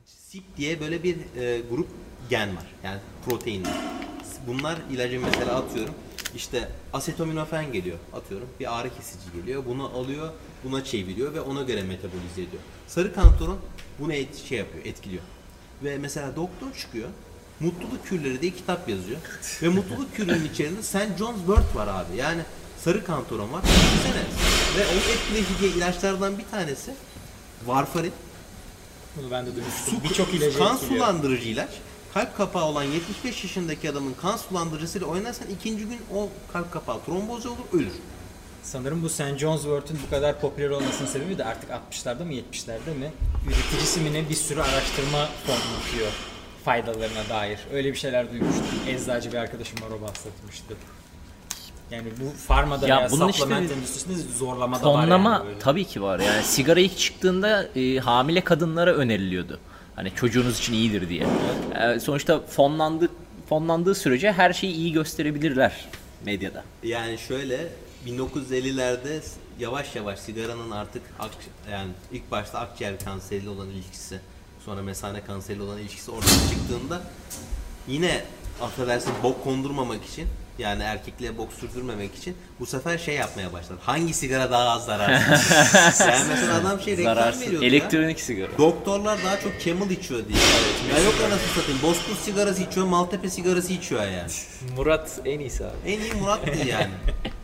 [0.06, 1.88] SIP diye böyle bir e, grup
[2.30, 2.66] gen var.
[2.84, 3.74] Yani proteinler.
[4.48, 5.94] Bunlar ilacı mesela atıyorum.
[6.36, 8.48] İşte asetaminofen geliyor atıyorum.
[8.60, 9.64] Bir ağrı kesici geliyor.
[9.66, 10.30] Bunu alıyor,
[10.64, 12.64] buna çeviriyor ve ona göre metabolize ediyor.
[12.88, 13.58] Sarı kantaron
[14.00, 15.24] bunu et, şey yapıyor, etkiliyor.
[15.84, 17.10] Ve mesela doktor çıkıyor.
[17.62, 19.18] Mutluluk kürleri diye kitap yazıyor.
[19.62, 21.18] Ve mutluluk kürünün içerisinde St.
[21.20, 22.18] John's wort var abi.
[22.18, 22.42] Yani
[22.84, 23.62] sarı kantaron var.
[23.64, 24.24] Düşünsene.
[24.78, 26.94] Ve o etkileyici ilaçlardan bir tanesi
[27.66, 28.14] varfarin.
[29.18, 30.04] Bunu ben de duymuştum.
[30.04, 31.06] Birçok ilacı kan etkiliyor.
[31.06, 31.70] sulandırıcı ilaç.
[32.14, 37.46] Kalp kapağı olan 75 yaşındaki adamın kan sulandırıcısıyla oynarsan ikinci gün o kalp kapağı tromboz
[37.46, 37.94] olur ölür.
[38.64, 39.38] Sanırım bu St.
[39.38, 43.12] John's Wort'un bu kadar popüler olmasının sebebi de artık 60'larda mı 70'lerde mi
[43.48, 46.12] üreticisi mi ne bir sürü araştırma fonlatıyor
[46.66, 47.60] faydalarına dair.
[47.74, 48.66] Öyle bir şeyler duymuştum.
[48.88, 50.74] Eczacı bir arkadaşım var o bahsetmişti.
[51.92, 55.46] Yani bu farmada Ya ya bunun işte supplement bir endüstrisinde zorlama da var Fonlama yani
[55.46, 55.60] böyle.
[55.60, 56.20] tabii ki var.
[56.20, 59.60] Yani sigara ilk çıktığında e, hamile kadınlara öneriliyordu.
[59.96, 61.28] Hani çocuğunuz için iyidir diye.
[61.96, 63.10] E, sonuçta fonlandığı
[63.50, 65.86] fonlandığı sürece her şeyi iyi gösterebilirler
[66.26, 66.64] medyada.
[66.84, 67.68] Yani şöyle
[68.08, 69.20] 1950'lerde
[69.60, 71.32] yavaş yavaş sigaranın artık ak-
[71.72, 74.20] yani ilk başta akciğer kanseriyle olan ilişkisi
[74.66, 77.02] sonra mesane kanseriyle olan ilişkisi ortaya çıktığında
[77.88, 78.24] yine
[78.62, 83.80] affedersin bok kondurmamak için yani erkekliğe bok sürdürmemek için bu sefer şey yapmaya başladı.
[83.84, 85.52] Hangi sigara daha az zararsız?
[86.00, 87.42] yani mesela adam şey reklam Zararsız.
[87.42, 87.70] veriyordu ya.
[87.70, 88.58] Elektronik sigara.
[88.58, 90.40] Doktorlar daha çok Camel içiyor diye.
[90.98, 91.82] Ya yok anasını satayım.
[91.84, 94.32] Bozkurt sigarası içiyor, Maltepe sigarası içiyor yani.
[94.78, 95.74] Murat en iyisi abi.
[95.86, 96.92] En iyi Murat'tı yani.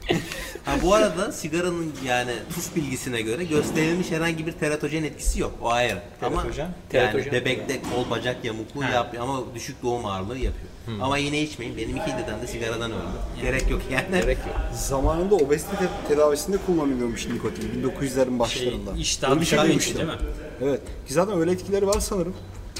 [0.65, 5.51] Ha bu arada sigaranın yani tuz bilgisine göre gösterilmiş herhangi bir teratojen etkisi yok.
[5.61, 6.01] O ayrı.
[6.21, 6.63] Ama Teratojen?
[6.63, 7.31] yani Teratojen.
[7.33, 8.89] bebekte kol bacak yamukluğu Ha.
[8.89, 10.67] yapıyor ama düşük doğum ağırlığı yapıyor.
[11.01, 11.77] Ama yine içmeyin.
[11.77, 13.01] Benim iki dedem de sigaradan öldü.
[13.41, 14.21] Gerek yok yani.
[14.21, 14.55] Gerek yok.
[14.73, 18.91] Zamanında obezite te- tedavisinde kullanılıyormuş nikotin 1900'lerin başlarında.
[18.93, 19.95] Şey, iştah Öyle bir şey duymuştum.
[19.97, 20.15] değil mi?
[20.63, 20.81] Evet.
[21.07, 22.35] Ki zaten öyle etkileri var sanırım.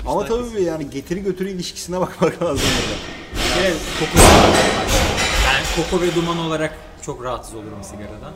[0.08, 2.68] Ama tabii yani getiri götürü ilişkisine bakmak lazım
[3.56, 4.28] kere kokusu
[5.78, 8.34] koku ve duman olarak çok rahatsız olurum sigaradan.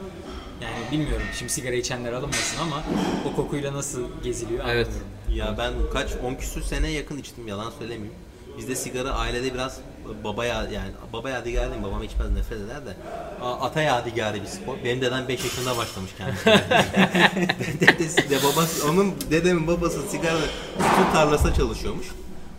[0.61, 2.83] Yani bilmiyorum şimdi sigara içenler alınmasın ama
[3.31, 4.87] o kokuyla nasıl geziliyor Evet.
[4.87, 5.07] anlamıyorum.
[5.35, 8.13] Ya ben kaç 10 küsür sene yakın içtim yalan söylemeyeyim.
[8.57, 9.77] Bizde sigara ailede biraz
[10.23, 12.95] baba ya yani baba yadigarı değil babam içmez nefret eder de
[13.41, 14.77] ata yadigarı bir spor.
[14.83, 16.45] Benim dedem 5 yaşında başlamış kendisi.
[17.87, 20.37] Dedesi de babası onun dedemin babası sigara
[20.77, 22.07] tütün tarlasında çalışıyormuş.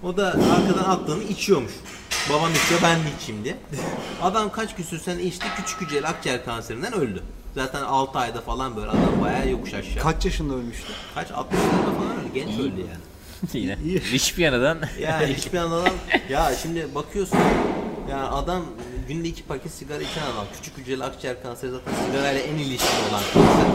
[0.03, 1.73] O da arkadan attığını içiyormuş.
[2.31, 3.57] Babam içiyor ben de içeyim diye.
[4.23, 7.23] Adam kaç küsür sene içti küçük hücreli akciğer kanserinden öldü.
[7.55, 10.03] Zaten 6 ayda falan böyle adam bayağı yokuş aşağı.
[10.03, 10.93] Kaç yaşında ölmüştü?
[11.15, 13.53] Kaç 60'larda falan öyle genç öldü yani.
[13.53, 13.77] Yine.
[14.01, 15.85] Hiçbir yanadan Ya hiçbir adam
[16.31, 17.39] ya şimdi bakıyorsun
[18.11, 18.63] yani adam
[19.09, 23.23] günde iki paket sigara içen adam küçük hücreli akciğer kanseri zaten sigarayla en ilişkili olan
[23.33, 23.67] kanser.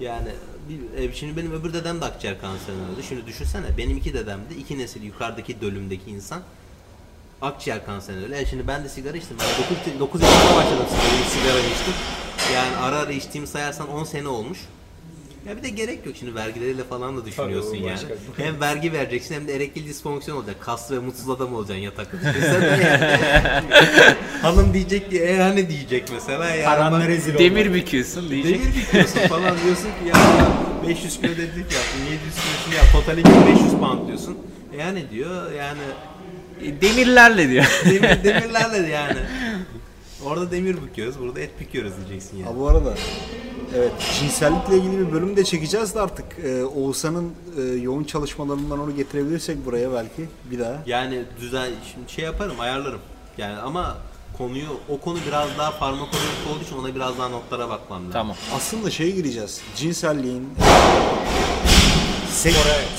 [0.00, 0.28] Yani
[0.68, 3.02] bir, e, şimdi benim öbür dedem de akciğer kanserinden öldü.
[3.08, 6.42] Şimdi düşünsene benim iki dedem de iki nesil yukarıdaki dölümdeki insan
[7.42, 8.34] akciğer kanserinden öldü.
[8.34, 9.36] E şimdi ben de sigara içtim.
[9.40, 9.46] Ben
[9.94, 11.94] 9, 9 yaşında başladım sigara, sigara içtim.
[12.54, 14.58] Yani ara ara içtiğimi sayarsan 10 sene olmuş.
[15.48, 17.92] Ya bir de gerek yok şimdi vergileriyle falan da düşünüyorsun Tabii, yani.
[17.92, 18.44] başka.
[18.44, 20.56] Hem vergi vereceksin hem de erektil disfonksiyon olacak.
[20.60, 22.16] Kaslı ve mutsuz adam olacaksın yatakta.
[22.28, 23.18] Yani.
[24.42, 26.54] Hanım diyecek ki e hani diyecek mesela.
[26.54, 28.60] Ya Paranla rezil demir büküyorsun diyecek.
[28.60, 30.14] Demir büküyorsun falan diyorsun ki ya
[30.88, 32.20] 500 kilo dedik yaptın 700
[32.64, 33.24] kilo yap totali
[33.54, 34.38] 500 pound diyorsun.
[34.72, 36.19] E yani diyor yani E,
[36.80, 37.64] Demirlerle diyor.
[37.84, 39.18] demir, demirlerle de yani.
[40.24, 42.46] Orada demir büküyoruz, burada et büküyoruz diyeceksin yani.
[42.48, 42.94] Ha bu arada
[43.76, 48.96] evet cinsellikle ilgili bir bölüm de çekeceğiz de artık e, Oğuzhan'ın e, yoğun çalışmalarından onu
[48.96, 50.82] getirebilirsek buraya belki bir daha.
[50.86, 53.00] Yani düzen şimdi şey yaparım, ayarlarım.
[53.38, 53.96] Yani ama
[54.38, 58.12] konuyu o konu biraz daha farmakolojik olduğu için ona biraz daha notlara bakmam lazım.
[58.12, 58.36] tamam.
[58.56, 59.60] Aslında şeye gireceğiz.
[59.76, 60.48] Cinselliğin
[62.30, 62.54] sek,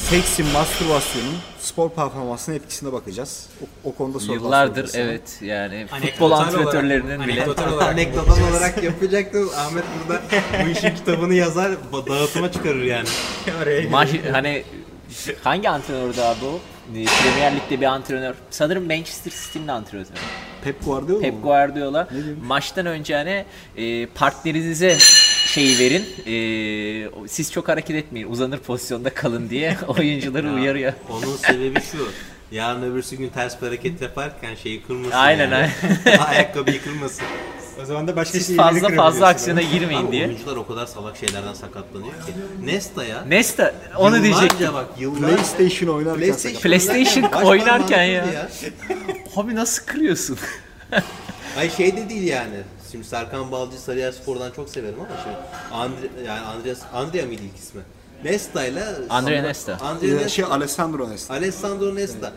[0.09, 3.45] seksin, mastürbasyonun spor performansına etkisine bakacağız.
[3.61, 8.49] O, o konuda sorular Yıllardır evet yani Anekdotal futbol olarak- antrenörlerinin bile anekdotal olarak Anekdotal
[8.51, 9.49] olarak yapacaktım.
[9.57, 10.21] Ahmet burada
[10.65, 13.07] bu işin kitabını yazar, ba- dağıtıma çıkarır yani.
[13.63, 14.63] Oraya maç hani
[15.43, 16.59] hangi antrenördü abi o?
[16.95, 18.35] E, Premier Lig'de bir antrenör.
[18.49, 20.07] Sanırım Manchester City'nin antrenörü.
[20.63, 21.41] Pep Guardiola Pep mı?
[21.41, 22.07] Guardiola
[22.47, 23.45] maçtan önce hani
[23.77, 24.97] e, partnerinize
[25.51, 26.05] şeyi verin.
[26.27, 28.27] e, siz çok hareket etmeyin.
[28.31, 30.93] Uzanır pozisyonda kalın diye oyuncuları uyarıyor.
[31.09, 32.07] Onun sebebi şu.
[32.51, 35.69] Yarın öbürsü gün ters bir hareket yaparken şeyi kırmasın Aynen, yani.
[36.27, 37.25] Ayakkabıyı kırmasın.
[37.81, 40.27] O zaman da başka Siz fazla fazla aksiyona girmeyin Abi diye.
[40.27, 42.31] oyuncular o kadar salak şeylerden sakatlanıyor ki.
[42.65, 44.73] Nesta Nesta onu diyecektim.
[44.73, 46.61] bak yıllarca PlayStation oynarken PlayStation.
[46.61, 48.25] PlayStation oynarken ya.
[48.25, 50.37] mantıklı Abi nasıl kırıyorsun?
[51.57, 52.55] Ay şey de değil yani.
[52.91, 55.35] Şimdi Serkan Balcı Sarıyer Spor'dan çok severim ama şimdi
[55.73, 57.81] Andre, yani Andreas Andrea mıydı ilk ismi?
[58.23, 59.77] Nesta ile Andrea Nesta.
[59.81, 60.29] Andrea Ee, Nesta.
[60.29, 61.33] şey Alessandro Nesta.
[61.33, 62.31] Alessandro Nesta.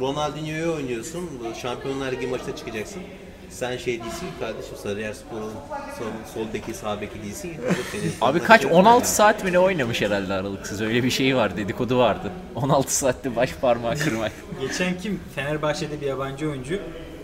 [0.00, 1.30] Ronaldinho'yu oynuyorsun.
[1.62, 3.02] Şampiyonlar Ligi maçına çıkacaksın.
[3.50, 5.52] Sen şey değilsin kardeşim Sarıyer Spor'un
[5.98, 7.52] sol, sol beki sağ beki değilsin
[8.20, 12.30] Abi kaç 16 saat mi ne oynamış herhalde aralıksız öyle bir şey var dedikodu vardı.
[12.54, 14.32] 16 saatte baş parmağı kırmak.
[14.60, 15.20] Geçen kim?
[15.34, 16.80] Fenerbahçe'de bir yabancı oyuncu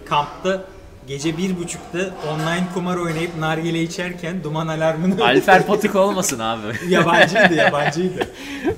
[0.07, 0.65] kampta
[1.09, 6.63] gece bir buçukta online kumar oynayıp nargile içerken duman alarmını Alper Potuk olmasın abi.
[6.89, 8.29] yabancıydı yabancıydı.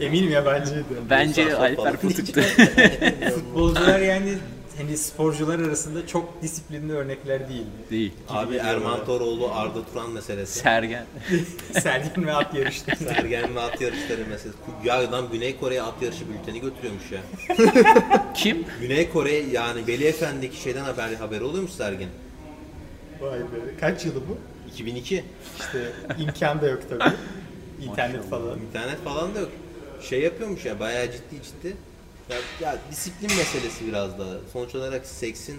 [0.01, 0.85] Eminim yabancıydı.
[1.11, 2.41] Bence Alper Potuk'tu.
[3.35, 4.35] Futbolcular yani
[4.77, 7.67] hani sporcular arasında çok disiplinli örnekler değil.
[7.91, 8.13] Değil.
[8.29, 10.59] Abi Erman Toroğlu, Arda Turan meselesi.
[10.59, 11.07] Sergen.
[11.83, 12.97] Sergin ve at yarışları.
[12.97, 14.59] Sergen ve at yarışları meselesi.
[14.85, 17.21] Ya adam Güney Kore'ye at yarışı bülteni götürüyormuş ya.
[18.35, 18.65] Kim?
[18.81, 22.09] Güney Kore yani Veli Efendi'deki şeyden haber haberi oluyormuş Sergen.
[23.21, 23.45] Vay be.
[23.81, 24.39] Kaç yılı bu?
[24.73, 25.25] 2002.
[25.61, 27.15] İşte imkan da yok tabii.
[27.83, 28.59] İnternet falan.
[28.59, 29.51] İnternet falan da yok.
[30.03, 31.77] Şey yapıyormuş ya bayağı ciddi ciddi.
[32.31, 34.25] Ya, ya disiplin meselesi biraz da.
[34.53, 35.57] Sonuç olarak seksin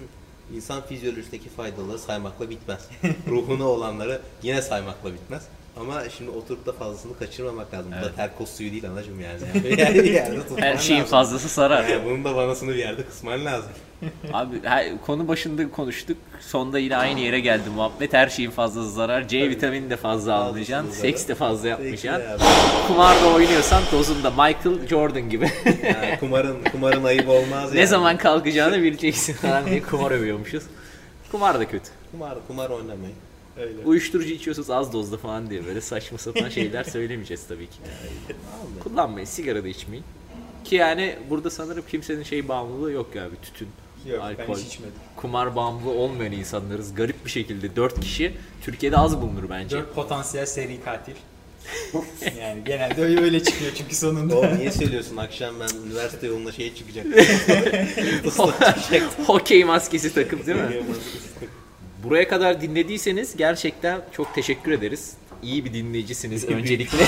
[0.55, 2.79] insan fizyolojisindeki faydaları saymakla bitmez.
[3.29, 5.43] Ruhuna olanları yine saymakla bitmez.
[5.79, 7.91] Ama şimdi oturup da fazlasını kaçırmamak lazım.
[8.01, 9.41] Bu da terkos suyu değil anacım yani.
[10.11, 11.11] yani tutman Her şeyin lazım.
[11.11, 11.87] fazlası sarar.
[11.87, 13.71] Yani bunun da vanasını bir yerde kısman lazım.
[14.33, 16.17] Abi her, konu başında konuştuk.
[16.39, 18.13] Sonda yine aynı yere geldi muhabbet.
[18.13, 19.27] Her şeyin fazlası zarar.
[19.27, 20.91] C vitamini de fazla almayacaksın.
[20.91, 22.29] Seks de fazla yapmayacaksın.
[22.29, 22.37] ya.
[22.87, 25.49] Kumarda oynuyorsan dozunda Michael Jordan gibi.
[25.83, 27.87] Yani kumarın kumarın ayıbı olmaz ne yani.
[27.87, 30.63] zaman kalkacağını bileceksin falan diye kumar övüyormuşuz.
[31.31, 31.89] Kumar da kötü.
[32.11, 33.15] Kumar kumar oynamayın.
[33.59, 33.85] Öyle.
[33.85, 37.77] Uyuşturucu içiyorsunuz az dozda falan diye böyle saçma sapan şeyler söylemeyeceğiz tabii ki.
[38.83, 40.05] Kullanmayın, sigara da içmeyin.
[40.63, 43.67] Ki yani burada sanırım kimsenin şey bağımlılığı yok ya bir tütün,
[44.07, 44.93] Yok ben alkol, hiç içmedim.
[45.15, 46.95] kumar bağımlılığı olmayan insanlarız.
[46.95, 49.77] Garip bir şekilde 4 kişi Türkiye'de az bulunur bence.
[49.77, 51.13] Dört potansiyel seri katil.
[52.41, 54.37] yani genelde öyle, çıkıyor çünkü sonunda.
[54.37, 57.05] Oğlum niye söylüyorsun akşam ben üniversite yoluna şeye çıkacak.
[59.27, 60.83] Hokey maskesi takıp değil mi?
[62.03, 65.13] Buraya kadar dinlediyseniz gerçekten çok teşekkür ederiz.
[65.43, 66.97] İyi bir dinleyicisiniz öncelikle.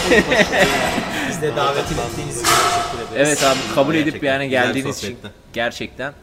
[1.29, 3.27] Biz de davet ettiğiniz için teşekkür ederiz.
[3.27, 5.17] evet abi kabul edip yani geldiğiniz için
[5.53, 6.13] gerçekten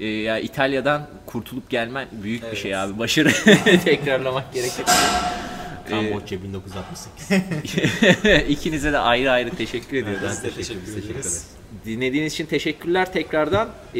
[0.00, 2.58] e, ya İtalya'dan kurtulup gelmen büyük bir Evet.
[2.58, 2.98] şey abi.
[2.98, 3.32] Başarı
[3.84, 4.84] tekrarlamak gerekir.
[5.88, 7.30] Kamboçya 1968.
[8.48, 10.28] İkinize de ayrı ayrı teşekkür ediyoruz.
[10.30, 11.46] Biz de teşekkür ederiz.
[11.86, 13.68] Dinlediğiniz için teşekkürler tekrardan.
[13.94, 13.98] Ee,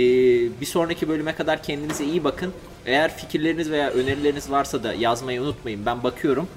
[0.61, 2.53] bir sonraki bölüme kadar kendinize iyi bakın.
[2.87, 5.87] Eğer fikirleriniz veya önerileriniz varsa da yazmayı unutmayın.
[5.87, 6.49] Ben bakıyorum.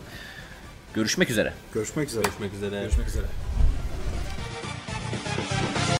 [0.93, 1.53] Görüşmek üzere.
[1.73, 2.23] Görüşmek üzere.
[2.23, 2.81] Görüşmek üzere.
[2.81, 3.25] Görüşmek üzere.